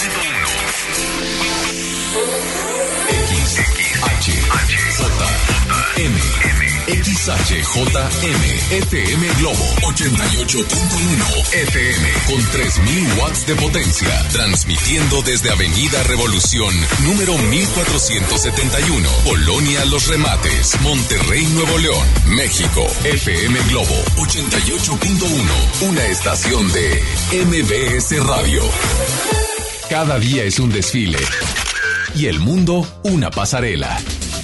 X, 3.10 3.58
X, 3.58 3.74
H, 4.06 4.30
H, 4.30 4.70
J, 4.70 4.78
M, 5.98 6.14
XHJM, 7.28 8.72
FM 8.72 9.28
Globo 9.40 9.66
88.1 9.82 11.54
FM 11.54 12.10
con 12.26 12.52
3000 12.52 13.20
watts 13.20 13.46
de 13.46 13.56
potencia, 13.56 14.30
transmitiendo 14.32 15.22
desde 15.24 15.50
Avenida 15.52 16.02
Revolución, 16.04 16.74
número 17.04 17.38
1471, 17.38 19.10
Polonia 19.26 19.84
Los 19.86 20.08
Remates, 20.08 20.80
Monterrey, 20.82 21.46
Nuevo 21.48 21.78
León, 21.80 22.08
México. 22.28 22.88
FM 23.04 23.60
Globo 23.68 23.96
88.1, 24.16 25.90
una 25.90 26.06
estación 26.06 26.72
de 26.72 27.04
MBS 27.46 28.26
Radio. 28.26 28.64
Cada 29.90 30.18
día 30.18 30.46
es 30.46 30.60
un 30.60 30.70
desfile 30.70 31.20
y 32.16 32.28
el 32.28 32.40
mundo 32.40 32.88
una 33.04 33.30
pasarela. 33.32 34.00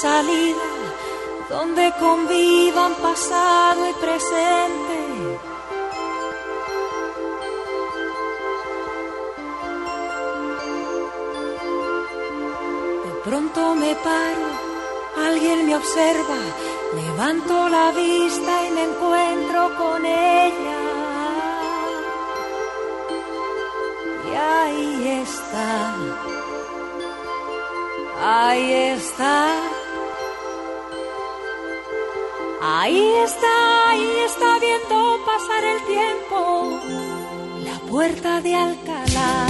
salida, 0.00 0.68
donde 1.48 1.92
convivan 1.98 2.94
pasado 2.96 3.88
y 3.88 3.92
presente. 3.94 4.98
De 13.04 13.12
pronto 13.24 13.74
me 13.74 13.94
paro, 13.96 14.48
alguien 15.28 15.66
me 15.66 15.76
observa, 15.76 16.40
levanto 16.94 17.68
la 17.68 17.90
vista 17.92 18.66
y 18.66 18.70
me 18.72 18.84
encuentro 18.90 19.76
con 19.78 20.04
ella. 20.04 20.80
Y 24.28 24.34
ahí 24.36 25.22
está, 25.22 25.94
ahí 28.20 28.72
está. 28.98 29.85
Ahí 32.68 33.00
está, 33.24 33.90
ahí 33.90 34.10
está 34.24 34.58
viendo 34.58 35.18
pasar 35.24 35.62
el 35.62 35.80
tiempo, 35.86 36.80
la 37.64 37.78
puerta 37.88 38.40
de 38.40 38.54
Alcalá. 38.56 39.46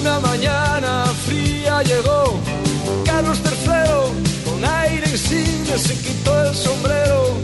Una 0.00 0.20
mañana 0.20 1.04
fría 1.26 1.82
llegó 1.82 2.40
Carlos 3.04 3.38
III 3.44 4.50
con 4.50 4.64
aire 4.64 5.10
insigne 5.10 5.76
se 5.76 5.94
quitó 6.00 6.42
el 6.42 6.54
sombrero 6.54 7.43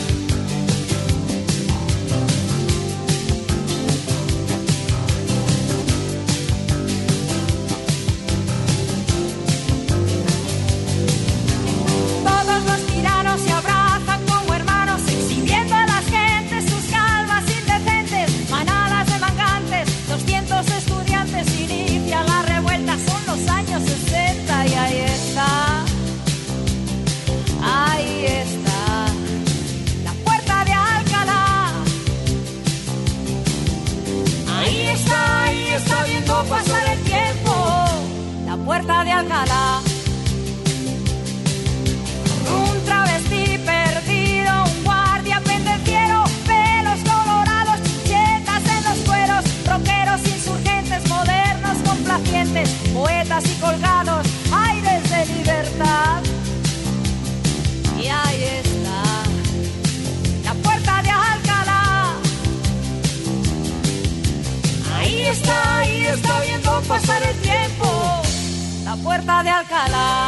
Pasar 67.01 67.23
el 67.23 67.41
tiempo, 67.41 68.21
la 68.83 68.95
puerta 68.97 69.43
de 69.43 69.49
Alcalá. 69.49 70.27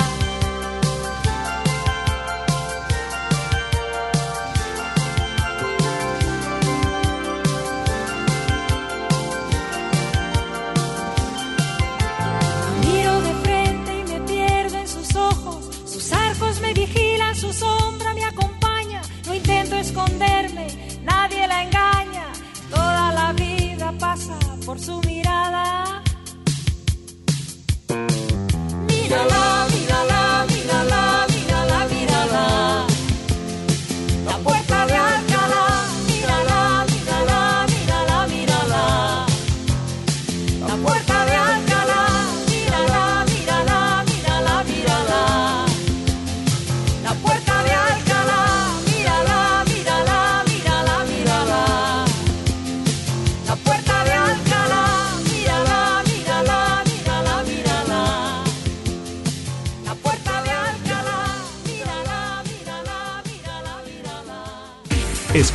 Miro 12.81 13.21
de 13.21 13.33
frente 13.43 13.99
y 13.99 14.03
me 14.11 14.19
pierdo 14.21 14.77
en 14.77 14.87
sus 14.87 15.15
ojos. 15.15 15.65
Sus 15.85 16.11
arcos 16.11 16.59
me 16.61 16.73
vigilan, 16.73 17.35
su 17.35 17.53
sombra 17.53 18.13
me 18.13 18.25
acompaña. 18.25 19.01
No 19.25 19.35
intento 19.35 19.75
esconderme, 19.75 20.67
nadie 21.03 21.47
la 21.47 21.63
engaña. 21.63 22.25
Toda 22.69 23.11
la 23.11 23.33
vida 23.33 23.93
pasa 23.99 24.37
por 24.65 24.79
su 24.79 24.99
mirada. 25.01 25.52
alive. 29.15 29.42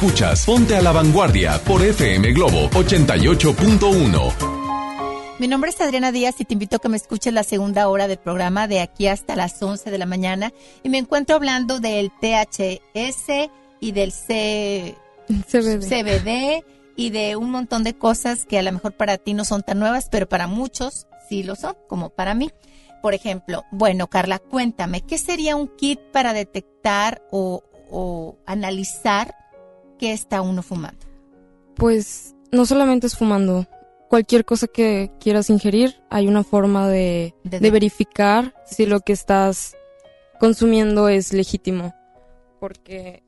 Escuchas 0.00 0.46
Ponte 0.46 0.76
a 0.76 0.80
la 0.80 0.92
Vanguardia 0.92 1.60
por 1.64 1.84
FM 1.84 2.32
Globo 2.32 2.70
88.1. 2.70 5.38
Mi 5.40 5.48
nombre 5.48 5.70
es 5.70 5.80
Adriana 5.80 6.12
Díaz 6.12 6.40
y 6.40 6.44
te 6.44 6.52
invito 6.52 6.76
a 6.76 6.78
que 6.78 6.88
me 6.88 6.96
escuches 6.96 7.32
la 7.32 7.42
segunda 7.42 7.88
hora 7.88 8.06
del 8.06 8.18
programa 8.18 8.68
de 8.68 8.78
aquí 8.78 9.08
hasta 9.08 9.34
las 9.34 9.60
11 9.60 9.90
de 9.90 9.98
la 9.98 10.06
mañana 10.06 10.52
y 10.84 10.88
me 10.88 10.98
encuentro 10.98 11.34
hablando 11.34 11.80
del 11.80 12.12
THS 12.12 13.50
y 13.80 13.90
del 13.90 14.12
C... 14.12 14.94
CBD. 15.26 15.88
CBD 15.88 16.64
y 16.94 17.10
de 17.10 17.34
un 17.34 17.50
montón 17.50 17.82
de 17.82 17.98
cosas 17.98 18.44
que 18.44 18.60
a 18.60 18.62
lo 18.62 18.70
mejor 18.70 18.92
para 18.92 19.18
ti 19.18 19.34
no 19.34 19.44
son 19.44 19.64
tan 19.64 19.80
nuevas, 19.80 20.06
pero 20.08 20.28
para 20.28 20.46
muchos 20.46 21.08
sí 21.28 21.42
lo 21.42 21.56
son, 21.56 21.74
como 21.88 22.10
para 22.10 22.34
mí. 22.34 22.52
Por 23.02 23.14
ejemplo, 23.14 23.64
bueno, 23.72 24.06
Carla, 24.06 24.38
cuéntame, 24.38 25.00
¿qué 25.00 25.18
sería 25.18 25.56
un 25.56 25.66
kit 25.66 25.98
para 26.12 26.34
detectar 26.34 27.20
o, 27.32 27.64
o 27.90 28.38
analizar 28.46 29.34
qué 29.98 30.12
está 30.12 30.40
uno 30.42 30.62
fumando? 30.62 31.06
Pues 31.76 32.34
no 32.52 32.66
solamente 32.66 33.06
es 33.06 33.16
fumando. 33.16 33.66
Cualquier 34.08 34.44
cosa 34.44 34.66
que 34.68 35.10
quieras 35.20 35.50
ingerir, 35.50 36.00
hay 36.08 36.26
una 36.28 36.42
forma 36.42 36.88
de, 36.88 37.34
De- 37.44 37.60
de 37.60 37.70
verificar 37.70 38.54
si 38.64 38.86
lo 38.86 39.00
que 39.00 39.12
estás 39.12 39.76
consumiendo 40.40 41.08
es 41.08 41.32
legítimo. 41.32 41.94
Porque 42.58 43.22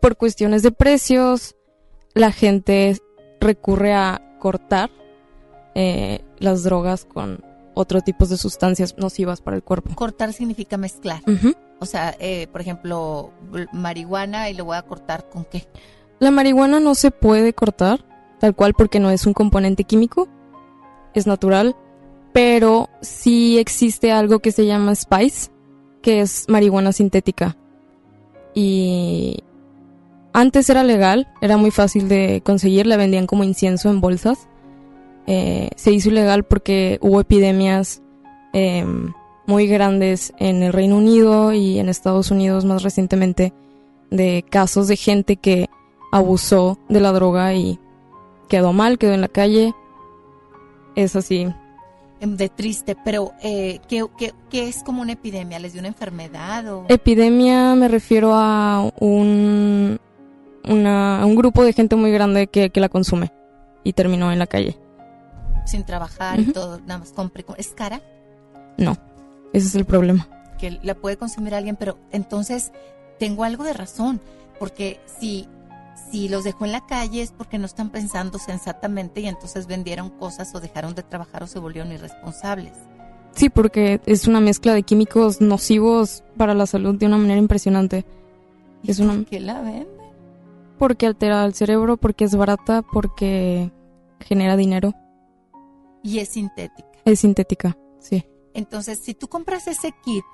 por 0.00 0.16
cuestiones 0.16 0.62
de 0.62 0.72
precios, 0.72 1.54
la 2.14 2.32
gente 2.32 2.96
recurre 3.40 3.94
a 3.94 4.36
cortar 4.40 4.90
eh, 5.74 6.20
las 6.38 6.62
drogas 6.64 7.04
con 7.04 7.44
otro 7.74 8.00
tipo 8.00 8.26
de 8.26 8.36
sustancias 8.36 8.94
nocivas 8.98 9.40
para 9.40 9.56
el 9.56 9.62
cuerpo. 9.62 9.94
Cortar 9.94 10.32
significa 10.32 10.76
mezclar. 10.76 11.22
O 11.78 11.86
sea, 11.86 12.14
eh, 12.18 12.46
por 12.52 12.60
ejemplo, 12.60 13.32
marihuana 13.72 14.50
y 14.50 14.54
lo 14.54 14.64
voy 14.64 14.76
a 14.76 14.82
cortar 14.82 15.28
con 15.28 15.44
qué? 15.44 15.66
La 16.18 16.30
marihuana 16.30 16.80
no 16.80 16.94
se 16.94 17.10
puede 17.10 17.54
cortar, 17.54 18.04
tal 18.38 18.54
cual 18.54 18.74
porque 18.74 19.00
no 19.00 19.10
es 19.10 19.26
un 19.26 19.32
componente 19.32 19.84
químico, 19.84 20.28
es 21.14 21.26
natural, 21.26 21.74
pero 22.32 22.90
sí 23.00 23.58
existe 23.58 24.12
algo 24.12 24.40
que 24.40 24.52
se 24.52 24.66
llama 24.66 24.94
spice, 24.94 25.50
que 26.02 26.20
es 26.20 26.44
marihuana 26.48 26.92
sintética. 26.92 27.56
Y 28.54 29.42
antes 30.32 30.68
era 30.68 30.84
legal, 30.84 31.28
era 31.40 31.56
muy 31.56 31.70
fácil 31.70 32.08
de 32.08 32.42
conseguir, 32.44 32.86
la 32.86 32.96
vendían 32.96 33.26
como 33.26 33.44
incienso 33.44 33.88
en 33.88 34.00
bolsas. 34.00 34.49
Eh, 35.32 35.70
se 35.76 35.92
hizo 35.92 36.08
ilegal 36.08 36.42
porque 36.42 36.98
hubo 37.02 37.20
epidemias 37.20 38.02
em, 38.52 39.12
muy 39.46 39.68
grandes 39.68 40.32
en 40.38 40.64
el 40.64 40.72
Reino 40.72 40.96
Unido 40.96 41.52
y 41.52 41.78
en 41.78 41.88
Estados 41.88 42.32
Unidos 42.32 42.64
más 42.64 42.82
recientemente 42.82 43.52
de 44.10 44.44
casos 44.50 44.88
de 44.88 44.96
gente 44.96 45.36
que 45.36 45.68
abusó 46.10 46.78
de 46.88 46.98
la 46.98 47.12
droga 47.12 47.54
y 47.54 47.78
quedó 48.48 48.72
mal, 48.72 48.98
quedó 48.98 49.12
en 49.12 49.20
la 49.20 49.28
calle. 49.28 49.72
Es 50.96 51.14
así. 51.14 51.46
Em, 52.20 52.36
De 52.36 52.48
triste, 52.48 52.96
pero 53.04 53.30
eh, 53.40 53.78
¿qué, 53.88 54.04
qué, 54.18 54.34
qué 54.50 54.68
es 54.68 54.82
como 54.82 55.00
una 55.02 55.12
epidemia? 55.12 55.60
¿Les 55.60 55.72
dio 55.74 55.80
una 55.80 55.88
enfermedad 55.88 56.66
o...? 56.74 56.86
Epidemia 56.88 57.76
me 57.76 57.86
refiero 57.86 58.32
a 58.34 58.90
un, 58.98 59.98
una- 60.68 61.22
a 61.22 61.26
un 61.26 61.36
grupo 61.36 61.62
de 61.64 61.72
gente 61.72 61.94
muy 61.94 62.10
grande 62.10 62.48
que, 62.48 62.70
que 62.70 62.80
la 62.80 62.88
consume 62.88 63.30
y 63.84 63.92
terminó 63.92 64.32
en 64.32 64.40
la 64.40 64.48
calle. 64.48 64.76
Sin 65.70 65.84
trabajar 65.84 66.38
y 66.40 66.44
Ujú. 66.44 66.52
todo, 66.52 66.80
nada 66.80 66.98
más 66.98 67.12
compre. 67.12 67.44
¿Es 67.56 67.68
cara? 67.68 68.00
No, 68.76 68.96
ese 69.52 69.66
es 69.68 69.74
el 69.74 69.84
problema. 69.84 70.28
Que 70.58 70.78
la 70.82 70.94
puede 70.94 71.16
consumir 71.16 71.54
alguien, 71.54 71.76
pero 71.76 71.98
entonces 72.12 72.72
tengo 73.18 73.44
algo 73.44 73.64
de 73.64 73.72
razón, 73.72 74.20
porque 74.58 75.00
si, 75.06 75.48
si 76.10 76.28
los 76.28 76.44
dejó 76.44 76.64
en 76.64 76.72
la 76.72 76.86
calle 76.86 77.22
es 77.22 77.32
porque 77.32 77.58
no 77.58 77.66
están 77.66 77.90
pensando 77.90 78.38
sensatamente 78.38 79.20
y 79.20 79.26
entonces 79.26 79.66
vendieron 79.66 80.10
cosas 80.10 80.54
o 80.54 80.60
dejaron 80.60 80.94
de 80.94 81.02
trabajar 81.02 81.42
o 81.42 81.46
se 81.46 81.58
volvieron 81.58 81.92
irresponsables. 81.92 82.72
Sí, 83.32 83.48
porque 83.48 84.00
es 84.06 84.26
una 84.26 84.40
mezcla 84.40 84.74
de 84.74 84.82
químicos 84.82 85.40
nocivos 85.40 86.24
para 86.36 86.52
la 86.54 86.66
salud 86.66 86.96
de 86.96 87.06
una 87.06 87.16
manera 87.16 87.38
impresionante. 87.38 88.04
Es 88.84 88.98
una, 88.98 89.14
¿Por 89.14 89.26
qué 89.26 89.40
la 89.40 89.60
venden? 89.60 89.86
porque 90.78 91.06
altera 91.06 91.44
el 91.44 91.54
cerebro, 91.54 91.96
porque 91.96 92.24
es 92.24 92.34
barata, 92.34 92.82
porque 92.82 93.70
genera 94.20 94.56
dinero. 94.56 94.94
Y 96.02 96.18
es 96.18 96.28
sintética. 96.30 96.88
Es 97.04 97.20
sintética, 97.20 97.76
sí. 97.98 98.24
Entonces, 98.54 98.98
si 98.98 99.14
tú 99.14 99.28
compras 99.28 99.68
ese 99.68 99.92
kit 100.02 100.24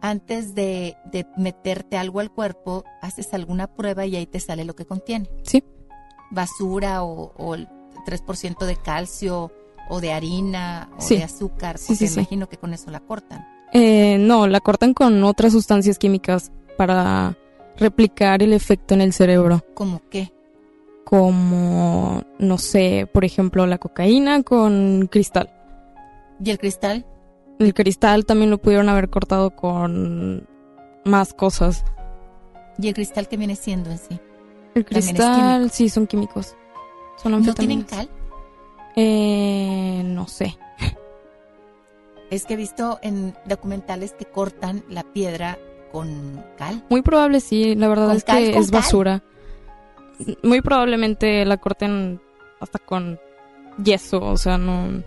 antes 0.00 0.54
de, 0.54 0.96
de 1.12 1.26
meterte 1.36 1.96
algo 1.98 2.20
al 2.20 2.30
cuerpo, 2.32 2.84
haces 3.02 3.32
alguna 3.34 3.66
prueba 3.68 4.06
y 4.06 4.16
ahí 4.16 4.26
te 4.26 4.40
sale 4.40 4.64
lo 4.64 4.74
que 4.74 4.86
contiene. 4.86 5.30
Sí. 5.42 5.62
Basura 6.30 7.02
o, 7.04 7.32
o 7.36 7.54
el 7.54 7.68
3% 8.06 8.64
de 8.64 8.76
calcio 8.76 9.52
o 9.88 10.00
de 10.00 10.12
harina 10.12 10.90
o 10.96 11.00
Sí. 11.00 11.16
de 11.16 11.24
azúcar, 11.24 11.78
Sí, 11.78 11.88
porque 11.88 12.06
sí, 12.06 12.14
sí. 12.14 12.20
imagino 12.20 12.48
que 12.48 12.56
con 12.56 12.72
eso 12.72 12.90
la 12.90 13.00
cortan. 13.00 13.44
Eh, 13.72 14.16
no, 14.18 14.46
la 14.46 14.60
cortan 14.60 14.94
con 14.94 15.22
otras 15.24 15.52
sustancias 15.52 15.98
químicas 15.98 16.50
para 16.76 17.36
replicar 17.76 18.42
el 18.42 18.52
efecto 18.52 18.94
en 18.94 19.00
el 19.00 19.12
cerebro. 19.12 19.64
¿Cómo 19.74 20.00
qué? 20.10 20.32
Como, 21.04 22.22
no 22.38 22.58
sé, 22.58 23.08
por 23.12 23.24
ejemplo, 23.24 23.66
la 23.66 23.78
cocaína 23.78 24.42
con 24.42 25.08
cristal. 25.10 25.50
¿Y 26.42 26.50
el 26.50 26.58
cristal? 26.58 27.04
El 27.58 27.74
cristal 27.74 28.24
también 28.26 28.50
lo 28.50 28.58
pudieron 28.58 28.88
haber 28.88 29.10
cortado 29.10 29.50
con 29.50 30.46
más 31.04 31.34
cosas. 31.34 31.84
¿Y 32.78 32.88
el 32.88 32.94
cristal 32.94 33.28
que 33.28 33.36
viene 33.36 33.56
siendo 33.56 33.90
en 33.90 33.98
sí? 33.98 34.20
El 34.74 34.84
cristal, 34.84 35.70
sí, 35.70 35.88
son 35.88 36.06
químicos. 36.06 36.54
Son 37.22 37.32
¿No 37.32 37.54
tienen 37.54 37.82
cal? 37.82 38.08
Eh, 38.96 40.02
no 40.04 40.26
sé. 40.26 40.56
Es 42.30 42.46
que 42.46 42.54
he 42.54 42.56
visto 42.56 42.98
en 43.02 43.34
documentales 43.44 44.12
que 44.12 44.24
cortan 44.24 44.84
la 44.88 45.02
piedra 45.02 45.58
con 45.92 46.44
cal. 46.56 46.84
Muy 46.88 47.02
probable 47.02 47.40
sí, 47.40 47.74
la 47.74 47.88
verdad 47.88 48.06
¿Con 48.06 48.16
es 48.16 48.24
que 48.24 48.50
es 48.50 48.70
cal? 48.70 48.80
basura. 48.80 49.22
Muy 50.42 50.60
probablemente 50.60 51.44
la 51.44 51.56
corten 51.56 52.20
hasta 52.60 52.78
con 52.78 53.18
yeso, 53.82 54.20
o 54.20 54.36
sea, 54.36 54.58
no... 54.58 55.02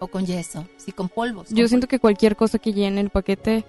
O 0.00 0.06
con 0.08 0.26
yeso, 0.26 0.64
sí, 0.76 0.92
con 0.92 1.08
polvos. 1.08 1.48
Yo 1.50 1.62
con 1.64 1.68
siento 1.68 1.86
que 1.88 1.98
cualquier 1.98 2.36
cosa 2.36 2.58
que 2.58 2.72
llene 2.72 3.00
el 3.00 3.10
paquete, 3.10 3.64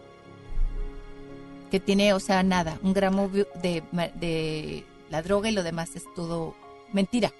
que 1.71 1.79
tiene, 1.79 2.13
o 2.13 2.19
sea, 2.19 2.41
nada, 2.43 2.77
un 2.83 2.93
gramo 2.93 3.29
de, 3.29 3.83
de 4.15 4.83
la 5.09 5.21
droga 5.21 5.49
y 5.49 5.53
lo 5.53 5.63
demás 5.63 5.95
es 5.95 6.03
todo 6.15 6.55
mentira, 6.93 7.31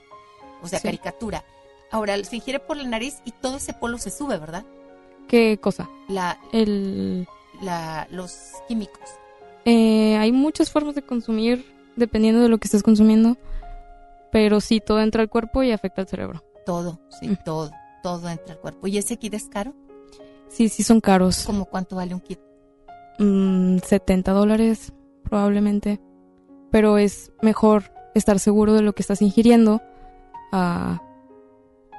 o 0.62 0.68
sea, 0.68 0.80
Sí. 0.80 0.88
caricatura. 0.88 1.44
Ahora, 1.92 2.24
se 2.24 2.36
ingiere 2.36 2.60
por 2.60 2.78
la 2.78 2.84
nariz 2.84 3.16
y 3.26 3.32
todo 3.32 3.58
ese 3.58 3.74
polvo 3.74 3.98
se 3.98 4.12
sube, 4.12 4.38
¿verdad? 4.38 4.64
¿Qué 5.28 5.58
cosa? 5.60 5.90
La, 6.08 6.38
El, 6.54 7.28
la, 7.62 8.08
los 8.12 8.36
químicos. 8.68 9.10
eh, 9.66 10.18
hay 10.18 10.32
muchas 10.32 10.72
formas 10.72 10.94
de 10.96 11.02
consumir 11.04 11.66
dependiendo 11.96 12.42
de 12.42 12.50
lo 12.50 12.58
que 12.58 12.68
estés 12.68 12.84
consumiendo, 12.84 13.38
pero 14.32 14.62
sí, 14.62 14.80
todo 14.80 15.02
entra 15.02 15.22
al 15.22 15.30
cuerpo 15.30 15.64
y 15.64 15.72
afecta 15.72 16.02
al 16.02 16.08
cerebro. 16.08 16.44
Todo, 16.66 17.00
sí, 17.20 17.38
todo, 17.44 17.72
todo 18.04 18.30
entra 18.30 18.54
al 18.54 18.60
cuerpo. 18.60 18.88
¿Y 18.88 18.98
ese 18.98 19.18
kit 19.18 19.34
es 19.34 19.48
caro? 19.50 19.74
Sí, 20.48 20.70
sí 20.70 20.84
son 20.84 21.02
caros. 21.02 21.44
¿Cómo 21.46 21.66
cuánto 21.66 21.96
vale 21.96 22.14
un 22.14 22.22
kit? 22.22 22.40
Mm, 23.20 23.78
70 23.80 24.32
dólares 24.32 24.94
probablemente, 25.24 26.00
pero 26.72 26.98
es 26.98 27.32
mejor 27.42 27.92
estar 28.16 28.40
seguro 28.40 28.74
de 28.74 28.82
lo 28.82 28.94
que 28.94 29.02
estás 29.02 29.22
ingiriendo 29.22 29.82
a, 30.52 31.02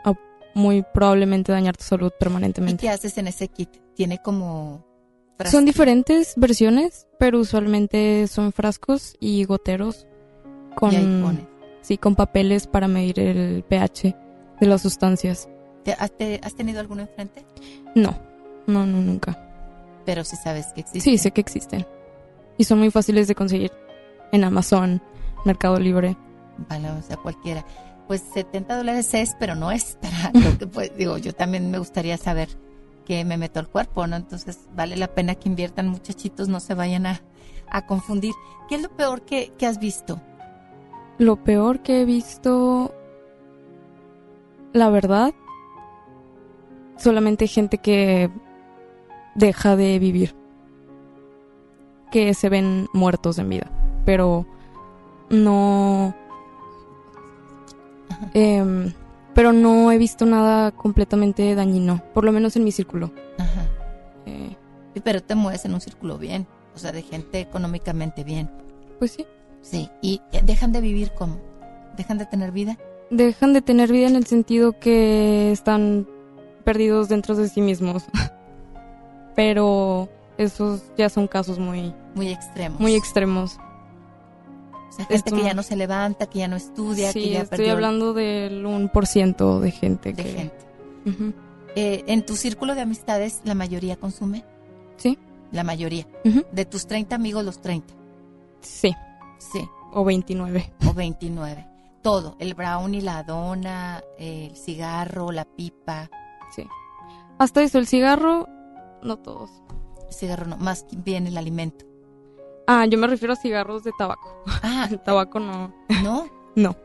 a 0.05 0.15
muy 0.55 0.85
probablemente 0.95 1.53
dañar 1.53 1.77
tu 1.77 1.85
salud 1.85 2.11
¿Y 2.15 2.19
permanentemente. 2.19 2.81
qué 2.81 2.91
haces 2.91 3.17
en 3.19 3.29
ese 3.29 3.49
kit? 3.49 3.71
Tiene 3.95 4.19
como... 4.19 4.85
frasco- 5.41 5.51
Son 5.51 5.65
diferentes 5.65 6.35
versiones, 6.37 7.07
pero 7.19 7.39
usualmente 7.41 8.27
son 8.29 8.53
frascos 8.53 9.17
y 9.21 9.45
goteros 9.45 10.07
con, 10.77 10.93
Y 10.93 10.97
ahí 10.97 11.21
pones. 11.23 11.45
sí, 11.83 11.99
con 11.99 12.15
papeles 12.15 12.67
para 12.67 12.89
medir 12.89 13.19
el 13.21 13.63
pH 13.65 14.15
de 14.61 14.67
las 14.67 14.83
sustancias. 14.83 15.49
¿Te- 15.85 15.93
has, 15.93 16.11
te- 16.13 16.41
has 16.43 16.55
tenido 16.55 16.81
alguno 16.81 17.03
enfrente? 17.03 17.45
No, 17.95 18.19
no, 18.67 18.85
no, 18.87 19.01
nunca. 19.01 19.47
Pero 20.05 20.25
sí 20.25 20.37
sabes 20.37 20.67
que 20.75 20.81
existe. 20.83 21.01
Sí, 21.01 21.19
sé 21.19 21.31
que 21.31 21.41
existen. 21.41 21.87
Y 22.59 22.65
son 22.65 22.79
muy 22.79 22.91
fáciles 22.91 23.27
de 23.29 23.35
conseguir 23.35 23.73
en 24.33 24.45
Amazon, 24.45 25.03
Mercado 25.45 25.79
Libre. 25.79 26.17
Vale, 26.69 26.91
o 26.91 27.03
sea, 27.03 27.17
cualquiera. 27.17 27.65
Pues 28.07 28.23
70 28.35 28.77
dólares 28.77 29.15
es, 29.15 29.35
pero 29.39 29.55
no 29.55 29.71
es 29.73 29.97
para 30.03 30.31
lo 30.35 30.59
que, 30.59 30.67
pues, 30.67 30.91
digo, 30.97 31.17
yo 31.17 31.33
también 31.33 31.71
me 31.71 31.79
gustaría 31.79 32.17
saber 32.19 32.49
qué 33.11 33.25
me 33.25 33.37
meto 33.37 33.59
al 33.59 33.67
cuerpo, 33.67 34.07
¿no? 34.07 34.15
Entonces, 34.15 34.69
vale 34.77 34.97
la 34.97 35.09
pena 35.09 35.35
que 35.35 35.49
inviertan, 35.49 35.89
muchachitos, 35.89 36.47
no 36.47 36.61
se 36.61 36.75
vayan 36.75 37.07
a, 37.07 37.21
a 37.69 37.85
confundir. 37.85 38.33
¿Qué 38.69 38.77
es 38.77 38.83
lo 38.83 38.89
peor 38.89 39.23
que, 39.23 39.53
que 39.59 39.67
has 39.67 39.81
visto? 39.81 40.21
Lo 41.19 41.43
peor 41.43 41.81
que 41.81 42.03
he 42.03 42.05
visto, 42.05 42.95
la 44.73 44.91
verdad, 44.91 45.35
solamente 46.99 47.49
gente 47.49 47.79
que 47.79 48.31
deja 49.35 49.75
de 49.75 49.99
vivir, 49.99 50.37
que 52.13 52.33
se 52.33 52.49
ven 52.49 52.87
muertos 52.93 53.41
en 53.41 53.49
vida, 53.49 53.73
pero 54.05 54.47
no... 55.31 56.15
em, 58.35 58.93
pero 59.35 59.53
no 59.53 59.91
he 59.93 59.99
visto 59.99 60.27
nada 60.27 60.71
completamente 60.73 61.55
dañino, 61.55 62.03
por 62.15 62.25
lo 62.25 62.33
menos 62.33 62.57
en 62.57 62.65
mi 62.65 62.73
círculo. 62.73 63.13
Ajá. 63.39 63.67
Eh, 64.27 64.57
Sí, 64.95 65.01
Pero 65.05 65.23
te 65.23 65.35
mueves 65.37 65.65
en 65.65 65.75
un 65.75 65.81
círculo 65.81 66.19
bien, 66.19 66.47
o 66.75 66.79
sea, 66.79 66.91
de 66.91 67.03
gente 67.03 67.41
económicamente 67.41 68.25
bien. 68.25 68.51
Pues 68.99 69.13
sí. 69.13 69.25
Sí, 69.63 69.89
y 70.03 70.21
eh, 70.33 70.41
dejan 70.45 70.73
de 70.73 70.81
vivir 70.81 71.13
como, 71.13 71.39
dejan 71.97 72.19
de 72.19 72.27
tener 72.27 72.51
vida. 72.51 72.77
dejan 73.11 73.53
de 73.53 73.63
tener 73.63 73.93
vida 73.93 74.09
en 74.09 74.17
el 74.17 74.27
sentido 74.27 74.73
que 74.79 75.53
están 75.53 76.09
perdidos 76.65 77.09
dentro 77.09 77.37
de 77.37 77.49
sí 77.49 77.61
mismos. 77.61 78.05
Pero 79.37 80.09
esos 80.39 80.83
ya 80.97 81.09
son 81.09 81.27
casos 81.29 81.59
muy, 81.59 81.95
Muy 82.15 82.29
extremos. 82.31 82.81
muy 82.81 82.95
extremos. 82.95 83.59
O 84.91 84.93
sea, 84.93 85.05
gente 85.07 85.15
Esto- 85.31 85.37
que 85.37 85.43
ya 85.45 85.55
no 85.55 85.63
se 85.63 85.77
levanta, 85.77 86.27
que 86.27 86.41
ya 86.41 86.49
no 86.49 86.57
estudia, 86.57 87.13
Sí, 87.13 87.23
que 87.23 87.31
ya 87.31 87.41
estoy 87.43 87.57
perdió 87.59 87.73
hablando 87.73 88.13
del 88.13 88.65
1% 88.67 89.61
de 89.61 89.71
gente 89.71 90.13
de 90.13 90.23
que... 90.23 90.31
gente. 90.33 90.65
Ujú. 91.07 91.33
Eh, 91.77 92.05
¿En 92.09 92.27
tu 92.27 92.37
círculo 92.37 92.75
de 92.75 92.81
amistades 92.83 93.41
la 93.45 93.55
mayoría 93.55 93.97
consume? 93.97 94.45
Sí. 94.97 95.17
La 95.53 95.63
mayoría. 95.65 96.07
Ujú. 96.25 96.45
De 96.53 96.65
tus 96.65 96.87
30 96.87 97.15
amigos, 97.17 97.45
los 97.45 97.61
30. 97.61 97.95
Sí. 98.61 98.93
Sí. 99.39 99.67
O 99.93 100.05
29. 100.05 100.73
O 100.89 100.93
29. 100.93 101.67
Todo. 102.03 102.37
El 102.39 102.55
brownie, 102.55 103.01
la 103.03 103.23
dona, 103.23 104.03
el 104.19 104.57
cigarro, 104.57 105.31
la 105.33 105.45
pipa. 105.45 106.11
Sí. 106.55 106.67
Hasta 107.39 107.63
eso, 107.63 107.79
el 107.79 107.87
cigarro, 107.87 108.49
no 109.03 109.17
todos. 109.19 109.51
El 110.09 110.15
cigarro 110.15 110.47
no, 110.47 110.57
más 110.57 110.87
bien 111.05 111.27
el 111.27 111.37
alimento. 111.39 111.85
Ah, 112.67 112.87
yo 112.87 112.99
me 112.99 113.07
refiero 113.07 113.33
a 113.33 113.37
cigarros 113.37 113.85
de 113.85 113.93
tabaco. 113.99 114.43
Ah, 114.63 114.89
El 114.91 115.01
tabaco 115.03 115.41
no. 115.41 115.73
¿no? 116.03 116.27
No. 116.57 116.77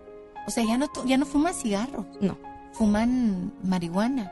O 0.47 0.51
sea, 0.51 0.63
ya 0.63 0.77
no, 0.77 0.85
ya 1.05 1.17
no 1.17 1.25
fuman 1.25 1.53
cigarros. 1.53 2.05
No. 2.21 2.37
Fuman 2.73 3.51
marihuana. 3.63 4.31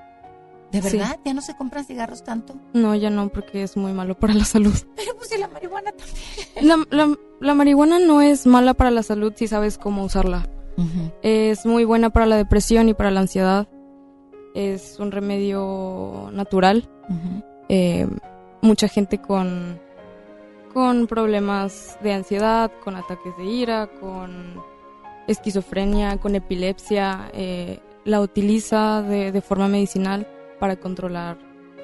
¿De 0.72 0.82
Sí. 0.82 0.98
verdad? 0.98 1.20
¿Ya 1.26 1.34
no 1.34 1.41
se 1.41 1.56
compran 1.56 1.86
cigarros 1.86 2.24
tanto? 2.24 2.56
No, 2.74 2.94
ya 2.95 3.10
no, 3.10 3.30
porque 3.30 3.64
es 3.64 3.76
muy 3.78 3.94
malo 3.94 4.15
para 4.18 4.34
la 4.36 4.45
salud. 4.45 4.74
Pero 4.95 5.15
pues 5.18 5.30
si 5.30 5.38
la 5.40 5.48
marihuana 5.48 5.91
también. 5.91 6.88
La, 6.90 6.98
la- 6.98 7.18
la 7.40 7.53
marihuana 7.56 7.99
no 7.99 8.22
es 8.22 8.45
mala 8.45 8.74
para 8.76 8.91
la 8.91 9.02
salud 9.03 9.34
si 9.36 9.48
sabes 9.48 9.78
cómo 9.78 10.03
usarla. 10.03 10.48
Es 11.22 11.65
muy 11.68 11.84
buena 11.84 12.10
para 12.11 12.26
la 12.26 12.36
depresión 12.38 12.90
y 12.90 12.94
para 12.94 13.11
la 13.11 13.20
ansiedad. 13.22 13.68
Es 14.56 14.98
un 14.99 15.11
remedio 15.11 16.30
natural. 16.32 16.90
Eh, 17.70 18.07
mucha 18.61 18.88
gente 18.88 19.20
con, 19.20 19.80
con 20.73 21.07
problemas 21.07 21.97
de 22.01 22.13
ansiedad, 22.13 22.71
con 22.83 22.95
ataques 22.95 23.35
de 23.37 23.45
ira, 23.45 23.87
con 23.99 24.61
esquizofrenia, 25.27 26.17
con 26.17 26.35
epilepsia, 26.35 27.29
eh, 27.33 27.79
la 28.05 28.19
utiliza 28.21 29.01
de, 29.01 29.31
de 29.31 29.41
forma 29.41 29.67
medicinal 29.67 30.27
para 30.59 30.75
controlar 30.75 31.37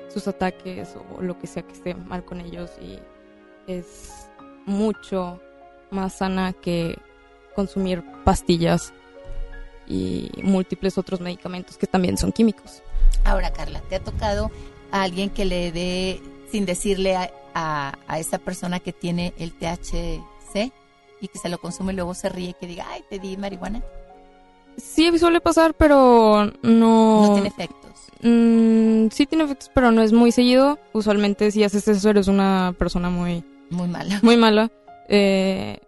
sus 0.09 0.27
ataques 0.27 0.95
o 1.15 1.21
lo 1.21 1.37
que 1.37 1.47
sea 1.47 1.63
que 1.63 1.73
esté 1.73 1.93
mal 1.93 2.25
con 2.25 2.41
ellos 2.41 2.71
y 2.81 2.99
es 3.67 4.27
mucho 4.65 5.39
más 5.91 6.13
sana 6.17 6.53
que 6.53 6.97
consumir 7.55 8.03
pastillas 8.23 8.93
y 9.87 10.29
múltiples 10.43 10.97
otros 10.97 11.19
medicamentos 11.19 11.77
que 11.77 11.87
también 11.87 12.17
son 12.17 12.31
químicos. 12.31 12.81
Ahora, 13.25 13.51
Carla, 13.51 13.81
¿te 13.89 13.95
ha 13.95 13.99
tocado 13.99 14.51
a 14.91 15.03
alguien 15.03 15.29
que 15.29 15.45
le 15.45 15.71
dé, 15.71 16.21
sin 16.51 16.65
decirle 16.65 17.15
a, 17.15 17.31
a- 17.53 17.97
a 18.07 18.19
esa 18.19 18.37
persona 18.37 18.79
que 18.79 18.93
tiene 18.93 19.33
el 19.37 19.53
THC 19.53 20.71
y 21.21 21.27
que 21.27 21.37
se 21.39 21.49
lo 21.49 21.57
consume 21.59 21.93
y 21.93 21.95
luego 21.95 22.13
se 22.13 22.29
ríe 22.29 22.49
y 22.49 22.53
que 22.53 22.67
diga, 22.67 22.85
ay, 22.89 23.03
te 23.09 23.19
di 23.19 23.35
marihuana? 23.37 23.81
Sí 24.77 25.17
suele 25.19 25.41
pasar, 25.41 25.73
pero 25.73 26.45
no... 26.61 27.21
No 27.27 27.33
tiene 27.33 27.49
efectos. 27.49 27.91
Mm, 28.21 29.07
sí 29.11 29.25
tiene 29.25 29.43
efectos, 29.43 29.69
pero 29.73 29.91
no 29.91 30.01
es 30.01 30.13
muy 30.13 30.31
seguido. 30.31 30.79
Usualmente 30.93 31.51
si 31.51 31.63
haces 31.63 31.87
eso 31.87 32.09
eres 32.09 32.27
una 32.27 32.73
persona 32.77 33.09
muy... 33.09 33.43
Muy 33.69 33.87
mala. 33.87 34.19
Muy 34.23 34.37
mala. 34.37 34.71
eh, 35.09 35.79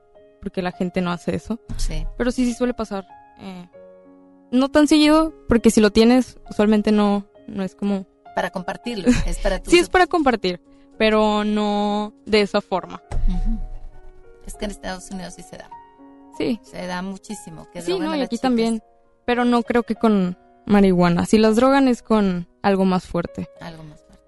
porque 0.41 0.61
la 0.61 0.71
gente 0.71 1.01
no 1.01 1.11
hace 1.11 1.35
eso. 1.35 1.59
Sí. 1.77 2.05
Pero 2.17 2.31
sí, 2.31 2.45
sí 2.45 2.53
suele 2.53 2.73
pasar. 2.73 3.05
eh, 3.39 3.67
no 4.51 4.69
tan 4.69 4.87
seguido, 4.89 5.33
porque 5.47 5.71
si 5.71 5.79
lo 5.79 5.91
tienes, 5.91 6.37
usualmente 6.49 6.91
no, 6.91 7.25
no 7.47 7.63
es 7.63 7.73
como... 7.75 8.05
Para 8.35 8.49
compartirlo, 8.49 9.09
es 9.25 9.37
para 9.39 9.59
tu 9.63 9.69
Sí 9.71 9.79
es 9.79 9.89
para 9.89 10.07
compartir, 10.07 10.61
pero 10.97 11.43
no 11.43 12.13
de 12.25 12.41
esa 12.41 12.61
forma. 12.61 13.01
Es 14.45 14.55
que 14.55 14.65
en 14.65 14.71
Estados 14.71 15.09
Unidos 15.11 15.33
sí 15.35 15.43
se 15.43 15.57
da. 15.57 15.69
Sí. 16.37 16.59
Se 16.63 16.85
da 16.87 17.01
muchísimo. 17.01 17.67
Que 17.71 17.81
Sí, 17.81 17.97
no, 17.99 18.15
y 18.15 18.21
aquí 18.21 18.35
chicas. 18.37 18.41
también. 18.41 18.81
Pero 19.25 19.45
no 19.45 19.61
creo 19.63 19.83
que 19.83 19.95
con 19.95 20.37
marihuana. 20.65 21.25
Si 21.25 21.37
las 21.37 21.55
drogan 21.55 21.87
es 21.87 22.01
con 22.01 22.47
algo 22.61 22.85
más 22.85 23.05
fuerte. 23.05 23.49
Algo 23.59 23.83
más 23.83 24.01
fuerte. 24.03 24.25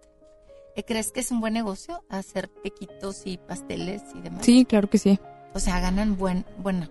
Eh, 0.76 0.84
¿Crees 0.84 1.12
que 1.12 1.22
es 1.22 1.32
un 1.32 1.40
buen 1.42 1.54
negocio 1.54 2.04
hacer 2.10 2.50
pequitos 2.50 3.24
y 3.26 3.38
pasteles 3.38 4.04
y 4.16 4.22
demás? 4.22 4.46
Sí, 4.46 4.66
claro 4.66 4.90
que 4.90 4.98
sí. 4.98 5.20
O 5.54 5.60
sea, 5.60 5.80
ganan 5.80 6.18
buen, 6.18 6.46
buena. 6.58 6.90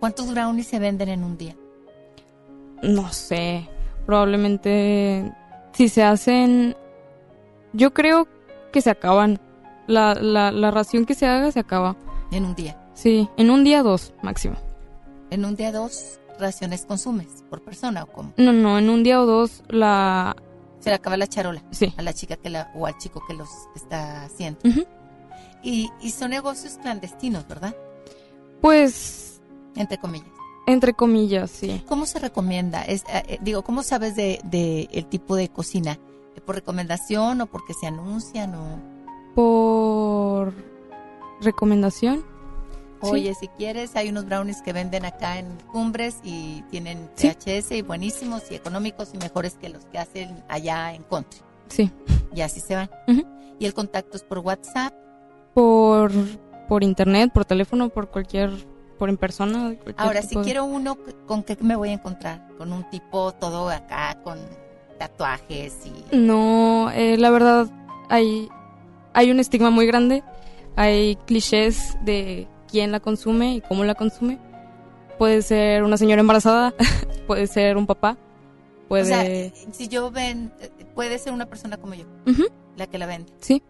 ¿Cuántos 0.00 0.30
brownies 0.32 0.66
se 0.66 0.78
venden 0.78 1.08
en 1.08 1.24
un 1.24 1.38
día? 1.38 1.56
No 2.82 3.12
sé. 3.12 3.68
Probablemente 4.04 5.32
si 5.76 5.88
se 5.88 6.02
hacen... 6.02 6.76
Yo 7.72 7.92
creo 7.92 8.26
que 8.72 8.80
se 8.80 8.90
acaban. 8.90 9.38
La, 9.86 10.14
la, 10.14 10.50
la 10.50 10.70
ración 10.70 11.04
que 11.04 11.14
se 11.14 11.26
haga 11.26 11.52
se 11.52 11.60
acaba. 11.60 11.96
En 12.32 12.44
un 12.44 12.54
día. 12.54 12.76
Sí, 12.94 13.28
en 13.36 13.50
un 13.50 13.62
día 13.62 13.82
dos 13.82 14.14
máximo. 14.22 14.56
En 15.30 15.44
un 15.44 15.54
día 15.54 15.70
dos 15.70 16.18
raciones 16.40 16.86
consumes 16.86 17.44
por 17.50 17.62
persona 17.62 18.02
o 18.04 18.06
cómo? 18.06 18.32
No, 18.36 18.52
no, 18.52 18.78
en 18.78 18.90
un 18.90 19.02
día 19.02 19.20
o 19.20 19.26
dos 19.26 19.62
la... 19.68 20.34
Se 20.80 20.90
le 20.90 20.96
acaba 20.96 21.16
la 21.16 21.26
charola. 21.26 21.62
Sí. 21.70 21.92
A 21.96 22.02
la 22.02 22.12
chica 22.12 22.36
que 22.36 22.48
la, 22.50 22.70
o 22.74 22.86
al 22.86 22.96
chico 22.98 23.22
que 23.26 23.34
los 23.34 23.48
está 23.74 24.24
haciendo. 24.24 24.60
Y, 25.62 25.90
y 26.00 26.10
son 26.10 26.30
negocios 26.30 26.78
clandestinos, 26.80 27.46
¿verdad? 27.48 27.74
Pues, 28.60 29.40
Entre 29.74 29.98
comillas. 29.98 30.28
Entre 30.66 30.94
comillas, 30.94 31.50
sí. 31.50 31.82
¿Cómo 31.88 32.06
se 32.06 32.18
recomienda? 32.18 32.82
Es, 32.82 33.02
eh, 33.04 33.22
eh, 33.28 33.38
digo, 33.40 33.62
¿cómo 33.62 33.82
sabes 33.82 34.14
de, 34.16 34.40
de 34.44 34.88
el 34.92 35.06
tipo 35.06 35.36
de 35.36 35.48
cocina? 35.48 35.98
¿Por 36.44 36.54
recomendación 36.56 37.40
o 37.40 37.46
porque 37.46 37.72
se 37.74 37.86
anuncian 37.86 38.54
o...? 38.54 38.78
Por 39.34 40.52
recomendación. 41.40 42.24
Sí. 43.02 43.08
Oye, 43.10 43.34
si 43.34 43.48
quieres, 43.48 43.94
hay 43.94 44.08
unos 44.08 44.24
brownies 44.26 44.62
que 44.62 44.72
venden 44.72 45.04
acá 45.04 45.38
en 45.38 45.46
Cumbres 45.72 46.16
y 46.24 46.62
tienen 46.70 47.10
Sí. 47.14 47.30
THS 47.30 47.72
y 47.72 47.82
buenísimos 47.82 48.50
y 48.50 48.54
económicos 48.54 49.10
y 49.12 49.18
mejores 49.18 49.54
que 49.54 49.68
los 49.68 49.84
que 49.86 49.98
hacen 49.98 50.42
allá 50.48 50.94
en 50.94 51.02
Country. 51.04 51.40
Sí. 51.68 51.90
Y 52.34 52.40
así 52.40 52.60
se 52.60 52.74
van. 52.74 52.90
Y 53.58 53.66
el 53.66 53.74
contacto 53.74 54.16
es 54.16 54.22
por 54.22 54.38
WhatsApp. 54.38 54.94
Por, 55.54 56.10
por 56.68 56.82
internet, 56.84 57.30
por 57.32 57.44
teléfono, 57.44 57.88
por 57.90 58.08
cualquier, 58.08 58.50
por 58.98 59.08
en 59.08 59.16
persona. 59.16 59.74
Ahora, 59.96 60.22
si 60.22 60.36
de- 60.36 60.42
quiero 60.42 60.64
uno, 60.64 60.96
¿con 61.26 61.42
qué 61.42 61.56
me 61.60 61.76
voy 61.76 61.90
a 61.90 61.92
encontrar? 61.94 62.46
Con 62.58 62.72
un 62.72 62.88
tipo 62.90 63.32
todo 63.32 63.68
acá, 63.68 64.18
con 64.22 64.38
tatuajes 64.98 65.74
y... 65.86 66.16
No, 66.16 66.90
eh, 66.92 67.16
la 67.18 67.30
verdad, 67.30 67.66
hay, 68.08 68.48
hay 69.12 69.30
un 69.30 69.40
estigma 69.40 69.70
muy 69.70 69.86
grande. 69.86 70.22
Hay 70.76 71.16
clichés 71.26 71.96
de 72.04 72.48
quién 72.70 72.92
la 72.92 73.00
consume 73.00 73.54
y 73.54 73.60
cómo 73.60 73.84
la 73.84 73.94
consume. 73.94 74.38
Puede 75.18 75.40
ser 75.42 75.82
una 75.84 75.96
señora 75.96 76.20
embarazada, 76.20 76.74
puede 77.26 77.46
ser 77.46 77.76
un 77.76 77.86
papá, 77.86 78.18
puede... 78.88 79.02
O 79.02 79.06
sea, 79.06 79.72
si 79.72 79.88
yo 79.88 80.10
ven, 80.10 80.52
puede 80.94 81.18
ser 81.18 81.32
una 81.32 81.46
persona 81.46 81.78
como 81.78 81.94
yo, 81.94 82.04
la 82.76 82.86
que 82.86 82.98
la 82.98 83.06
vende. 83.06 83.32
Sí. 83.40 83.62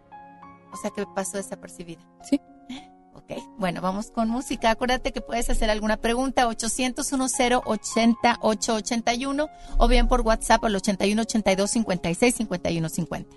O 0.73 0.77
sea, 0.77 0.90
que 0.90 1.05
pasó 1.15 1.36
desapercibida. 1.36 2.01
Sí. 2.28 2.40
Ok, 3.28 3.43
bueno, 3.59 3.81
vamos 3.81 4.12
con 4.12 4.28
música. 4.28 4.70
Acuérdate 4.70 5.12
que 5.12 5.20
puedes 5.20 5.51
hacer 5.51 5.69
alguna 5.69 5.97
pregunta, 5.97 6.47
800 6.47 7.11
10 7.11 7.61
80 7.65 8.39
881 8.40 9.48
o 9.78 9.89
bien 9.89 10.07
por 10.07 10.20
WhatsApp 10.20 10.65
al 10.65 10.77
81 10.77 11.23
82 11.23 11.70
56 11.70 12.35
51 12.36 12.89
50. 12.89 13.36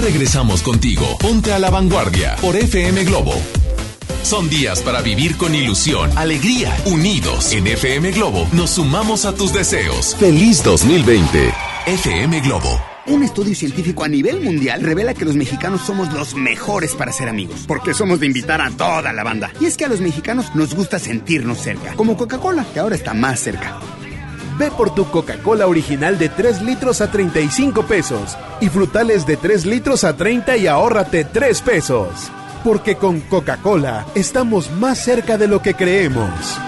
Regresamos 0.00 0.62
contigo. 0.62 1.18
Ponte 1.18 1.52
a 1.52 1.58
la 1.58 1.70
vanguardia 1.70 2.36
por 2.40 2.56
FM 2.56 3.04
Globo. 3.04 3.34
Son 4.22 4.48
días 4.48 4.80
para 4.82 5.00
vivir 5.00 5.36
con 5.36 5.54
ilusión, 5.54 6.10
alegría, 6.16 6.76
unidos. 6.86 7.52
En 7.52 7.66
FM 7.66 8.12
Globo 8.12 8.46
nos 8.52 8.70
sumamos 8.70 9.24
a 9.24 9.34
tus 9.34 9.52
deseos. 9.52 10.16
Feliz 10.18 10.62
2020. 10.62 11.52
FM 11.86 12.40
Globo. 12.40 12.80
Un 13.06 13.22
estudio 13.22 13.54
científico 13.54 14.04
a 14.04 14.08
nivel 14.08 14.40
mundial 14.40 14.82
revela 14.82 15.14
que 15.14 15.24
los 15.24 15.34
mexicanos 15.34 15.80
somos 15.80 16.12
los 16.12 16.34
mejores 16.34 16.94
para 16.94 17.10
ser 17.10 17.28
amigos, 17.28 17.64
porque 17.66 17.94
somos 17.94 18.20
de 18.20 18.26
invitar 18.26 18.60
a 18.60 18.70
toda 18.70 19.14
la 19.14 19.24
banda. 19.24 19.50
Y 19.60 19.64
es 19.64 19.78
que 19.78 19.86
a 19.86 19.88
los 19.88 20.00
mexicanos 20.00 20.54
nos 20.54 20.74
gusta 20.74 20.98
sentirnos 20.98 21.58
cerca, 21.58 21.94
como 21.94 22.18
Coca-Cola, 22.18 22.66
que 22.74 22.80
ahora 22.80 22.96
está 22.96 23.14
más 23.14 23.40
cerca. 23.40 23.80
Ve 24.58 24.72
por 24.72 24.92
tu 24.92 25.08
Coca-Cola 25.08 25.68
original 25.68 26.18
de 26.18 26.28
3 26.28 26.62
litros 26.62 27.00
a 27.00 27.10
35 27.10 27.84
pesos 27.86 28.36
y 28.60 28.68
frutales 28.68 29.24
de 29.24 29.36
3 29.36 29.66
litros 29.66 30.02
a 30.02 30.16
30 30.16 30.56
y 30.56 30.66
ahórrate 30.66 31.24
3 31.24 31.62
pesos. 31.62 32.08
Porque 32.64 32.96
con 32.96 33.20
Coca-Cola 33.20 34.06
estamos 34.16 34.72
más 34.72 34.98
cerca 34.98 35.38
de 35.38 35.46
lo 35.46 35.62
que 35.62 35.74
creemos. 35.74 36.58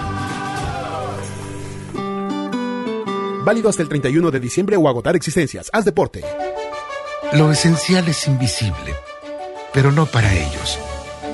Válido 3.43 3.67
hasta 3.69 3.81
el 3.81 3.89
31 3.89 4.31
de 4.31 4.39
diciembre 4.39 4.77
o 4.77 4.87
agotar 4.87 5.17
existencias. 5.17 5.69
Haz 5.73 5.83
deporte. 5.83 6.23
Lo 7.33 7.51
esencial 7.51 8.07
es 8.07 8.25
invisible, 8.27 8.95
pero 9.73 9.91
no 9.91 10.05
para 10.05 10.33
ellos. 10.33 10.79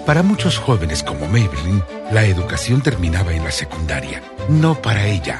Para 0.07 0.23
muchos 0.23 0.57
jóvenes 0.57 1.03
como 1.03 1.27
Maybelline, 1.27 1.83
la 2.11 2.25
educación 2.25 2.81
terminaba 2.81 3.33
en 3.33 3.43
la 3.43 3.51
secundaria. 3.51 4.23
No 4.47 4.81
para 4.81 5.05
ella. 5.05 5.39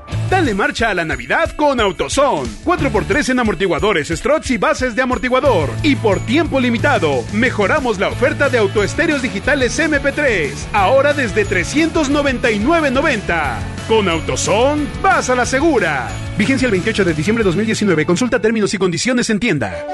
Dale 0.31 0.55
marcha 0.55 0.89
a 0.89 0.93
la 0.93 1.03
Navidad 1.03 1.51
con 1.57 1.81
AutoZone. 1.81 2.47
4x3 2.63 3.31
en 3.31 3.39
amortiguadores, 3.39 4.07
struts 4.07 4.51
y 4.51 4.57
bases 4.57 4.95
de 4.95 5.01
amortiguador. 5.01 5.69
Y 5.83 5.97
por 5.97 6.21
tiempo 6.21 6.61
limitado, 6.61 7.25
mejoramos 7.33 7.99
la 7.99 8.07
oferta 8.07 8.47
de 8.47 8.59
autoestéreos 8.59 9.21
digitales 9.21 9.77
MP3. 9.77 10.53
Ahora 10.71 11.13
desde 11.13 11.45
399.90. 11.45 13.57
Con 13.89 14.07
AutoZone, 14.07 14.87
vas 15.01 15.29
a 15.29 15.35
la 15.35 15.45
segura. 15.45 16.07
Vigencia 16.37 16.67
el 16.67 16.71
28 16.71 17.03
de 17.03 17.13
diciembre 17.13 17.43
de 17.43 17.49
2019. 17.49 18.05
Consulta 18.05 18.39
términos 18.39 18.73
y 18.73 18.77
condiciones 18.77 19.29
en 19.29 19.41
tienda. 19.41 19.85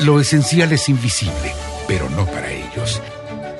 Lo 0.00 0.18
esencial 0.18 0.72
es 0.72 0.88
invisible, 0.88 1.54
pero 1.86 2.10
no 2.10 2.26
para 2.26 2.50
ellos. 2.50 2.65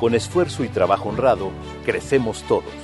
Con 0.00 0.14
esfuerzo 0.14 0.64
y 0.64 0.68
trabajo 0.68 1.10
honrado, 1.10 1.50
crecemos 1.84 2.42
todos. 2.48 2.83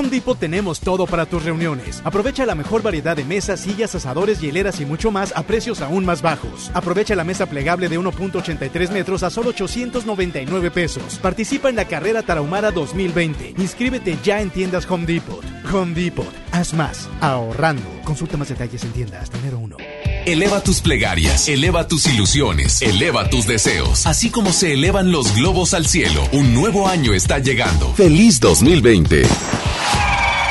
Home 0.01 0.09
Depot 0.09 0.35
tenemos 0.35 0.79
todo 0.79 1.05
para 1.05 1.27
tus 1.27 1.45
reuniones. 1.45 2.01
Aprovecha 2.03 2.43
la 2.47 2.55
mejor 2.55 2.81
variedad 2.81 3.15
de 3.15 3.23
mesas, 3.23 3.59
sillas, 3.59 3.93
asadores, 3.93 4.41
hieleras 4.41 4.79
y 4.79 4.85
mucho 4.87 5.11
más 5.11 5.31
a 5.35 5.43
precios 5.43 5.79
aún 5.79 6.05
más 6.05 6.23
bajos. 6.23 6.71
Aprovecha 6.73 7.13
la 7.13 7.23
mesa 7.23 7.45
plegable 7.45 7.87
de 7.87 7.99
1.83 7.99 8.89
metros 8.89 9.21
a 9.21 9.29
solo 9.29 9.49
899 9.49 10.71
pesos. 10.71 11.19
Participa 11.21 11.69
en 11.69 11.75
la 11.75 11.85
carrera 11.85 12.23
Tarahumara 12.23 12.71
2020. 12.71 13.53
Inscríbete 13.59 14.17
ya 14.23 14.41
en 14.41 14.49
tiendas 14.49 14.89
Home 14.89 15.05
Depot. 15.05 15.45
Home 15.71 15.93
Depot. 15.93 16.33
Haz 16.51 16.73
más. 16.73 17.07
Ahorrando. 17.19 17.87
Consulta 18.03 18.37
más 18.37 18.49
detalles 18.49 18.83
en 18.83 18.93
tiendas. 18.93 19.29
Enero 19.35 19.59
1. 19.59 19.77
Eleva 20.25 20.61
tus 20.61 20.81
plegarias, 20.81 21.47
eleva 21.47 21.87
tus 21.87 22.05
ilusiones, 22.05 22.81
eleva 22.83 23.27
tus 23.29 23.47
deseos, 23.47 24.05
así 24.05 24.29
como 24.29 24.53
se 24.53 24.73
elevan 24.73 25.11
los 25.11 25.33
globos 25.35 25.73
al 25.73 25.87
cielo. 25.87 26.27
Un 26.31 26.53
nuevo 26.53 26.87
año 26.87 27.13
está 27.13 27.39
llegando. 27.39 27.91
Feliz 27.95 28.39
2020. 28.39 29.23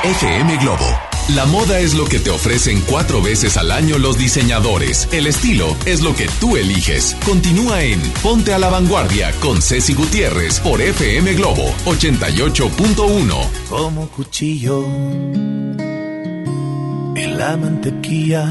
FM 0.03 0.57
Globo. 0.57 0.87
La 1.37 1.47
moda 1.47 1.79
es 1.79 1.95
lo 1.95 2.07
que 2.07 2.19
te 2.19 2.31
ofrecen 2.31 2.83
cuatro 2.89 3.23
veces 3.23 3.57
al 3.57 3.71
año 3.71 3.99
los 3.99 4.19
diseñadores. 4.19 5.07
El 5.13 5.29
estilo 5.29 5.77
es 5.85 6.01
lo 6.01 6.17
que 6.17 6.27
tú 6.41 6.57
eliges. 6.57 7.17
Continúa 7.25 7.85
en 7.85 8.01
Ponte 8.23 8.53
a 8.53 8.59
la 8.59 8.71
Vanguardia 8.71 9.31
con 9.41 9.63
Ceci 9.63 9.95
Gutiérrez 9.95 10.59
por 10.59 10.81
FM 10.81 11.35
Globo 11.35 11.73
88.1. 11.85 13.49
Como 13.69 14.09
cuchillo 14.09 14.85
en 17.15 17.39
la 17.39 17.57
mantequilla 17.57 18.51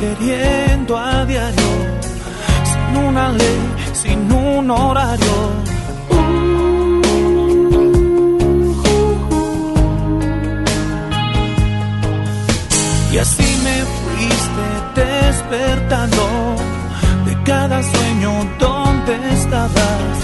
queriendo 0.00 0.96
a 0.96 1.24
diario, 1.24 1.70
sin 2.70 3.04
una 3.04 3.32
ley, 3.32 3.60
sin 3.92 4.32
un 4.32 4.70
horario. 4.70 5.36
Y 13.12 13.18
así 13.18 13.48
me 13.64 13.76
fuiste 13.98 14.66
despertando 15.00 16.24
de 17.26 17.42
cada 17.42 17.82
sueño 17.82 18.32
donde 18.58 19.14
estabas. 19.32 20.17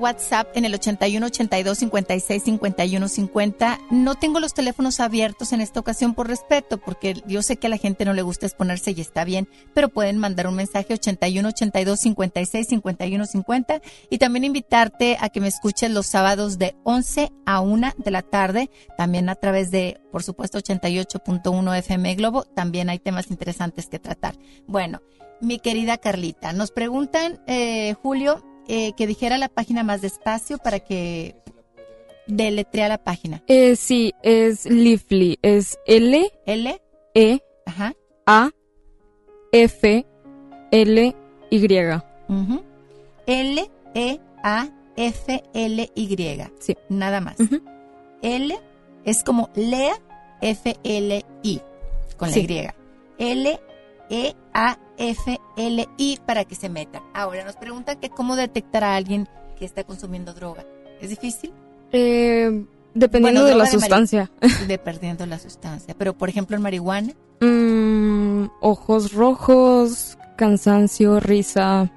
WhatsApp 0.00 0.48
en 0.56 0.64
el 0.64 0.74
81 0.74 1.26
82 1.26 1.78
56 1.78 2.42
51 2.42 3.08
50. 3.08 3.80
No 3.90 4.14
tengo 4.16 4.40
los 4.40 4.54
teléfonos 4.54 4.98
abiertos 4.98 5.52
en 5.52 5.60
esta 5.60 5.78
ocasión 5.80 6.14
por 6.14 6.28
respeto, 6.28 6.78
porque 6.78 7.22
yo 7.26 7.42
sé 7.42 7.56
que 7.56 7.66
a 7.66 7.70
la 7.70 7.76
gente 7.76 8.04
no 8.04 8.12
le 8.12 8.22
gusta 8.22 8.46
exponerse 8.46 8.92
y 8.92 9.00
está 9.00 9.24
bien, 9.24 9.48
pero 9.74 9.88
pueden 9.88 10.18
mandar 10.18 10.46
un 10.46 10.56
mensaje 10.56 10.94
81 10.94 11.48
82 11.48 12.00
56 12.00 12.66
51 12.66 13.26
50 13.26 13.80
y 14.08 14.18
también 14.18 14.44
invitarte 14.44 15.18
a 15.20 15.28
que 15.28 15.40
me 15.40 15.48
escuches 15.48 15.90
los 15.90 16.06
sábados 16.06 16.58
de 16.58 16.74
11 16.84 17.30
a 17.46 17.60
1 17.60 17.92
de 17.98 18.10
la 18.10 18.22
tarde, 18.22 18.70
también 18.96 19.28
a 19.28 19.34
través 19.34 19.70
de, 19.70 20.00
por 20.10 20.22
supuesto, 20.22 20.58
88.1 20.58 21.78
FM 21.78 22.14
Globo. 22.14 22.44
También 22.44 22.88
hay 22.88 22.98
temas 22.98 23.30
interesantes 23.30 23.86
que 23.88 23.98
tratar. 23.98 24.36
Bueno, 24.66 25.00
mi 25.40 25.58
querida 25.58 25.98
Carlita, 25.98 26.52
nos 26.52 26.70
preguntan, 26.70 27.40
eh, 27.46 27.94
Julio, 28.02 28.44
eh, 28.68 28.92
que 28.96 29.06
dijera 29.06 29.38
la 29.38 29.48
página 29.48 29.82
más 29.82 30.00
despacio 30.02 30.58
para 30.58 30.80
que 30.80 31.34
deletrea 32.26 32.88
la 32.88 32.98
página. 32.98 33.42
Eh, 33.48 33.76
sí, 33.76 34.12
es 34.22 34.66
Lively. 34.66 35.38
Es 35.42 35.78
L, 35.86 36.30
L, 36.46 36.80
E, 37.14 37.40
Ajá. 37.66 37.94
A, 38.26 38.50
F, 39.52 40.06
L, 40.70 41.16
Y. 41.50 41.66
Ujú. 42.28 42.62
L, 43.26 43.70
E, 43.94 44.20
A, 44.44 44.68
F, 44.96 45.42
L, 45.54 45.90
Y. 45.94 46.16
Sí. 46.60 46.76
Nada 46.88 47.20
más. 47.20 47.36
L 48.22 48.58
es 49.04 49.24
como 49.24 49.50
Lea, 49.54 49.94
F, 50.40 50.76
L, 50.84 51.24
I, 51.42 51.60
con 52.16 52.30
Sí. 52.30 52.46
la 52.46 52.54
Y. 52.54 52.68
L, 53.18 53.60
E, 54.10 54.34
A, 54.52 54.78
F, 55.00 55.40
L, 55.56 55.88
I, 55.96 56.18
para 56.26 56.44
que 56.44 56.54
se 56.54 56.68
metan. 56.68 57.02
Ahora 57.14 57.44
nos 57.44 57.56
preguntan 57.56 57.98
que 57.98 58.10
cómo 58.10 58.36
detectar 58.36 58.84
a 58.84 58.94
alguien 58.96 59.26
que 59.58 59.64
está 59.64 59.82
consumiendo 59.84 60.32
droga. 60.34 60.64
¿Es 61.00 61.08
difícil? 61.10 61.52
Eh, 61.92 62.64
dependiendo 62.94 63.40
Bueno, 63.42 63.44
de 63.56 63.56
la 63.64 63.66
sustancia. 63.66 64.30
Dependiendo 64.68 65.24
de 65.24 65.30
la 65.30 65.38
sustancia. 65.38 65.94
Pero, 65.98 66.12
por 66.16 66.28
ejemplo, 66.28 66.54
en 66.56 66.62
marihuana, 66.62 67.12
Mm, 67.42 68.48
ojos 68.60 69.12
rojos, 69.14 70.18
cansancio, 70.36 71.20
risa. 71.20 71.90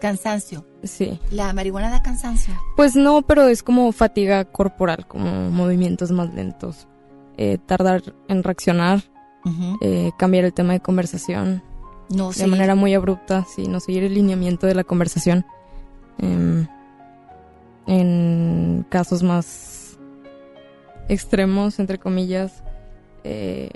cansancio. 0.00 0.64
Sí. 0.84 1.18
La 1.30 1.52
marihuana 1.54 1.90
da 1.90 2.02
cansancio. 2.02 2.54
Pues 2.76 2.94
no, 2.94 3.22
pero 3.22 3.48
es 3.48 3.62
como 3.62 3.90
fatiga 3.92 4.44
corporal, 4.44 5.06
como 5.08 5.50
movimientos 5.50 6.10
más 6.12 6.32
lentos. 6.34 6.86
Eh, 7.38 7.56
tardar 7.66 8.02
en 8.28 8.42
reaccionar, 8.42 9.02
eh, 9.80 10.10
cambiar 10.18 10.44
el 10.44 10.52
tema 10.52 10.74
de 10.74 10.80
conversación. 10.80 11.62
No 12.10 12.30
de 12.32 12.46
manera 12.46 12.74
muy 12.74 12.94
abrupta, 12.94 13.44
sí, 13.44 13.68
no 13.68 13.80
seguir 13.80 14.04
el 14.04 14.14
lineamiento 14.14 14.66
de 14.66 14.74
la 14.74 14.84
conversación. 14.84 15.44
Em, 16.18 16.66
en 17.86 18.84
casos 18.88 19.22
más 19.22 19.98
extremos, 21.08 21.78
entre 21.78 21.98
comillas, 21.98 22.62
eh, 23.24 23.70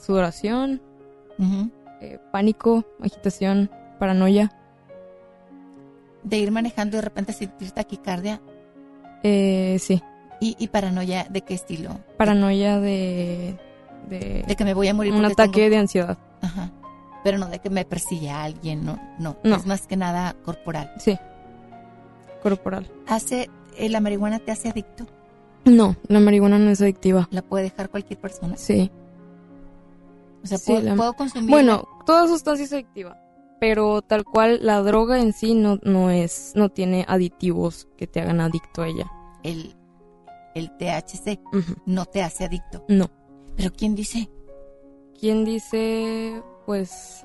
sudoración, 0.00 0.80
eh, 2.00 2.18
pánico, 2.32 2.84
agitación, 3.02 3.70
paranoia. 3.98 4.52
De 6.22 6.38
ir 6.38 6.50
manejando 6.52 6.96
y 6.96 6.98
de 6.98 7.02
repente 7.02 7.32
sentir 7.32 7.70
taquicardia 7.70 8.40
Eh, 9.22 9.78
sí, 9.80 10.02
y, 10.40 10.54
y 10.58 10.68
paranoia, 10.68 11.26
¿de 11.30 11.40
qué 11.42 11.54
estilo? 11.54 11.98
paranoia 12.16 12.78
de, 12.80 13.58
de, 14.08 14.44
De 14.46 14.56
que 14.56 14.64
me 14.64 14.74
voy 14.74 14.88
a 14.88 14.94
morir 14.94 15.12
un 15.12 15.24
ataque 15.24 15.52
tengo- 15.62 15.70
de 15.70 15.76
ansiedad. 15.76 16.18
Ajá. 16.42 16.70
Pero 17.24 17.38
no 17.38 17.46
de 17.48 17.58
que 17.58 17.70
me 17.70 17.84
persigue 17.84 18.30
a 18.30 18.42
alguien, 18.44 18.84
no, 18.84 18.98
no. 19.18 19.36
No. 19.44 19.56
Es 19.56 19.66
más 19.66 19.86
que 19.86 19.96
nada 19.96 20.34
corporal. 20.44 20.92
Sí, 20.98 21.18
corporal. 22.42 22.90
Hace, 23.06 23.50
eh, 23.76 23.88
¿La 23.88 24.00
marihuana 24.00 24.38
te 24.38 24.50
hace 24.52 24.68
adicto? 24.70 25.06
No, 25.64 25.96
la 26.08 26.20
marihuana 26.20 26.58
no 26.58 26.70
es 26.70 26.80
adictiva. 26.80 27.28
¿La 27.30 27.42
puede 27.42 27.64
dejar 27.64 27.90
cualquier 27.90 28.18
persona? 28.18 28.56
Sí. 28.56 28.90
O 30.42 30.46
sea, 30.46 30.56
Sí, 30.58 30.72
¿puedo, 30.72 30.82
la- 30.84 30.96
puedo 30.96 31.12
consumir? 31.12 31.50
Bueno, 31.50 31.84
toda 32.06 32.26
sustancia 32.26 32.64
es 32.64 32.72
adictiva, 32.72 33.18
pero 33.60 34.00
tal 34.00 34.24
cual 34.24 34.60
la 34.62 34.80
droga 34.80 35.20
en 35.20 35.34
sí 35.34 35.54
no, 35.54 35.78
no 35.82 36.08
es, 36.10 36.52
no 36.54 36.70
tiene 36.70 37.04
aditivos 37.08 37.88
que 37.98 38.06
te 38.06 38.20
hagan 38.22 38.40
adicto 38.40 38.82
a 38.82 38.88
ella. 38.88 39.06
el, 39.42 39.74
el 40.54 40.70
THC 40.78 41.38
no 41.86 42.06
te 42.06 42.22
hace 42.22 42.44
adicto. 42.44 42.84
No. 42.88 43.10
¿Pero 43.56 43.70
quién 43.72 43.94
dice? 43.94 44.30
¿Quién 45.18 45.44
dice, 45.44 46.42
pues, 46.70 47.24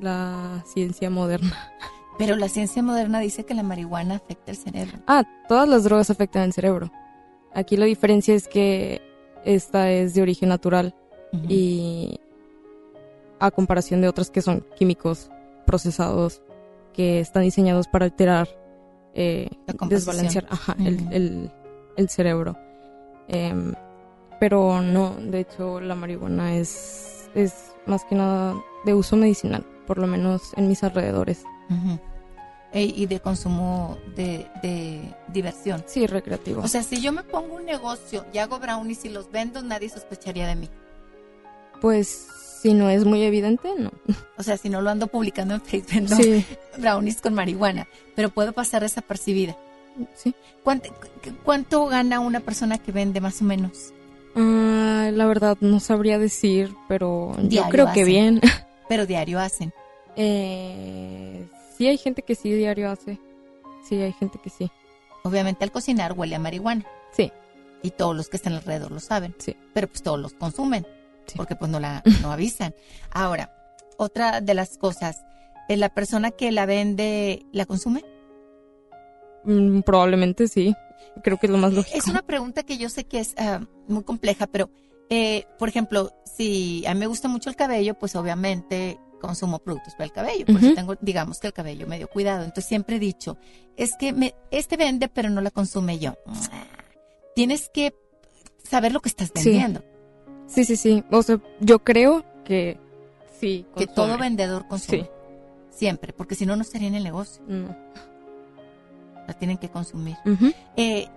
la 0.00 0.62
ciencia 0.72 1.10
moderna? 1.10 1.52
Pero 2.18 2.36
la 2.36 2.48
ciencia 2.48 2.80
moderna 2.80 3.18
dice 3.18 3.44
que 3.44 3.52
la 3.52 3.64
marihuana 3.64 4.14
afecta 4.14 4.52
el 4.52 4.56
cerebro. 4.56 4.98
Ah, 5.08 5.24
todas 5.48 5.68
las 5.68 5.82
drogas 5.82 6.10
afectan 6.10 6.44
el 6.44 6.52
cerebro. 6.52 6.92
Aquí 7.52 7.76
la 7.76 7.86
diferencia 7.86 8.36
es 8.36 8.46
que 8.46 9.02
esta 9.44 9.90
es 9.90 10.14
de 10.14 10.22
origen 10.22 10.48
natural 10.48 10.94
y 11.48 12.20
a 13.40 13.50
comparación 13.50 14.00
de 14.00 14.06
otras 14.08 14.30
que 14.30 14.42
son 14.42 14.64
químicos 14.78 15.28
procesados 15.66 16.40
que 16.92 17.18
están 17.18 17.42
diseñados 17.42 17.88
para 17.88 18.04
alterar, 18.04 18.46
eh, 19.12 19.48
desbalancear 19.88 20.46
ajá, 20.50 20.76
el- 20.78 21.50
el 21.96 22.08
cerebro. 22.08 22.56
Em, 23.26 23.74
pero 24.38 24.80
no, 24.82 25.16
de 25.18 25.40
hecho 25.40 25.80
la 25.80 25.96
marihuana 25.96 26.54
es 26.54 27.28
es 27.34 27.74
más 27.86 28.04
que 28.04 28.14
nada 28.14 28.54
de 28.84 28.94
uso 28.94 29.16
medicinal, 29.16 29.64
por 29.86 29.98
lo 29.98 30.06
menos 30.06 30.52
en 30.56 30.68
mis 30.68 30.82
alrededores. 30.84 31.42
E- 32.72 32.82
y 32.82 33.06
de 33.06 33.20
consumo 33.20 33.96
de, 34.16 34.46
de 34.62 35.00
diversión. 35.28 35.84
Sí, 35.86 36.06
recreativo. 36.06 36.60
O 36.62 36.68
sea, 36.68 36.82
si 36.82 37.00
yo 37.00 37.12
me 37.12 37.22
pongo 37.22 37.54
un 37.56 37.64
negocio 37.64 38.24
y 38.32 38.38
hago 38.38 38.58
brownies 38.58 39.04
y 39.04 39.08
los 39.10 39.30
vendo, 39.30 39.62
nadie 39.62 39.88
sospecharía 39.88 40.46
de 40.48 40.56
mí. 40.56 40.68
Pues 41.80 42.26
si 42.62 42.74
no 42.74 42.88
es 42.90 43.04
muy 43.04 43.22
evidente, 43.22 43.68
no. 43.78 43.92
O 44.38 44.42
sea, 44.42 44.56
si 44.56 44.68
no 44.70 44.80
lo 44.80 44.90
ando 44.90 45.06
publicando 45.06 45.54
en 45.54 45.60
Facebook, 45.60 46.08
Sí. 46.22 46.44
brownies 46.78 47.20
con 47.20 47.34
marihuana, 47.34 47.86
pero 48.16 48.30
puedo 48.30 48.52
pasar 48.52 48.82
desapercibida. 48.82 49.56
Sí. 50.14 50.34
¿Cuánto, 50.64 50.88
cu- 50.90 51.30
¿Cuánto 51.44 51.86
gana 51.86 52.18
una 52.20 52.40
persona 52.40 52.78
que 52.78 52.90
vende 52.90 53.20
más 53.20 53.40
o 53.40 53.44
menos? 53.44 53.92
Ah, 54.34 55.10
la 55.12 55.26
verdad 55.26 55.56
no 55.60 55.78
sabría 55.78 56.18
decir, 56.18 56.74
pero 56.88 57.36
yo 57.42 57.62
creo 57.68 57.92
que 57.92 58.04
bien. 58.04 58.40
Pero 58.88 59.06
diario 59.06 59.40
hacen. 59.40 59.72
Eh, 60.16 61.46
sí 61.76 61.86
hay 61.86 61.98
gente 61.98 62.22
que 62.22 62.34
sí 62.34 62.52
diario 62.52 62.90
hace. 62.90 63.18
Sí 63.88 64.00
hay 64.00 64.12
gente 64.12 64.38
que 64.42 64.50
sí. 64.50 64.70
Obviamente 65.22 65.64
al 65.64 65.72
cocinar 65.72 66.12
huele 66.12 66.36
a 66.36 66.38
marihuana. 66.38 66.84
Sí. 67.12 67.32
Y 67.82 67.90
todos 67.90 68.16
los 68.16 68.28
que 68.28 68.36
están 68.36 68.54
alrededor 68.54 68.92
lo 68.92 69.00
saben. 69.00 69.34
Sí. 69.38 69.56
Pero 69.72 69.88
pues 69.88 70.02
todos 70.02 70.18
los 70.18 70.34
consumen. 70.34 70.86
Porque 71.36 71.56
pues 71.56 71.70
no 71.70 71.80
la 71.80 72.02
no 72.22 72.32
avisan. 72.32 72.74
Ahora, 73.10 73.54
otra 73.96 74.40
de 74.40 74.54
las 74.54 74.78
cosas, 74.78 75.24
¿eh, 75.68 75.76
¿la 75.76 75.88
persona 75.88 76.30
que 76.30 76.52
la 76.52 76.66
vende 76.66 77.46
la 77.52 77.66
consume? 77.66 78.04
Mm, 79.44 79.80
probablemente 79.80 80.48
sí. 80.48 80.74
Creo 81.22 81.38
que 81.38 81.46
es 81.46 81.52
lo 81.52 81.58
más 81.58 81.72
lógico. 81.72 81.96
Es 81.96 82.08
una 82.08 82.22
pregunta 82.22 82.62
que 82.62 82.76
yo 82.76 82.88
sé 82.88 83.04
que 83.04 83.20
es 83.20 83.34
ah, 83.38 83.60
muy 83.86 84.02
compleja, 84.02 84.46
pero, 84.46 84.70
eh, 85.10 85.46
por 85.58 85.68
ejemplo, 85.68 86.12
si 86.24 86.84
a 86.86 86.94
mí 86.94 87.00
me 87.00 87.06
gusta 87.06 87.28
mucho 87.28 87.50
el 87.50 87.56
cabello, 87.56 87.94
pues 87.94 88.16
obviamente 88.16 88.98
consumo 89.20 89.58
productos 89.58 89.94
para 89.94 90.04
el 90.04 90.12
cabello. 90.12 90.44
Por 90.46 90.56
eso 90.62 90.74
tengo, 90.74 90.96
digamos 91.00 91.38
que 91.40 91.46
el 91.46 91.52
cabello 91.54 91.86
medio 91.86 92.08
cuidado. 92.08 92.40
Entonces 92.44 92.66
siempre 92.66 92.96
he 92.96 92.98
dicho, 92.98 93.38
es 93.76 93.96
que 93.96 94.12
me, 94.12 94.34
este 94.50 94.76
vende, 94.76 95.08
pero 95.08 95.30
no 95.30 95.40
la 95.40 95.50
consume 95.50 95.98
yo. 95.98 96.14
Tienes 97.34 97.68
que 97.70 97.94
saber 98.68 98.92
lo 98.92 99.00
que 99.00 99.08
estás 99.08 99.32
vendiendo. 99.32 99.82
Sí, 100.46 100.64
sí, 100.64 100.76
sí. 100.76 101.02
O 101.10 101.22
sea, 101.22 101.40
yo 101.60 101.78
creo 101.78 102.24
que 102.44 102.78
sí. 103.40 103.64
Que 103.76 103.86
consume. 103.86 103.94
todo 103.94 104.18
vendedor 104.18 104.68
consume. 104.68 105.02
Sí. 105.04 105.08
Siempre, 105.70 106.12
porque 106.12 106.34
si 106.34 106.44
no, 106.46 106.54
no 106.54 106.62
estaría 106.62 106.88
en 106.88 106.94
el 106.94 107.02
negocio. 107.04 107.42
No. 107.48 107.74
La 109.26 109.34
tienen 109.38 109.56
que 109.56 109.70
consumir. 109.70 110.16
Ujú. 110.26 110.52
Eh, 110.76 111.08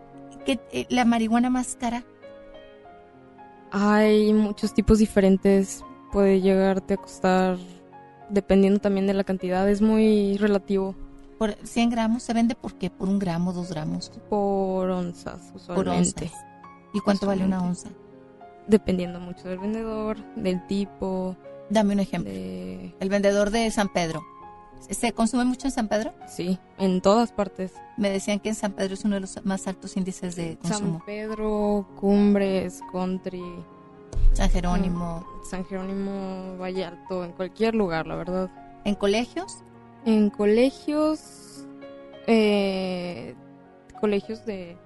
¿qué- 0.45 0.59
eh, 0.71 0.85
¿La 0.89 1.03
marihuana 1.03 1.49
más 1.49 1.75
cara? 1.75 2.05
Hay 3.71 4.33
muchos 4.33 4.73
tipos 4.73 4.99
diferentes. 4.99 5.83
Puede 6.11 6.39
llegarte 6.41 6.93
a 6.95 6.97
costar, 6.97 7.57
dependiendo 8.29 8.79
también 8.79 9.07
de 9.07 9.13
la 9.13 9.23
cantidad, 9.23 9.67
es 9.69 9.81
muy 9.81 10.37
relativo. 10.37 10.95
¿Por 11.37 11.53
100 11.63 11.89
gramos? 11.91 12.23
¿Se 12.23 12.33
vende 12.33 12.55
por 12.55 12.75
qué? 12.75 12.89
¿Por 12.89 13.09
un 13.09 13.19
gramo, 13.19 13.53
dos 13.53 13.69
gramos? 13.69 14.09
Por 14.29 14.89
onzas, 14.89 15.39
Por 15.51 15.55
usualmente. 15.61 16.23
onzas. 16.25 16.39
¿Y 16.93 16.99
cuánto 17.01 17.27
vale 17.27 17.43
una 17.45 17.61
onza? 17.61 17.89
Dependiendo 18.67 19.19
mucho 19.19 19.47
del 19.47 19.59
vendedor, 19.59 20.17
del 20.35 20.65
tipo. 20.67 21.35
Dame 21.69 21.93
un 21.93 21.99
ejemplo. 21.99 22.31
de- 22.31 22.95
El 22.99 23.09
vendedor 23.09 23.51
de 23.51 23.69
San 23.71 23.89
Pedro. 23.89 24.21
¿Se 24.89 25.11
consume 25.13 25.45
mucho 25.45 25.67
en 25.67 25.71
San 25.71 25.87
Pedro? 25.87 26.13
Sí, 26.27 26.59
en 26.77 27.01
todas 27.01 27.31
partes. 27.31 27.73
Me 27.97 28.09
decían 28.09 28.39
que 28.39 28.49
en 28.49 28.55
San 28.55 28.73
Pedro 28.73 28.93
es 28.93 29.03
uno 29.05 29.15
de 29.15 29.21
los 29.21 29.43
más 29.45 29.67
altos 29.67 29.97
índices 29.97 30.35
de 30.35 30.57
consumo. 30.57 30.99
San 30.99 31.05
Pedro, 31.05 31.87
Cumbres, 31.99 32.81
Country. 32.91 33.43
San 34.33 34.49
Jerónimo. 34.49 35.19
mm, 35.21 35.45
San 35.49 35.65
Jerónimo, 35.65 36.57
Valle 36.59 36.85
Alto, 36.85 37.23
en 37.25 37.31
cualquier 37.31 37.75
lugar, 37.75 38.05
la 38.07 38.15
verdad. 38.15 38.49
¿En 38.85 38.95
colegios? 38.95 39.63
En 40.05 40.29
colegios. 40.29 41.65
Eh, 42.27 43.35
colegios 43.99 44.45
de. 44.45 44.77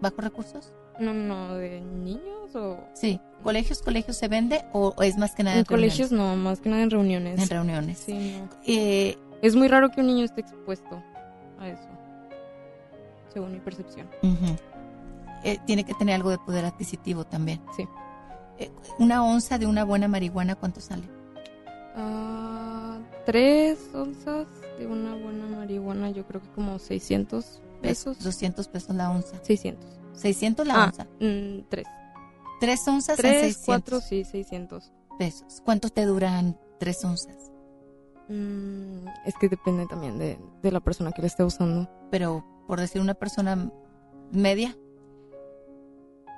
¿Bajos 0.00 0.24
recursos? 0.24 0.72
No, 0.98 1.12
no, 1.14 1.54
de 1.56 1.80
niños 1.80 2.54
o. 2.54 2.78
Sí. 2.94 3.20
¿Colegios, 3.42 3.82
colegios 3.82 4.16
se 4.16 4.28
vende 4.28 4.64
o 4.72 4.94
o 4.96 5.02
es 5.02 5.16
más 5.18 5.34
que 5.34 5.42
nada 5.42 5.56
En 5.56 5.60
en, 5.60 5.64
colegios 5.66 6.10
reuniones? 6.10 6.36
no, 6.38 6.42
más 6.42 6.60
que 6.60 6.68
nada 6.70 6.82
en 6.82 6.90
reuniones. 6.90 7.40
En 7.40 7.48
reuniones. 7.48 7.98
Sí, 7.98 8.36
no. 8.40 8.48
Eh, 8.66 9.16
Es 9.42 9.54
muy 9.54 9.68
raro 9.68 9.90
que 9.90 10.00
un 10.00 10.06
niño 10.06 10.24
esté 10.24 10.40
expuesto 10.40 11.02
a 11.60 11.68
eso. 11.68 11.88
Según 13.32 13.52
mi 13.52 13.60
percepción. 13.60 14.08
ujú. 14.22 14.56
Eh, 15.44 15.58
tiene 15.66 15.84
que 15.84 15.94
tener 15.94 16.14
algo 16.14 16.30
de 16.30 16.38
poder 16.38 16.64
adquisitivo 16.64 17.24
también. 17.24 17.60
Sí. 17.76 17.86
Eh, 18.58 18.70
una 18.98 19.22
onza 19.22 19.58
de 19.58 19.66
una 19.66 19.84
buena 19.84 20.08
marihuana, 20.08 20.54
¿cuánto 20.56 20.80
sale? 20.80 21.04
Ah, 21.94 22.98
tres 23.26 23.78
onzas 23.94 24.46
de 24.78 24.86
una 24.86 25.14
buena 25.14 25.46
marihuana, 25.46 26.10
yo 26.10 26.24
creo 26.26 26.40
que 26.42 26.48
como 26.50 26.78
600 26.78 27.60
pesos. 27.82 28.18
200 28.24 28.66
pesos 28.68 28.96
la 28.96 29.10
onza. 29.10 29.38
600. 29.42 29.95
600 30.16 30.66
la 30.66 30.74
Ah, 30.74 30.86
onza. 30.86 31.04
mm, 31.20 31.68
tres. 31.68 31.86
Tres 32.60 32.88
onzas 32.88 33.18
en 33.18 33.22
Tres, 33.22 33.40
600 33.56 33.64
cuatro, 33.66 34.00
sí, 34.00 34.24
600. 34.24 34.92
pesos. 35.18 35.60
¿Cuánto 35.64 35.88
te 35.90 36.04
duran 36.04 36.58
tres 36.78 37.04
onzas? 37.04 37.36
Mm, 38.28 39.06
es 39.24 39.34
que 39.40 39.48
depende 39.48 39.86
también 39.86 40.18
de, 40.18 40.38
de 40.62 40.72
la 40.72 40.80
persona 40.80 41.12
que 41.12 41.20
le 41.22 41.28
esté 41.28 41.44
usando. 41.44 41.88
Pero, 42.10 42.44
por 42.66 42.80
decir 42.80 43.00
una 43.00 43.14
persona 43.14 43.70
media, 44.32 44.76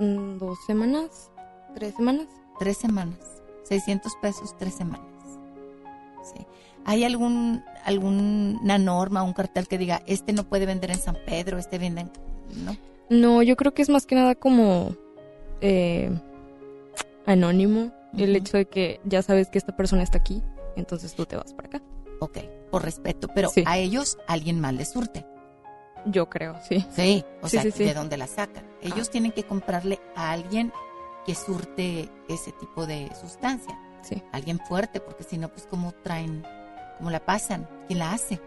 Mm, 0.01 0.39
¿Dos 0.39 0.59
semanas? 0.67 1.31
¿Tres 1.75 1.95
semanas? 1.97 2.27
tres 2.61 2.77
semanas. 2.77 3.19
600 3.65 4.13
pesos, 4.23 4.57
tres 4.57 4.75
semanas. 4.75 5.07
Sí. 6.23 6.47
¿Hay 6.85 7.03
algún 7.05 7.65
alguna 7.85 8.79
norma, 8.79 9.23
un 9.25 9.33
cartel 9.33 9.67
que 9.69 9.77
diga, 9.79 10.03
este 10.07 10.33
no 10.33 10.45
puede 10.45 10.67
vender 10.67 10.91
en 10.93 10.99
San 11.01 11.17
Pedro, 11.27 11.59
este 11.59 11.79
vende 11.79 12.03
en... 12.03 12.13
¿No? 12.65 12.77
No, 13.11 13.43
yo 13.43 13.57
creo 13.57 13.73
que 13.75 13.83
es 13.83 13.89
más 13.89 14.07
que 14.07 14.15
nada 14.15 14.35
como 14.35 14.95
eh, 15.61 16.11
anónimo 17.27 17.93
el 18.17 18.35
hecho 18.37 18.57
de 18.57 18.67
que 18.67 19.01
ya 19.05 19.23
sabes 19.23 19.49
que 19.49 19.59
esta 19.59 19.77
persona 19.77 20.03
está 20.03 20.19
aquí, 20.19 20.43
entonces 20.77 21.15
tú 21.15 21.27
te 21.27 21.37
vas 21.37 21.53
para 21.55 21.69
acá. 21.69 21.83
Ok, 22.21 22.39
por 22.71 22.83
respeto. 22.85 23.29
Pero 23.35 23.49
Sí. 23.51 23.63
a 23.67 23.79
ellos 23.79 24.19
alguien 24.27 24.61
más 24.61 24.75
les 24.75 24.91
surte. 24.91 25.25
Yo 26.07 26.29
creo, 26.29 26.55
sí. 26.69 26.85
Sí, 26.91 27.25
o 27.43 27.49
Sí, 27.49 27.59
sea, 27.61 27.71
sí. 27.71 27.85
¿de 27.85 27.95
dónde 27.95 28.17
la 28.17 28.27
sacan? 28.27 28.65
Ellos 28.83 29.11
tienen 29.11 29.33
que 29.33 29.45
comprarle 29.45 30.01
a 30.17 30.31
alguien 30.33 30.73
que 31.27 31.35
surte 31.35 32.09
ese 32.29 32.53
tipo 32.53 32.87
de 32.87 33.11
sustancia. 33.21 33.79
Sí. 34.03 34.23
Alguien 34.33 34.59
fuerte, 34.61 35.01
porque 35.01 35.25
si 35.25 35.39
no, 35.39 35.49
pues 35.49 35.67
cómo 35.67 35.93
traen, 35.93 36.45
cómo 36.99 37.11
la 37.11 37.21
pasan, 37.21 37.69
quién 37.87 37.99
la 37.99 38.13
hace. 38.13 38.41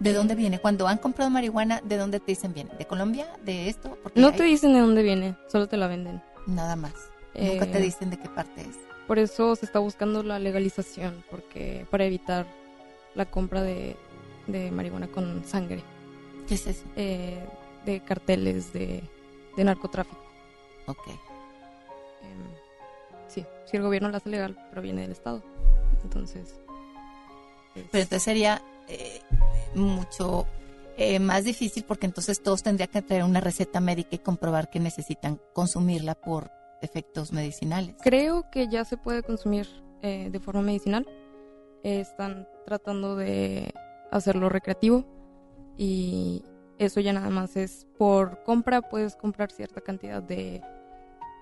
¿De 0.00 0.12
dónde 0.12 0.34
viene? 0.34 0.58
Cuando 0.58 0.86
han 0.88 0.98
comprado 0.98 1.30
marihuana, 1.30 1.80
¿de 1.84 1.96
dónde 1.96 2.20
te 2.20 2.26
dicen 2.32 2.52
viene? 2.52 2.70
¿De 2.76 2.86
Colombia? 2.86 3.26
¿De 3.44 3.68
esto? 3.68 3.96
Porque 4.02 4.20
No 4.20 4.28
hay- 4.28 4.36
te 4.36 4.42
dicen 4.44 4.72
de 4.74 4.80
dónde 4.80 5.02
viene, 5.02 5.36
solo 5.50 5.66
te 5.68 5.76
la 5.76 5.86
venden. 5.86 6.22
Nada 6.46 6.76
más. 6.76 6.92
Nunca 7.34 7.64
Eh, 7.64 7.68
te 7.72 7.80
dicen 7.80 8.10
de 8.10 8.18
qué 8.18 8.28
parte 8.28 8.60
es. 8.62 8.76
Por 9.06 9.18
eso 9.18 9.54
se 9.56 9.66
está 9.66 9.78
buscando 9.78 10.22
la 10.22 10.38
legalización, 10.38 11.24
porque 11.30 11.86
para 11.90 12.04
evitar 12.04 12.46
la 13.14 13.26
compra 13.26 13.62
de, 13.62 13.96
de 14.46 14.70
marihuana 14.70 15.08
con 15.08 15.44
sangre. 15.44 15.82
¿Qué 16.48 16.54
es 16.54 16.66
eso? 16.66 16.84
Eh, 16.96 17.38
de 17.86 18.00
carteles 18.00 18.72
de, 18.72 19.02
de 19.56 19.64
narcotráfico. 19.64 20.20
Ok. 20.86 21.08
Em, 21.08 21.16
sí, 23.28 23.44
si 23.64 23.76
el 23.76 23.82
gobierno 23.82 24.10
la 24.10 24.18
hace 24.18 24.28
legal, 24.30 24.56
pero 24.70 24.82
viene 24.82 25.02
del 25.02 25.12
Estado. 25.12 25.42
Entonces, 26.02 26.54
Pero 27.74 27.86
entonces 27.92 28.22
sería 28.22 28.62
eh, 28.88 29.20
mucho 29.74 30.46
eh, 30.96 31.18
más 31.18 31.44
difícil 31.44 31.84
porque 31.84 32.06
entonces 32.06 32.42
todos 32.42 32.62
tendrían 32.62 32.88
que 32.88 33.02
traer 33.02 33.24
una 33.24 33.40
receta 33.40 33.80
médica 33.80 34.10
y 34.12 34.18
comprobar 34.18 34.70
que 34.70 34.78
necesitan 34.78 35.40
consumirla 35.52 36.14
por 36.14 36.52
efectos 36.82 37.32
medicinales. 37.32 37.96
creo 38.02 38.50
que 38.50 38.68
ya 38.68 38.84
se 38.84 38.96
puede 38.96 39.22
consumir 39.22 39.66
eh, 40.02 40.28
de 40.30 40.38
forma 40.38 40.62
medicinal. 40.62 41.06
Eh, 41.82 42.00
están 42.00 42.46
tratando 42.64 43.16
de 43.16 43.74
hacerlo 44.12 44.48
recreativo 44.48 45.04
y 45.76 46.44
eso 46.78 47.00
ya 47.00 47.12
nada 47.12 47.30
más 47.30 47.56
es 47.56 47.86
por 47.98 48.42
compra, 48.44 48.82
puedes 48.82 49.16
comprar 49.16 49.50
cierta 49.50 49.80
cantidad 49.80 50.22
de, 50.22 50.62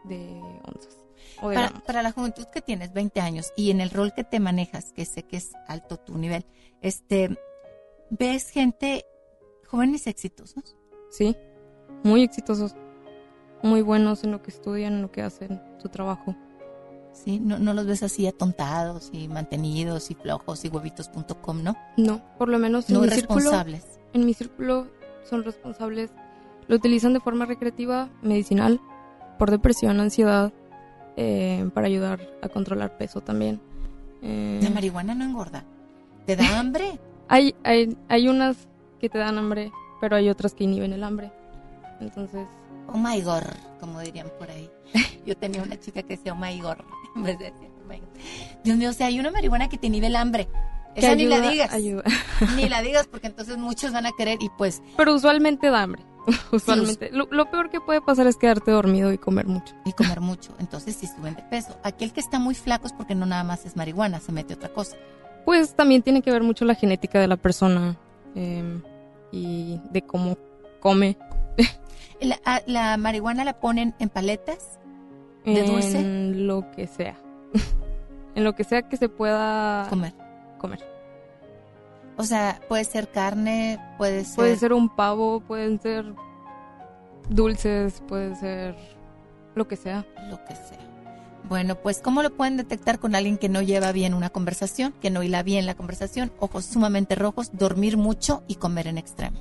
de 0.04 0.40
onzas. 0.64 0.96
O 1.42 1.50
de 1.50 1.56
Para, 1.56 1.70
para 1.80 2.02
la 2.02 2.12
juventud 2.12 2.46
que 2.46 2.62
tienes 2.62 2.92
20 2.92 3.20
años 3.20 3.52
y 3.56 3.70
en 3.70 3.80
el 3.80 3.90
rol 3.90 4.14
que 4.14 4.24
te 4.24 4.40
manejas, 4.40 4.92
que 4.92 5.04
sé 5.04 5.24
que 5.24 5.36
es 5.36 5.52
alto 5.66 5.98
tu 5.98 6.16
nivel, 6.16 6.46
este, 6.80 7.36
ves 8.18 8.50
gente, 8.50 9.04
jóvenes 9.66 10.06
exitosos. 10.06 10.76
Sí, 11.10 11.36
muy 12.02 12.22
exitosos, 12.22 12.74
muy 13.62 13.80
buenos 13.82 14.24
en 14.24 14.32
lo 14.32 14.42
que 14.42 14.50
estudian, 14.50 14.94
en 14.94 15.02
lo 15.02 15.10
que 15.10 15.22
hacen, 15.22 15.60
su 15.78 15.88
trabajo. 15.88 16.34
Sí, 17.12 17.38
no, 17.40 17.58
no 17.58 17.74
los 17.74 17.86
ves 17.86 18.02
así 18.02 18.26
atontados 18.26 19.10
y 19.12 19.28
mantenidos 19.28 20.10
y 20.10 20.14
flojos 20.14 20.64
y 20.64 20.68
huevitos.com, 20.68 21.62
¿no? 21.62 21.76
No, 21.98 22.22
por 22.38 22.48
lo 22.48 22.58
menos 22.58 22.88
en 22.88 22.94
No 22.96 23.02
mi 23.02 23.08
círculo. 23.10 23.38
responsables. 23.40 24.00
En 24.14 24.24
mi 24.26 24.32
círculo 24.34 24.86
son 25.24 25.44
responsables. 25.44 26.10
Lo 26.68 26.76
utilizan 26.76 27.12
de 27.12 27.20
forma 27.20 27.44
recreativa, 27.44 28.08
medicinal, 28.22 28.80
por 29.38 29.50
depresión, 29.50 30.00
ansiedad, 30.00 30.52
eh, 31.16 31.68
para 31.74 31.86
ayudar 31.86 32.20
a 32.42 32.48
controlar 32.48 32.96
peso 32.96 33.20
también. 33.20 33.60
Eh, 34.22 34.60
La 34.62 34.70
marihuana 34.70 35.14
no 35.14 35.24
engorda. 35.24 35.64
¿Te 36.24 36.36
da 36.36 36.44
hambre? 36.60 36.98
Hay, 37.32 37.54
hay, 37.64 37.96
hay 38.08 38.28
unas 38.28 38.56
que 39.00 39.08
te 39.08 39.18
dan 39.18 39.38
hambre, 39.38 39.72
pero 40.00 40.16
hay 40.16 40.28
otras 40.28 40.54
que 40.54 40.64
inhiben 40.64 40.92
el 40.92 41.02
hambre. 41.04 41.32
Entonces, 42.00 42.46
Oh 42.88 42.98
my 42.98 43.20
god, 43.22 43.42
como 43.80 44.00
dirían 44.00 44.28
por 44.38 44.50
ahí. 44.50 44.68
Yo 45.26 45.36
tenía 45.36 45.62
una 45.62 45.78
chica 45.78 46.02
que 46.02 46.16
decía 46.16 46.32
oh 46.32 46.36
my 46.36 46.60
god, 46.60 46.76
en 47.16 47.22
vez 47.22 47.38
de 47.38 47.44
decir 47.52 47.68
oh 47.82 47.88
my 47.88 47.98
god. 47.98 48.08
Dios 48.64 48.76
mío, 48.76 48.90
o 48.90 48.92
sea, 48.92 49.06
hay 49.06 49.18
una 49.20 49.30
marihuana 49.30 49.68
que 49.68 49.78
te 49.78 49.86
inhibe 49.86 50.08
el 50.08 50.16
hambre. 50.16 50.48
Esa 50.94 51.14
ni 51.14 51.24
la 51.24 51.36
ayuda- 51.36 51.50
digas. 51.50 51.72
ayuda. 51.72 52.02
Ni 52.56 52.68
la 52.68 52.82
digas 52.82 53.06
porque 53.06 53.26
entonces 53.28 53.56
muchos 53.56 53.92
van 53.92 54.04
a 54.04 54.10
querer 54.12 54.36
y 54.42 54.50
pues 54.58 54.82
pero 54.96 55.14
usualmente 55.14 55.70
da 55.70 55.82
hambre. 55.82 56.02
usualmente. 56.52 57.08
Lo, 57.12 57.26
lo 57.30 57.50
peor 57.50 57.70
que 57.70 57.80
puede 57.80 58.00
pasar 58.02 58.26
es 58.26 58.36
quedarte 58.36 58.70
dormido 58.72 59.10
y 59.12 59.16
comer 59.16 59.46
mucho. 59.46 59.74
y 59.86 59.92
comer 59.92 60.20
mucho. 60.20 60.54
Entonces 60.58 60.94
sí 60.96 61.06
suben 61.06 61.34
de 61.34 61.42
peso. 61.44 61.76
Aquel 61.82 62.12
que 62.12 62.20
está 62.20 62.38
muy 62.38 62.54
flaco 62.54 62.86
es 62.88 62.92
porque 62.92 63.14
no 63.14 63.24
nada 63.24 63.42
más 63.44 63.64
es 63.64 63.74
marihuana, 63.76 64.20
se 64.20 64.32
mete 64.32 64.52
otra 64.54 64.68
cosa. 64.68 64.96
Pues 65.44 65.74
también 65.74 66.02
tiene 66.02 66.22
que 66.22 66.30
ver 66.30 66.42
mucho 66.42 66.64
la 66.64 66.74
genética 66.74 67.18
de 67.20 67.26
la 67.26 67.36
persona 67.36 67.96
eh, 68.34 68.80
y 69.32 69.80
de 69.90 70.02
cómo 70.02 70.36
come. 70.80 71.16
La, 72.20 72.38
a- 72.44 72.62
la 72.66 72.96
marihuana 72.98 73.44
la 73.44 73.58
ponen 73.58 73.94
en 73.98 74.08
paletas 74.08 74.78
de 75.44 75.64
dulce. 75.64 75.98
En 75.98 76.46
lo 76.46 76.70
que 76.70 76.86
sea. 76.86 77.16
en 78.36 78.44
lo 78.44 78.54
que 78.54 78.62
sea 78.62 78.82
que 78.82 78.96
se 78.96 79.08
pueda 79.08 79.86
comer. 79.90 80.12
comer. 80.58 80.78
O 82.16 82.22
sea, 82.22 82.60
puede 82.68 82.84
ser 82.84 83.08
carne, 83.10 83.80
puede 83.98 84.24
ser... 84.24 84.36
Puede 84.36 84.56
ser 84.56 84.72
un 84.72 84.88
pavo, 84.94 85.40
pueden 85.40 85.80
ser 85.80 86.14
dulces, 87.28 88.00
puede 88.06 88.36
ser 88.36 88.76
lo 89.56 89.66
que 89.66 89.74
sea. 89.76 90.06
Lo 90.30 90.44
que 90.44 90.54
sea. 90.54 90.78
Bueno, 91.48 91.74
pues 91.76 92.00
¿cómo 92.00 92.22
lo 92.22 92.34
pueden 92.34 92.56
detectar 92.56 92.98
con 92.98 93.14
alguien 93.14 93.36
que 93.36 93.48
no 93.48 93.62
lleva 93.62 93.92
bien 93.92 94.14
una 94.14 94.30
conversación, 94.30 94.94
que 95.00 95.10
no 95.10 95.22
hila 95.22 95.42
bien 95.42 95.66
la 95.66 95.74
conversación? 95.74 96.32
Ojos 96.38 96.64
sumamente 96.64 97.14
rojos, 97.14 97.50
dormir 97.52 97.96
mucho 97.96 98.42
y 98.48 98.54
comer 98.54 98.86
en 98.86 98.98
extremo. 98.98 99.40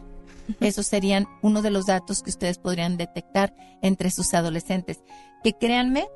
Esos 0.60 0.88
serían 0.88 1.28
uno 1.42 1.62
de 1.62 1.70
los 1.70 1.86
datos 1.86 2.24
que 2.24 2.32
ustedes 2.32 2.58
podrían 2.58 2.98
detectar 2.98 3.54
entre 3.82 4.12
sus 4.12 4.34
adolescentes. 4.34 5.02
Que 5.44 5.54
créanme 5.54 6.08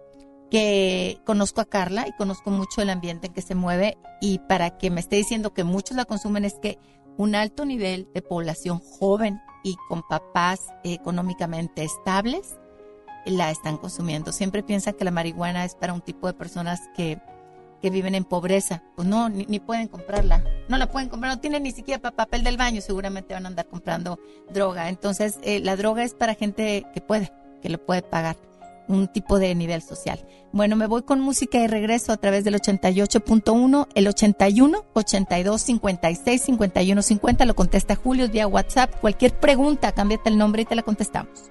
que 0.50 1.20
conozco 1.26 1.62
a 1.62 1.66
Carla 1.66 2.08
y 2.08 2.14
conozco 2.14 2.50
mucho 2.52 2.82
el 2.82 2.90
ambiente 2.90 3.28
en 3.28 3.34
que 3.34 3.42
se 3.42 3.56
mueve 3.56 3.98
y 4.22 4.40
para 4.40 4.78
que 4.78 4.90
me 4.90 5.00
esté 5.00 5.16
diciendo 5.16 5.54
que 5.54 5.64
muchos 5.64 5.96
la 5.96 6.06
consumen 6.06 6.46
es 6.46 6.56
que 6.56 6.78
un 7.18 7.36
alto 7.36 7.66
nivel 7.66 8.10
de 8.14 8.22
población 8.22 8.80
joven 8.80 9.40
y 9.64 9.76
con 9.88 10.04
papás 10.08 10.68
económicamente 10.84 11.84
estables 11.84 12.58
la 13.26 13.52
están 13.52 13.78
consumiendo. 13.78 14.32
Siempre 14.32 14.64
piensan 14.64 14.94
que 14.94 15.06
la 15.06 15.12
marihuana 15.12 15.66
es 15.66 15.76
para 15.76 15.94
un 15.94 16.02
tipo 16.02 16.28
de 16.28 16.34
personas 16.34 16.82
que, 16.96 17.20
que 17.82 17.90
viven 17.90 18.16
en 18.16 18.24
pobreza. 18.24 18.84
Pues 18.96 19.08
no, 19.08 19.30
ni, 19.30 19.46
ni 19.46 19.60
pueden 19.60 19.88
comprarla. 19.88 20.44
No 20.70 20.78
la 20.78 20.92
pueden 20.92 21.10
comprar, 21.10 21.34
no 21.36 21.40
tienen 21.42 21.64
ni 21.64 21.72
siquiera 21.72 22.02
pa- 22.02 22.12
papel 22.12 22.44
del 22.44 22.58
baño, 22.58 22.82
seguramente 22.82 23.34
van 23.34 23.46
a 23.46 23.50
andar 23.50 23.68
comprando 23.68 24.20
droga. 24.54 24.90
Entonces, 24.90 25.38
eh, 25.44 25.60
la 25.60 25.76
droga 25.76 26.04
es 26.04 26.14
para 26.14 26.36
gente 26.36 26.86
que 26.94 27.02
puede, 27.02 27.32
que 27.62 27.70
lo 27.70 27.78
puede 27.84 28.02
pagar. 28.02 28.36
Un 28.88 29.08
tipo 29.08 29.40
de 29.40 29.56
nivel 29.56 29.82
social. 29.82 30.24
Bueno, 30.52 30.76
me 30.76 30.86
voy 30.86 31.02
con 31.02 31.20
música 31.20 31.58
y 31.58 31.66
regreso 31.66 32.12
a 32.12 32.18
través 32.18 32.44
del 32.44 32.54
88.1, 32.54 33.88
el 33.96 34.08
81 34.08 34.86
82 34.94 35.60
56 35.62 36.42
51 36.42 37.02
50. 37.02 37.46
Lo 37.46 37.56
contesta 37.56 37.96
Julio 37.96 38.30
vía 38.30 38.46
WhatsApp. 38.46 38.94
Cualquier 39.02 39.40
pregunta, 39.40 39.92
cámbiate 39.92 40.30
el 40.30 40.38
nombre 40.38 40.62
y 40.62 40.66
te 40.66 40.76
la 40.76 40.84
contestamos. 40.84 41.50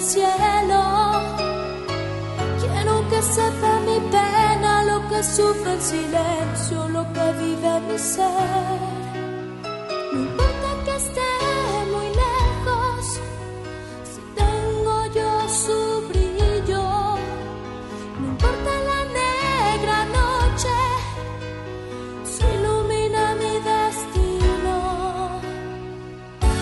Cielo. 0.00 0.82
Quiero 2.60 3.08
que 3.08 3.22
sepa 3.22 3.80
mi 3.80 3.98
pena, 4.10 4.84
lo 4.84 5.08
que 5.08 5.22
sufre 5.22 5.74
en 5.74 5.80
silencio, 5.80 6.88
lo 6.88 7.04
que 7.12 7.32
vive 7.40 7.80
mi 7.88 7.98
ser. 7.98 8.78
No 10.12 10.20
importa 10.20 10.68
que 10.84 10.96
esté 10.96 11.30
muy 11.92 12.08
lejos, 12.24 13.20
si 14.10 14.20
tengo 14.42 15.06
yo 15.18 15.48
su 15.48 16.08
brillo. 16.08 16.84
No 18.20 18.26
importa 18.34 18.72
la 18.90 19.00
negra 19.22 20.04
noche 20.18 20.76
se 22.24 22.44
ilumina 22.54 23.34
mi 23.42 23.54
destino. 23.70 24.76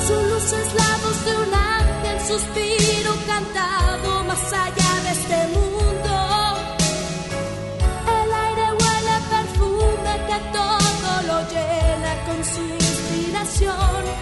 Su 0.07 0.15
luz 0.31 0.53
es 0.53 0.75
la 0.75 0.91
voz 1.03 1.25
de 1.27 1.33
un 1.45 1.55
ángel, 1.55 2.21
suspiro 2.29 2.96
cantado 3.37 4.25
más 4.25 4.53
allá 4.53 4.93
de 5.05 5.11
este 5.19 5.39
mundo. 5.57 6.15
El 8.19 8.29
aire 8.47 8.67
huele 8.81 9.17
perfume 9.35 10.13
que 10.29 10.39
todo 10.59 11.11
lo 11.29 11.39
llena 11.53 12.13
con 12.27 12.39
su 12.53 12.63
inspiración. 12.85 14.16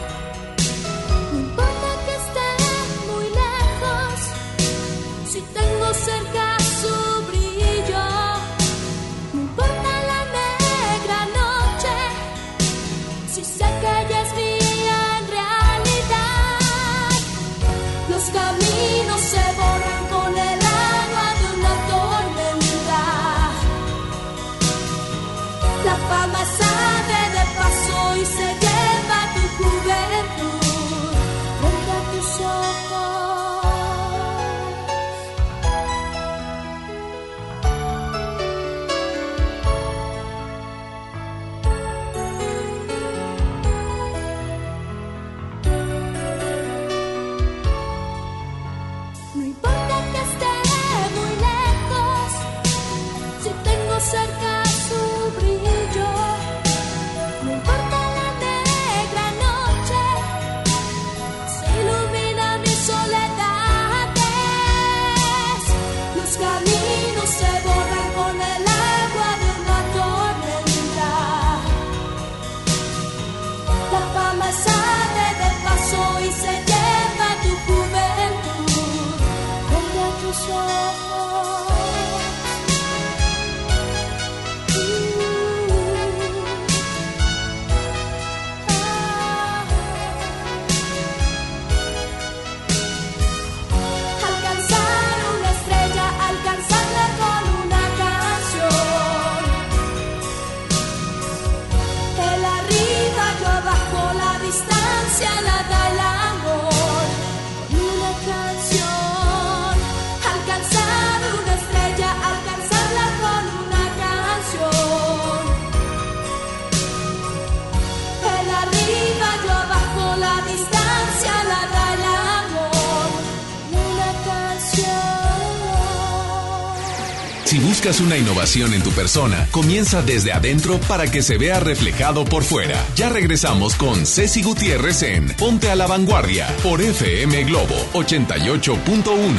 Buscas 127.85 128.01
una 128.01 128.17
innovación 128.17 128.73
en 128.73 128.83
tu 128.83 128.91
persona, 128.93 129.47
comienza 129.51 130.01
desde 130.01 130.33
adentro 130.33 130.81
para 130.89 131.11
que 131.11 131.21
se 131.21 131.37
vea 131.37 131.61
reflejado 131.61 132.25
por 132.25 132.43
fuera. 132.43 132.83
Ya 132.97 133.11
regresamos 133.11 133.75
con 133.75 134.07
Ceci 134.07 134.43
Gutiérrez 134.43 135.03
en 135.03 135.29
Ponte 135.37 135.69
a 135.69 135.77
la 135.77 135.87
Vanguardia 135.87 136.49
por 136.63 136.81
FM 136.81 137.45
Globo 137.45 137.75
88.1. 137.93 139.35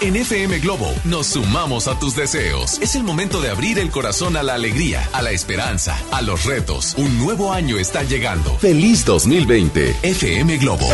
En 0.00 0.16
FM 0.16 0.60
Globo 0.60 0.90
nos 1.04 1.26
sumamos 1.26 1.88
a 1.88 1.98
tus 1.98 2.16
deseos. 2.16 2.78
Es 2.80 2.94
el 2.94 3.02
momento 3.02 3.42
de 3.42 3.50
abrir 3.50 3.78
el 3.78 3.90
corazón 3.90 4.38
a 4.38 4.42
la 4.42 4.54
alegría, 4.54 5.06
a 5.12 5.20
la 5.20 5.32
esperanza, 5.32 6.02
a 6.10 6.22
los 6.22 6.46
retos. 6.46 6.94
Un 6.96 7.18
nuevo 7.18 7.52
año 7.52 7.76
está 7.76 8.02
llegando. 8.02 8.56
Feliz 8.56 9.04
2020, 9.04 9.94
FM 10.04 10.56
Globo. 10.56 10.88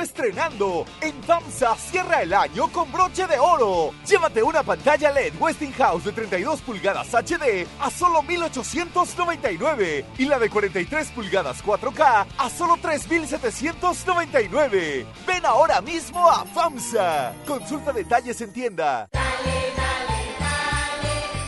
Estrenando. 0.00 0.84
En 1.00 1.20
FAMSA 1.22 1.74
cierra 1.76 2.22
el 2.22 2.32
año 2.32 2.68
con 2.68 2.90
broche 2.92 3.26
de 3.26 3.38
oro. 3.38 3.92
Llévate 4.06 4.42
una 4.42 4.62
pantalla 4.62 5.10
LED 5.10 5.34
Westinghouse 5.38 6.04
de 6.04 6.12
32 6.12 6.60
pulgadas 6.62 7.14
HD 7.14 7.66
a 7.80 7.90
solo 7.90 8.22
1899 8.22 10.04
y 10.18 10.24
la 10.26 10.38
de 10.38 10.50
43 10.50 11.08
pulgadas 11.08 11.64
4K 11.64 12.26
a 12.38 12.50
solo 12.50 12.76
3799. 12.80 15.06
Ven 15.26 15.46
ahora 15.46 15.80
mismo 15.80 16.28
a 16.28 16.44
FAMSA. 16.44 17.34
Consulta 17.46 17.92
detalles 17.92 18.40
en 18.40 18.52
tienda. 18.52 19.08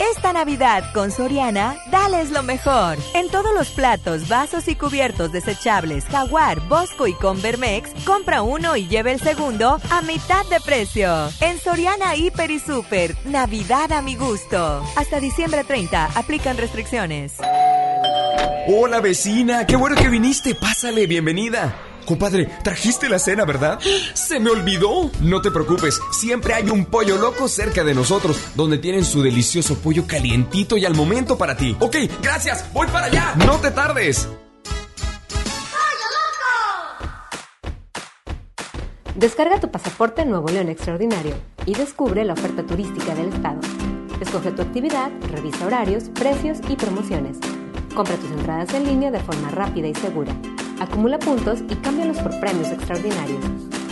Esta 0.00 0.32
Navidad 0.32 0.94
con 0.94 1.10
Soriana, 1.10 1.76
dales 1.90 2.30
lo 2.30 2.42
mejor. 2.42 2.96
En 3.12 3.28
todos 3.28 3.52
los 3.54 3.68
platos, 3.68 4.28
vasos 4.28 4.66
y 4.66 4.74
cubiertos 4.74 5.30
desechables 5.30 6.06
Jaguar, 6.06 6.58
Bosco 6.68 7.06
y 7.06 7.12
Convermex, 7.12 7.90
compra 8.06 8.40
uno 8.40 8.78
y 8.78 8.88
lleve 8.88 9.12
el 9.12 9.20
segundo 9.20 9.78
a 9.90 10.00
mitad 10.00 10.46
de 10.46 10.58
precio. 10.60 11.28
En 11.42 11.58
Soriana 11.58 12.16
Hiper 12.16 12.50
y 12.50 12.58
Super, 12.58 13.14
Navidad 13.26 13.92
a 13.92 14.00
mi 14.00 14.16
gusto. 14.16 14.82
Hasta 14.96 15.20
diciembre 15.20 15.64
30, 15.64 16.06
aplican 16.14 16.56
restricciones. 16.56 17.34
Hola 18.68 19.00
vecina, 19.00 19.66
qué 19.66 19.76
bueno 19.76 19.96
que 19.96 20.08
viniste. 20.08 20.54
Pásale, 20.54 21.06
bienvenida. 21.06 21.89
Compadre, 22.06 22.48
trajiste 22.62 23.08
la 23.08 23.18
cena, 23.18 23.44
¿verdad? 23.44 23.78
Se 24.14 24.40
me 24.40 24.50
olvidó. 24.50 25.10
No 25.20 25.40
te 25.40 25.50
preocupes, 25.50 26.00
siempre 26.12 26.54
hay 26.54 26.70
un 26.70 26.84
pollo 26.84 27.18
loco 27.18 27.48
cerca 27.48 27.84
de 27.84 27.94
nosotros, 27.94 28.38
donde 28.54 28.78
tienen 28.78 29.04
su 29.04 29.22
delicioso 29.22 29.76
pollo 29.78 30.06
calientito 30.06 30.76
y 30.76 30.84
al 30.84 30.94
momento 30.94 31.36
para 31.38 31.56
ti. 31.56 31.76
Ok, 31.80 31.96
gracias, 32.22 32.72
voy 32.72 32.86
para 32.88 33.06
allá. 33.06 33.34
No 33.46 33.56
te 33.56 33.70
tardes. 33.70 34.28
Descarga 39.20 39.60
tu 39.60 39.70
pasaporte 39.70 40.24
Nuevo 40.24 40.48
León 40.48 40.70
Extraordinario 40.70 41.34
y 41.66 41.74
descubre 41.74 42.24
la 42.24 42.32
oferta 42.32 42.64
turística 42.64 43.14
del 43.14 43.28
estado. 43.28 43.60
Escoge 44.20 44.50
tu 44.52 44.62
actividad, 44.62 45.10
revisa 45.30 45.66
horarios, 45.66 46.04
precios 46.10 46.58
y 46.68 46.76
promociones. 46.76 47.36
Compra 47.94 48.16
tus 48.16 48.30
entradas 48.30 48.72
en 48.72 48.86
línea 48.86 49.10
de 49.10 49.20
forma 49.20 49.50
rápida 49.50 49.88
y 49.88 49.94
segura. 49.94 50.34
Acumula 50.80 51.18
puntos 51.18 51.60
y 51.68 51.74
cámbialos 51.76 52.18
por 52.18 52.40
premios 52.40 52.68
extraordinarios. 52.68 53.44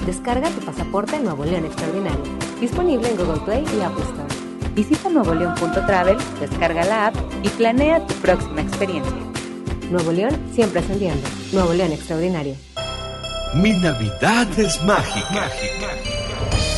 Descarga 0.06 0.48
tu 0.48 0.60
pasaporte 0.64 1.20
Nuevo 1.20 1.44
León 1.44 1.66
Extraordinario. 1.66 2.24
Disponible 2.60 3.10
en 3.10 3.16
Google 3.18 3.40
Play 3.44 3.64
y 3.76 3.82
Apple 3.82 4.04
Store. 4.04 4.72
Visita 4.74 5.10
nuevoleón.travel, 5.10 6.16
descarga 6.40 6.84
la 6.84 7.08
app 7.08 7.16
y 7.42 7.48
planea 7.50 8.06
tu 8.06 8.14
próxima 8.14 8.62
experiencia. 8.62 9.12
Nuevo 9.90 10.12
León 10.12 10.34
siempre 10.54 10.80
ascendiendo. 10.80 11.28
Nuevo 11.52 11.74
León 11.74 11.92
Extraordinario. 11.92 12.56
Mi 13.54 13.72
Navidad 13.72 14.46
es 14.58 14.82
mágica. 14.84 15.50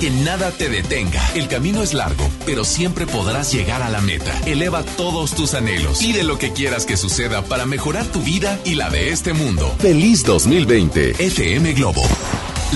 Que 0.00 0.10
nada 0.10 0.52
te 0.52 0.68
detenga. 0.68 1.20
El 1.34 1.48
camino 1.48 1.82
es 1.82 1.92
largo, 1.92 2.30
pero 2.46 2.64
siempre 2.64 3.04
podrás 3.04 3.52
llegar 3.52 3.82
a 3.82 3.88
la 3.88 4.00
meta. 4.00 4.32
Eleva 4.46 4.84
todos 4.84 5.34
tus 5.34 5.54
anhelos. 5.54 5.98
Pide 5.98 6.22
lo 6.22 6.38
que 6.38 6.52
quieras 6.52 6.86
que 6.86 6.96
suceda 6.96 7.42
para 7.42 7.66
mejorar 7.66 8.06
tu 8.06 8.20
vida 8.20 8.60
y 8.64 8.76
la 8.76 8.90
de 8.90 9.10
este 9.10 9.32
mundo. 9.32 9.74
Feliz 9.80 10.22
2020, 10.24 11.26
FM 11.26 11.72
Globo. 11.72 12.02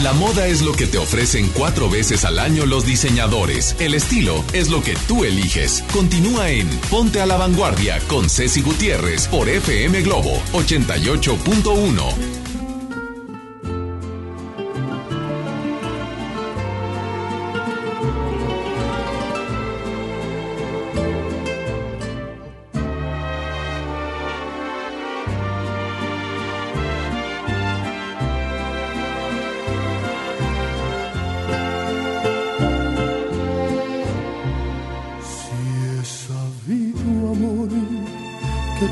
La 0.02 0.12
moda 0.14 0.48
es 0.48 0.62
lo 0.62 0.72
que 0.72 0.86
te 0.86 0.98
ofrecen 0.98 1.48
cuatro 1.54 1.88
veces 1.88 2.24
al 2.24 2.40
año 2.40 2.66
los 2.66 2.86
diseñadores. 2.86 3.76
El 3.78 3.94
estilo 3.94 4.42
es 4.52 4.68
lo 4.68 4.82
que 4.82 4.96
tú 5.06 5.24
eliges. 5.24 5.84
Continúa 5.92 6.50
en 6.50 6.66
Ponte 6.90 7.20
a 7.20 7.26
la 7.26 7.36
Vanguardia 7.36 8.00
con 8.08 8.28
Ceci 8.28 8.62
Gutiérrez 8.62 9.28
por 9.28 9.48
FM 9.48 10.00
Globo 10.02 10.42
88.1. 10.54 12.41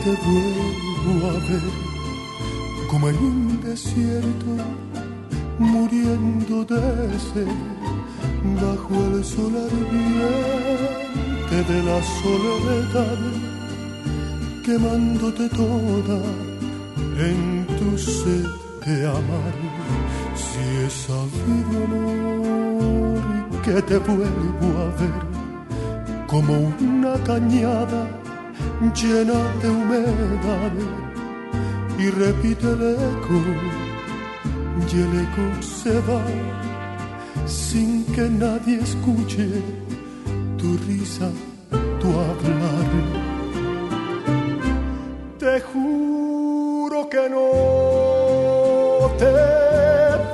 te 0.05 0.11
vuelvo 0.11 1.27
a 1.29 1.33
ver 1.49 1.69
como 2.91 3.09
en 3.11 3.17
un 3.17 3.61
desierto 3.61 4.53
muriendo 5.59 6.65
de 6.65 7.19
sed 7.19 7.47
bajo 8.63 8.95
el 9.15 9.25
sol 9.25 9.55
ardiente 9.57 10.93
de 11.73 11.83
la 11.83 12.03
soledad 12.23 13.19
quemándote 14.65 15.49
toda 15.51 16.21
en 17.19 17.67
tu 17.79 17.99
sed 17.99 18.47
de 18.87 19.07
amar. 19.07 19.55
Si 20.35 20.63
es 20.87 20.93
sabido 20.93 21.85
amor 21.85 23.21
que 23.63 23.83
te 23.83 23.99
vuelvo 23.99 24.69
a 24.79 24.89
ver 25.01 25.19
como 26.27 26.73
una 26.81 27.15
cañada 27.25 28.20
llena 28.89 29.41
de 29.63 29.69
humedad 29.69 30.73
y 31.99 32.11
repite 32.11 32.67
el 32.67 32.95
eco 32.95 33.41
y 34.91 35.01
el 35.01 35.21
eco 35.21 35.63
se 35.63 35.93
va 36.01 36.23
sin 37.47 38.05
que 38.07 38.23
nadie 38.23 38.81
escuche 38.81 39.49
tu 40.57 40.77
risa, 40.87 41.29
tu 42.01 42.09
hablar. 42.09 42.89
Te 45.39 45.61
juro 45.61 47.09
que 47.09 47.29
no 47.29 49.11
te 49.19 49.31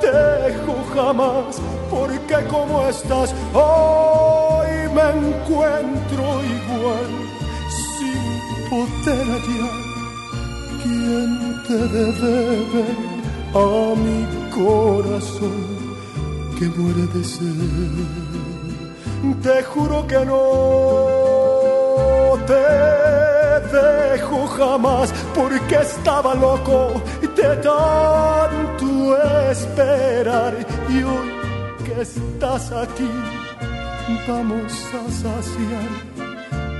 dejo 0.07 0.75
jamás, 0.95 1.59
porque 1.89 2.35
como 2.49 2.87
estás 2.87 3.33
hoy 3.53 4.71
me 4.95 5.07
encuentro 5.27 6.23
igual, 6.57 7.26
poder 8.69 9.25
hallar 9.33 9.81
quien 10.81 11.29
te 11.67 11.77
debe 11.97 12.85
a 13.53 13.65
mi 14.03 14.19
corazón 14.51 15.65
que 16.57 16.65
muere 16.77 17.05
de 17.13 17.23
sed. 17.23 18.07
Te 19.41 19.63
juro 19.63 20.05
que 20.07 20.25
no 20.25 20.41
te 22.45 22.67
dejo 23.77 24.47
jamás 24.47 25.13
porque 25.33 25.75
estaba 25.75 26.33
loco 26.35 27.01
de 27.35 27.55
tanto 27.57 28.87
esperar 29.51 30.53
y 30.89 31.03
hoy 31.03 31.31
que 31.85 32.01
estás 32.01 32.71
aquí 32.71 33.11
vamos 34.27 34.73
a 34.93 35.11
saciar 35.11 36.16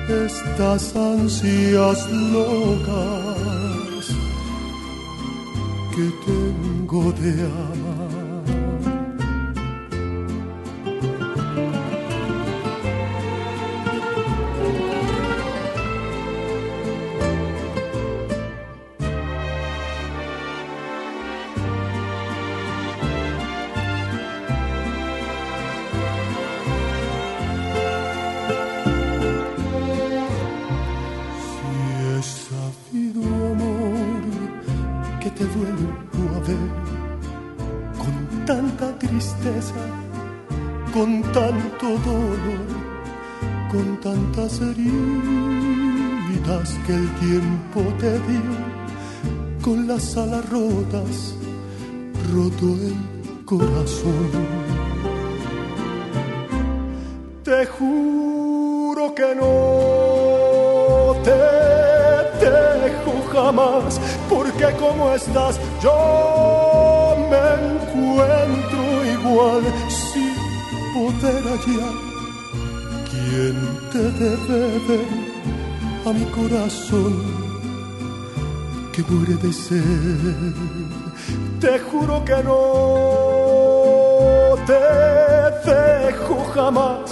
estas 0.09 0.95
ansias 0.95 2.09
locas 2.31 4.07
que 5.93 6.11
tengo 6.25 7.11
de 7.13 7.31
amar. 7.43 7.76
A 76.07 76.13
mi 76.13 76.23
corazón 76.25 77.13
que 78.93 79.01
muere 79.09 79.35
de 79.35 79.51
sed. 79.51 80.53
Te 81.59 81.79
juro 81.79 82.23
que 82.23 82.37
no 82.43 82.59
te 84.69 84.83
dejo 85.69 86.35
jamás, 86.55 87.09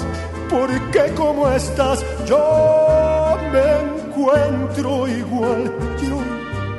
porque 0.50 1.14
como 1.14 1.50
estás 1.50 2.06
yo 2.26 3.38
me 3.52 3.66
encuentro 3.86 5.08
igual. 5.08 5.64
Yo 6.02 6.18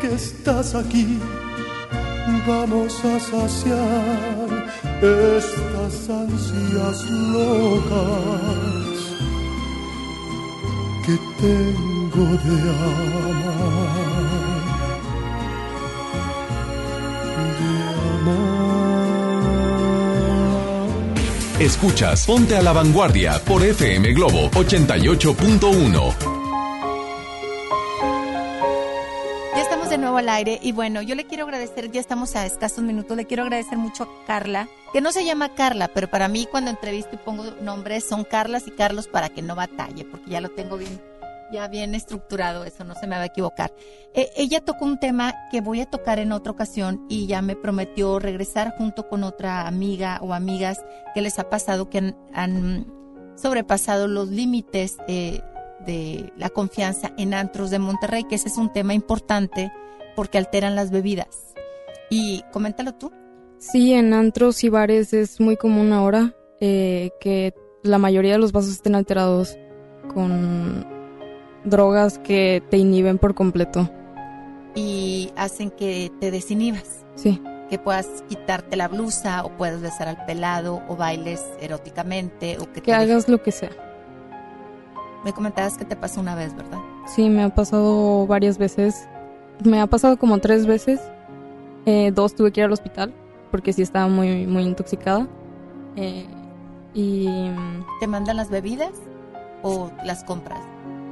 que 0.00 0.14
estás 0.14 0.74
aquí, 0.74 1.18
vamos 2.46 2.94
a 3.04 3.20
saciar 3.20 4.48
estas 5.02 6.08
ansias 6.08 6.98
locas 7.34 8.76
que 11.04 11.16
tengo 11.40 11.95
de 12.16 12.70
amar. 12.70 14.06
Escuchas 21.60 22.26
Ponte 22.26 22.56
a 22.56 22.62
la 22.62 22.72
Vanguardia 22.72 23.40
por 23.44 23.64
FM 23.64 24.12
Globo 24.12 24.50
88.1. 24.50 26.14
Ya 29.54 29.62
estamos 29.62 29.88
de 29.88 29.98
nuevo 29.98 30.18
al 30.18 30.28
aire 30.28 30.58
y 30.62 30.72
bueno, 30.72 31.00
yo 31.00 31.14
le 31.14 31.26
quiero 31.26 31.44
agradecer, 31.44 31.90
ya 31.90 32.00
estamos 32.00 32.36
a 32.36 32.44
escasos 32.44 32.84
minutos, 32.84 33.16
le 33.16 33.24
quiero 33.24 33.42
agradecer 33.42 33.78
mucho 33.78 34.04
a 34.04 34.26
Carla, 34.26 34.68
que 34.92 35.00
no 35.00 35.12
se 35.12 35.24
llama 35.24 35.54
Carla, 35.54 35.88
pero 35.88 36.08
para 36.08 36.28
mí 36.28 36.46
cuando 36.50 36.70
entrevisto 36.70 37.14
y 37.14 37.18
pongo 37.18 37.44
nombres 37.62 38.04
son 38.04 38.24
Carlas 38.24 38.66
y 38.66 38.70
Carlos 38.70 39.06
para 39.06 39.30
que 39.30 39.40
no 39.40 39.54
batalle, 39.54 40.04
porque 40.04 40.30
ya 40.30 40.42
lo 40.42 40.50
tengo 40.50 40.76
bien, 40.76 41.00
ya 41.52 41.68
bien 41.68 41.94
estructurado, 41.94 42.64
eso 42.64 42.84
no 42.84 42.94
se 42.94 43.06
me 43.06 43.16
va 43.16 43.22
a 43.22 43.26
equivocar. 43.26 43.72
Eh, 44.14 44.30
ella 44.36 44.60
tocó 44.60 44.84
un 44.84 44.98
tema 44.98 45.34
que 45.50 45.60
voy 45.60 45.80
a 45.80 45.86
tocar 45.86 46.18
en 46.18 46.32
otra 46.32 46.52
ocasión 46.52 47.06
y 47.08 47.26
ya 47.26 47.42
me 47.42 47.56
prometió 47.56 48.18
regresar 48.18 48.74
junto 48.76 49.08
con 49.08 49.24
otra 49.24 49.66
amiga 49.66 50.18
o 50.22 50.34
amigas 50.34 50.84
que 51.14 51.20
les 51.20 51.38
ha 51.38 51.48
pasado 51.48 51.88
que 51.90 51.98
han, 51.98 52.16
han 52.32 52.86
sobrepasado 53.36 54.08
los 54.08 54.28
límites 54.28 54.96
eh, 55.08 55.40
de 55.86 56.32
la 56.36 56.50
confianza 56.50 57.12
en 57.16 57.34
antros 57.34 57.70
de 57.70 57.78
Monterrey, 57.78 58.24
que 58.24 58.34
ese 58.34 58.48
es 58.48 58.56
un 58.56 58.72
tema 58.72 58.94
importante 58.94 59.72
porque 60.14 60.38
alteran 60.38 60.74
las 60.74 60.90
bebidas. 60.90 61.54
Y 62.10 62.42
coméntalo 62.52 62.94
tú. 62.94 63.12
Sí, 63.58 63.92
en 63.92 64.12
antros 64.12 64.62
y 64.64 64.68
bares 64.68 65.12
es 65.12 65.40
muy 65.40 65.56
común 65.56 65.92
ahora 65.92 66.34
eh, 66.60 67.10
que 67.20 67.54
la 67.82 67.98
mayoría 67.98 68.32
de 68.32 68.38
los 68.38 68.52
vasos 68.52 68.72
estén 68.72 68.94
alterados 68.94 69.56
con 70.12 70.95
drogas 71.66 72.18
que 72.18 72.62
te 72.70 72.78
inhiben 72.78 73.18
por 73.18 73.34
completo. 73.34 73.90
Y 74.74 75.30
hacen 75.36 75.70
que 75.70 76.10
te 76.20 76.30
desinhibas. 76.30 77.04
Sí. 77.14 77.42
Que 77.68 77.78
puedas 77.78 78.06
quitarte 78.28 78.76
la 78.76 78.88
blusa 78.88 79.44
o 79.44 79.50
puedas 79.50 79.80
besar 79.82 80.08
al 80.08 80.24
pelado 80.24 80.82
o 80.88 80.96
bailes 80.96 81.44
eróticamente 81.60 82.58
o 82.58 82.66
que, 82.66 82.80
Que 82.80 82.92
te 82.92 82.94
hagas 82.94 83.28
lo 83.28 83.42
que 83.42 83.52
sea. 83.52 83.70
Me 85.24 85.32
comentabas 85.32 85.76
que 85.76 85.84
te 85.84 85.96
pasó 85.96 86.20
una 86.20 86.34
vez, 86.34 86.54
¿verdad? 86.54 86.78
Sí, 87.06 87.28
me 87.28 87.42
ha 87.42 87.48
pasado 87.48 88.26
varias 88.26 88.58
veces. 88.58 89.08
Me 89.64 89.80
ha 89.80 89.86
pasado 89.86 90.16
como 90.16 90.38
tres 90.38 90.66
veces. 90.66 91.00
Eh, 91.86 92.12
dos 92.14 92.34
tuve 92.34 92.52
que 92.52 92.60
ir 92.60 92.66
al 92.66 92.72
hospital 92.72 93.12
porque 93.50 93.72
sí 93.72 93.82
estaba 93.82 94.06
muy, 94.08 94.46
muy 94.46 94.64
intoxicada. 94.64 95.26
Eh, 95.96 96.26
y 96.94 97.28
¿Te 98.00 98.06
mandan 98.06 98.36
las 98.36 98.50
bebidas 98.50 98.92
o 99.62 99.90
las 100.04 100.22
compras? 100.24 100.60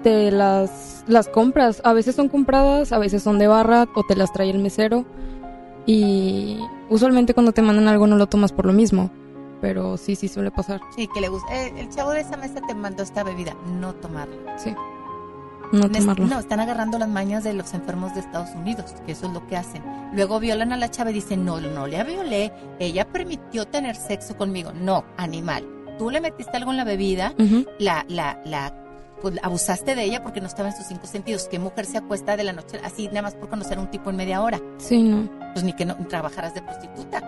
Te 0.04 0.30
las, 0.30 1.02
las 1.08 1.28
compras. 1.28 1.80
A 1.82 1.92
veces 1.92 2.14
son 2.14 2.28
compradas, 2.28 2.92
a 2.92 2.98
veces 2.98 3.22
son 3.22 3.38
de 3.40 3.48
barra 3.48 3.88
o 3.94 4.04
te 4.04 4.14
las 4.14 4.32
trae 4.32 4.50
el 4.50 4.60
mesero. 4.60 5.04
Y 5.86 6.58
usualmente 6.88 7.34
cuando 7.34 7.52
te 7.52 7.62
mandan 7.62 7.88
algo 7.88 8.06
no 8.06 8.16
lo 8.16 8.28
tomas 8.28 8.52
por 8.52 8.66
lo 8.66 8.72
mismo. 8.72 9.10
Pero 9.60 9.96
sí, 9.96 10.14
sí 10.14 10.28
suele 10.28 10.50
pasar. 10.50 10.80
Sí, 10.94 11.08
que 11.12 11.20
le 11.22 11.28
gusta. 11.28 11.52
Eh, 11.52 11.72
el 11.78 11.88
chavo 11.88 12.10
de 12.10 12.20
esa 12.20 12.36
mesa 12.36 12.60
te 12.66 12.74
mandó 12.74 13.02
esta 13.02 13.24
bebida, 13.24 13.56
no 13.80 13.94
tomarla. 13.94 14.58
Sí. 14.58 14.74
No 15.72 15.90
tomarlo. 15.90 16.26
No, 16.26 16.38
están 16.38 16.60
agarrando 16.60 16.98
las 16.98 17.08
mañas 17.08 17.42
de 17.42 17.54
los 17.54 17.72
enfermos 17.72 18.14
de 18.14 18.20
Estados 18.20 18.54
Unidos, 18.54 18.94
que 19.06 19.12
eso 19.12 19.26
es 19.26 19.32
lo 19.32 19.46
que 19.46 19.56
hacen. 19.56 19.82
Luego 20.12 20.38
violan 20.38 20.72
a 20.72 20.76
la 20.76 20.90
chava 20.90 21.10
y 21.10 21.14
dicen, 21.14 21.46
no, 21.46 21.60
no 21.60 21.86
le 21.86 22.04
violé, 22.04 22.52
ella 22.78 23.08
permitió 23.08 23.66
tener 23.66 23.96
sexo 23.96 24.36
conmigo. 24.36 24.70
No, 24.72 25.04
animal. 25.16 25.66
Tú 25.98 26.10
le 26.10 26.20
metiste 26.20 26.56
algo 26.56 26.70
en 26.72 26.76
la 26.76 26.84
bebida, 26.84 27.32
la, 27.78 28.04
la, 28.08 28.40
la, 28.44 28.83
pues 29.30 29.38
abusaste 29.42 29.94
de 29.94 30.04
ella 30.04 30.22
porque 30.22 30.40
no 30.42 30.46
estaba 30.46 30.68
en 30.68 30.76
sus 30.76 30.86
cinco 30.86 31.06
sentidos. 31.06 31.48
¿Qué 31.50 31.58
mujer 31.58 31.86
se 31.86 31.96
acuesta 31.98 32.36
de 32.36 32.44
la 32.44 32.52
noche 32.52 32.78
así 32.84 33.06
nada 33.08 33.22
más 33.22 33.34
por 33.34 33.48
conocer 33.48 33.78
a 33.78 33.80
un 33.80 33.90
tipo 33.90 34.10
en 34.10 34.16
media 34.16 34.42
hora? 34.42 34.60
Sí, 34.76 35.02
no. 35.02 35.28
Pues 35.54 35.64
ni 35.64 35.72
que 35.72 35.86
no 35.86 35.96
trabajaras 36.08 36.52
de 36.54 36.60
prostituta. 36.62 37.22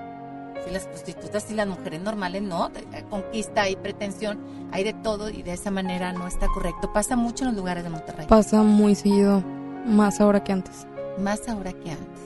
Si 0.64 0.70
las 0.73 0.85
prostitutas 0.86 1.51
y 1.51 1.55
las 1.55 1.66
mujeres 1.66 2.02
normales 2.02 2.43
no, 2.43 2.68
de 2.68 2.85
conquista 3.09 3.68
y 3.70 3.77
pretensión, 3.77 4.39
hay 4.73 4.85
de 4.85 4.93
todo 4.93 5.31
y 5.31 5.43
de 5.43 5.52
esa 5.55 5.70
manera 5.70 6.12
no 6.12 6.27
está 6.27 6.48
correcto. 6.48 6.93
Pasa 6.93 7.16
mucho 7.16 7.44
en 7.44 7.51
los 7.51 7.56
lugares 7.56 7.82
de 7.85 7.89
Monterrey. 7.90 8.27
Pasa 8.27 8.62
muy 8.62 8.94
seguido, 8.94 9.43
más 9.86 10.20
ahora 10.20 10.44
que 10.44 10.52
antes. 10.52 10.86
Más 11.18 11.48
ahora 11.48 11.73
que 11.73 11.93
antes. 11.93 12.20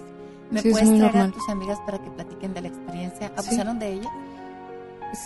¿Me 0.51 0.63
Sí, 0.63 0.69
es 0.71 0.75
puedes 0.81 0.99
traer 0.99 1.17
a 1.17 1.31
tus 1.31 1.49
amigas 1.49 1.79
para 1.87 1.99
que 2.03 2.11
platiquen 2.11 2.55
de 2.55 2.63
la 2.63 2.69
experiencia? 2.69 3.29
Sí. 3.29 3.35
¿Abusaron 3.37 3.79
de 3.79 3.93
ellas 3.93 4.13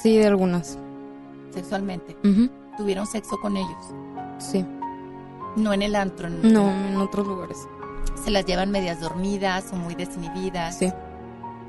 Sí, 0.03 0.19
de 0.19 0.27
algunas. 0.27 0.77
sexualmente? 1.55 2.15
¿Tuvieron 2.77 3.07
sexo 3.07 3.39
con 3.41 3.57
ellos? 3.57 3.95
Sí. 4.51 4.65
No 5.57 5.73
en 5.73 5.83
el 5.83 5.95
antro. 5.97 6.27
en- 6.29 6.53
No, 6.53 6.69
en 6.71 6.97
otros 6.97 7.27
lugares. 7.27 7.59
Se 8.25 8.31
las 8.31 8.45
llevan 8.45 8.71
medias 8.71 9.01
dormidas 9.01 9.65
o 9.73 9.77
muy 9.77 9.95
desinhibidas. 9.95 10.79
Sí. 10.79 10.93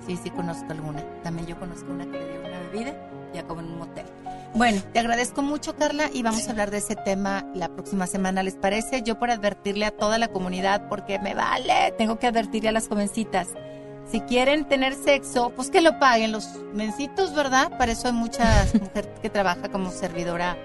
Sí, 0.07 0.17
sí, 0.21 0.29
conozco 0.29 0.65
alguna. 0.71 1.03
También 1.23 1.47
yo 1.47 1.57
conozco 1.59 1.91
una 1.91 2.05
que 2.05 2.11
le 2.19 2.29
dio 2.29 2.39
una 2.41 2.59
bebida 2.71 2.95
y 3.33 3.37
acabó 3.37 3.59
en 3.59 3.67
un 3.67 3.77
motel. 3.79 4.05
Bueno, 4.53 4.81
te 4.93 4.99
agradezco 4.99 5.41
mucho, 5.41 5.75
Carla, 5.75 6.09
y 6.13 6.23
vamos 6.23 6.47
a 6.47 6.51
hablar 6.51 6.71
de 6.71 6.77
ese 6.77 6.95
tema 6.95 7.45
la 7.53 7.67
próxima 7.67 8.07
semana, 8.07 8.41
¿les 8.41 8.55
parece? 8.55 9.01
Yo 9.01 9.19
por 9.19 9.29
advertirle 9.31 9.85
a 9.85 9.91
toda 9.91 10.17
la 10.17 10.29
comunidad, 10.29 10.87
porque 10.87 11.19
me 11.19 11.33
vale, 11.33 11.93
tengo 11.97 12.19
que 12.19 12.27
advertirle 12.27 12.69
a 12.69 12.71
las 12.71 12.87
jovencitas. 12.87 13.49
Si 14.09 14.21
quieren 14.21 14.65
tener 14.65 14.93
sexo, 14.93 15.49
pues 15.55 15.69
que 15.71 15.81
lo 15.81 15.99
paguen 15.99 16.31
los 16.31 16.47
mencitos, 16.73 17.33
¿verdad? 17.35 17.77
Para 17.77 17.91
eso 17.91 18.07
hay 18.07 18.13
muchas 18.13 18.73
mujeres 18.79 19.09
que 19.21 19.29
trabaja 19.29 19.69
como 19.69 19.89
servidora 19.91 20.55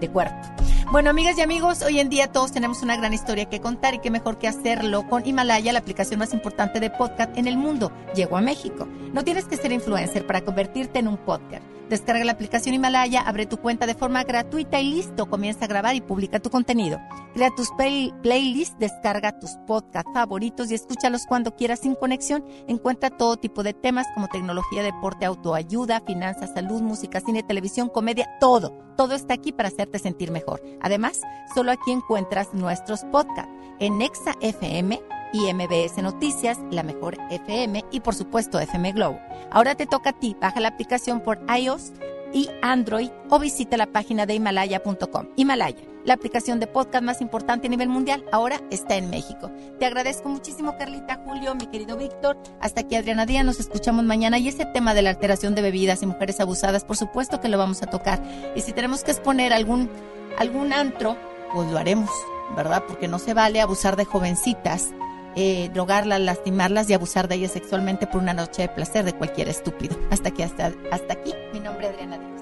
de 0.00 0.08
cuarto. 0.08 0.48
Bueno, 0.90 1.10
amigas 1.10 1.36
y 1.36 1.42
amigos, 1.42 1.82
hoy 1.82 2.00
en 2.00 2.08
día 2.08 2.32
todos 2.32 2.52
tenemos 2.52 2.82
una 2.82 2.96
gran 2.96 3.12
historia 3.12 3.44
que 3.44 3.60
contar 3.60 3.94
y 3.94 3.98
qué 3.98 4.10
mejor 4.10 4.38
que 4.38 4.48
hacerlo 4.48 5.06
con 5.08 5.26
Himalaya, 5.26 5.72
la 5.72 5.80
aplicación 5.80 6.18
más 6.18 6.32
importante 6.32 6.80
de 6.80 6.88
podcast 6.90 7.36
en 7.36 7.46
el 7.46 7.58
mundo. 7.58 7.92
Llegó 8.14 8.38
a 8.38 8.40
México. 8.40 8.86
No 9.12 9.22
tienes 9.22 9.44
que 9.44 9.56
ser 9.58 9.70
influencer 9.72 10.26
para 10.26 10.40
convertirte 10.42 10.98
en 10.98 11.08
un 11.08 11.18
podcast. 11.18 11.62
Descarga 11.90 12.22
la 12.24 12.32
aplicación 12.32 12.74
Himalaya, 12.74 13.22
abre 13.22 13.46
tu 13.46 13.56
cuenta 13.56 13.86
de 13.86 13.94
forma 13.94 14.22
gratuita 14.22 14.78
y 14.78 14.90
listo, 14.92 15.24
comienza 15.26 15.64
a 15.64 15.68
grabar 15.68 15.94
y 15.94 16.02
publica 16.02 16.38
tu 16.38 16.50
contenido. 16.50 16.98
Crea 17.32 17.48
tus 17.56 17.70
play- 17.78 18.12
playlists, 18.22 18.78
descarga 18.78 19.38
tus 19.38 19.52
podcasts 19.66 20.10
favoritos 20.12 20.70
y 20.70 20.74
escúchalos 20.74 21.22
cuando 21.26 21.56
quieras 21.56 21.80
sin 21.80 21.94
conexión. 21.94 22.44
Encuentra 22.66 23.08
todo 23.08 23.38
tipo 23.38 23.62
de 23.62 23.72
temas 23.72 24.06
como 24.14 24.28
tecnología, 24.28 24.82
deporte, 24.82 25.24
autoayuda, 25.24 26.02
finanzas, 26.02 26.50
salud, 26.52 26.82
música, 26.82 27.20
cine, 27.20 27.42
televisión, 27.42 27.88
comedia, 27.88 28.28
todo. 28.38 28.76
Todo 28.94 29.14
está 29.14 29.32
aquí 29.34 29.52
para 29.52 29.70
hacerte 29.88 29.98
sentir 29.98 30.30
mejor. 30.30 30.62
Además, 30.80 31.22
solo 31.54 31.72
aquí 31.72 31.90
encuentras 31.90 32.54
nuestros 32.54 33.04
podcasts 33.04 33.52
en 33.80 33.98
Nexa 33.98 34.34
FM 34.40 35.00
y 35.32 35.52
MBS 35.52 36.02
Noticias, 36.02 36.58
la 36.70 36.82
mejor 36.82 37.16
FM 37.30 37.84
y 37.90 38.00
por 38.00 38.14
supuesto 38.14 38.58
FM 38.58 38.92
Globo. 38.92 39.18
Ahora 39.50 39.74
te 39.74 39.86
toca 39.86 40.10
a 40.10 40.18
ti, 40.18 40.36
baja 40.40 40.60
la 40.60 40.68
aplicación 40.68 41.20
por 41.20 41.38
iOS 41.54 41.92
y 42.32 42.48
Android 42.62 43.10
o 43.30 43.38
visita 43.38 43.76
la 43.76 43.86
página 43.86 44.26
de 44.26 44.34
himalaya.com. 44.34 45.28
Himalaya, 45.36 45.82
la 46.04 46.14
aplicación 46.14 46.60
de 46.60 46.66
podcast 46.66 47.04
más 47.04 47.20
importante 47.20 47.66
a 47.66 47.70
nivel 47.70 47.88
mundial, 47.88 48.24
ahora 48.32 48.60
está 48.70 48.96
en 48.96 49.10
México. 49.10 49.50
Te 49.78 49.86
agradezco 49.86 50.28
muchísimo, 50.28 50.76
Carlita, 50.78 51.20
Julio, 51.24 51.54
mi 51.54 51.66
querido 51.66 51.96
Víctor. 51.96 52.38
Hasta 52.60 52.80
aquí, 52.80 52.96
Adriana 52.96 53.26
Díaz, 53.26 53.44
nos 53.44 53.60
escuchamos 53.60 54.04
mañana. 54.04 54.38
Y 54.38 54.48
ese 54.48 54.66
tema 54.66 54.94
de 54.94 55.02
la 55.02 55.10
alteración 55.10 55.54
de 55.54 55.62
bebidas 55.62 56.02
y 56.02 56.06
mujeres 56.06 56.40
abusadas, 56.40 56.84
por 56.84 56.96
supuesto 56.96 57.40
que 57.40 57.48
lo 57.48 57.58
vamos 57.58 57.82
a 57.82 57.86
tocar. 57.86 58.22
Y 58.54 58.60
si 58.62 58.72
tenemos 58.72 59.04
que 59.04 59.10
exponer 59.10 59.52
algún, 59.52 59.90
algún 60.38 60.72
antro, 60.72 61.16
pues 61.52 61.70
lo 61.70 61.78
haremos, 61.78 62.10
¿verdad? 62.56 62.84
Porque 62.86 63.08
no 63.08 63.18
se 63.18 63.34
vale 63.34 63.60
abusar 63.60 63.96
de 63.96 64.04
jovencitas 64.04 64.90
eh, 65.36 65.70
drogarlas, 65.72 66.20
lastimarlas 66.20 66.90
y 66.90 66.94
abusar 66.94 67.28
de 67.28 67.36
ellas 67.36 67.52
sexualmente 67.52 68.06
por 68.06 68.20
una 68.22 68.34
noche 68.34 68.62
de 68.62 68.68
placer 68.68 69.04
de 69.04 69.12
cualquier 69.12 69.48
estúpido. 69.48 69.98
Hasta 70.10 70.30
aquí, 70.30 70.42
hasta, 70.42 70.66
aquí. 71.10 71.34
Mi 71.52 71.60
nombre 71.60 71.86
es 71.86 71.92
Adriana 71.94 72.18
Díaz. 72.18 72.38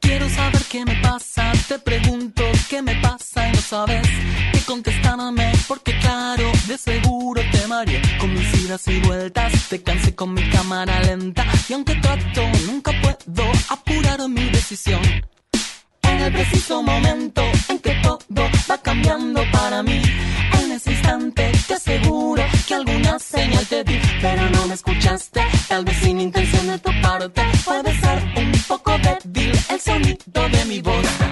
Quiero 0.00 0.28
saber 0.28 0.62
qué 0.70 0.84
me 0.84 0.96
pasa, 1.02 1.52
te 1.68 1.78
pregunto 1.78 2.42
qué 2.68 2.82
me 2.82 2.94
pasa 2.96 3.48
y 3.48 3.52
no 3.52 3.60
sabes 3.60 4.08
qué 4.52 4.60
contestarme 4.66 5.52
porque 5.68 5.98
claro, 5.98 6.50
de 6.66 6.76
seguro 6.78 7.40
te 7.52 7.66
mareé 7.66 8.00
con 8.18 8.32
mis 8.32 8.62
idas 8.62 8.86
y 8.88 9.00
vueltas, 9.00 9.52
te 9.68 9.82
cansé 9.82 10.14
con 10.14 10.34
mi 10.34 10.48
cámara 10.50 11.00
lenta 11.00 11.44
y 11.68 11.72
aunque 11.72 11.94
trato 11.96 12.42
nunca 12.66 12.92
puedo 13.02 13.52
mi 14.18 14.50
decisión. 14.50 15.00
En 16.02 16.20
el 16.20 16.32
preciso 16.32 16.82
momento 16.82 17.42
en 17.68 17.78
que 17.78 17.94
todo 18.02 18.44
va 18.70 18.78
cambiando 18.78 19.42
para 19.50 19.82
mí, 19.82 20.02
en 20.60 20.72
ese 20.72 20.92
instante 20.92 21.50
te 21.66 21.74
aseguro 21.74 22.42
que 22.68 22.74
alguna 22.74 23.18
señal 23.18 23.66
te 23.66 23.82
di, 23.84 23.98
pero 24.20 24.50
no 24.50 24.66
me 24.66 24.74
escuchaste, 24.74 25.40
tal 25.66 25.84
vez 25.84 25.96
sin 25.96 26.20
intención 26.20 26.66
de 26.68 26.78
tu 26.78 26.90
parte, 27.00 27.42
puede 27.64 28.00
ser 28.00 28.22
un 28.36 28.52
poco 28.68 28.92
débil 28.98 29.52
el 29.70 29.80
sonido 29.80 30.48
de 30.50 30.64
mi 30.66 30.82
voz. 30.82 31.31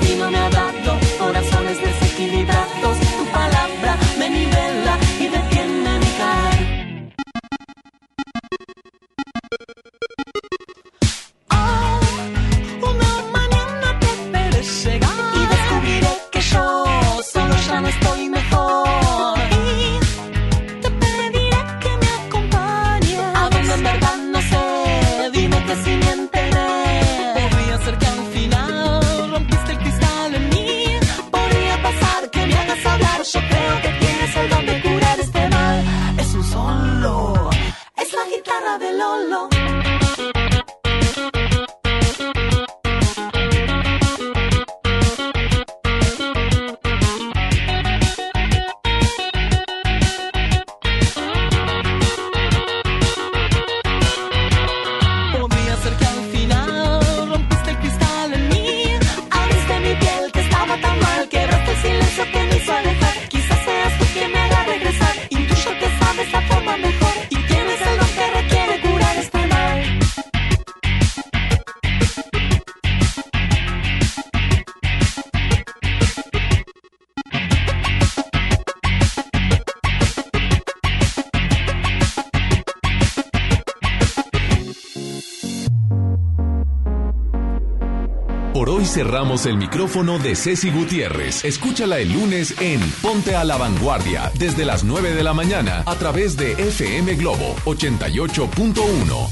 El 89.21 89.57
micrófono 89.57 90.17
de 90.17 90.35
Ceci 90.35 90.71
Gutiérrez. 90.71 91.45
Escúchala 91.45 91.99
el 91.99 92.11
lunes 92.11 92.55
en 92.59 92.81
Ponte 93.03 93.35
a 93.35 93.43
la 93.43 93.55
Vanguardia 93.55 94.31
desde 94.33 94.65
las 94.65 94.83
9 94.83 95.13
de 95.13 95.23
la 95.23 95.31
mañana 95.31 95.83
a 95.85 95.95
través 95.95 96.37
de 96.37 96.53
FM 96.53 97.15
Globo 97.15 97.55
88.1. 97.65 99.29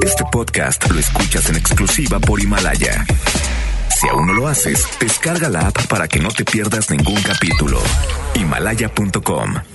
Este 0.00 0.22
podcast 0.30 0.88
lo 0.88 1.00
escuchas 1.00 1.50
en 1.50 1.56
exclusiva 1.56 2.20
por 2.20 2.40
Himalaya. 2.40 3.04
Si 4.00 4.06
aún 4.06 4.28
no 4.28 4.32
lo 4.32 4.46
haces, 4.46 4.86
descarga 5.00 5.48
la 5.48 5.66
app 5.66 5.86
para 5.88 6.06
que 6.06 6.20
no 6.20 6.28
te 6.28 6.44
pierdas 6.44 6.88
ningún 6.90 7.20
capítulo. 7.20 7.80
Himalaya.com 8.36 9.72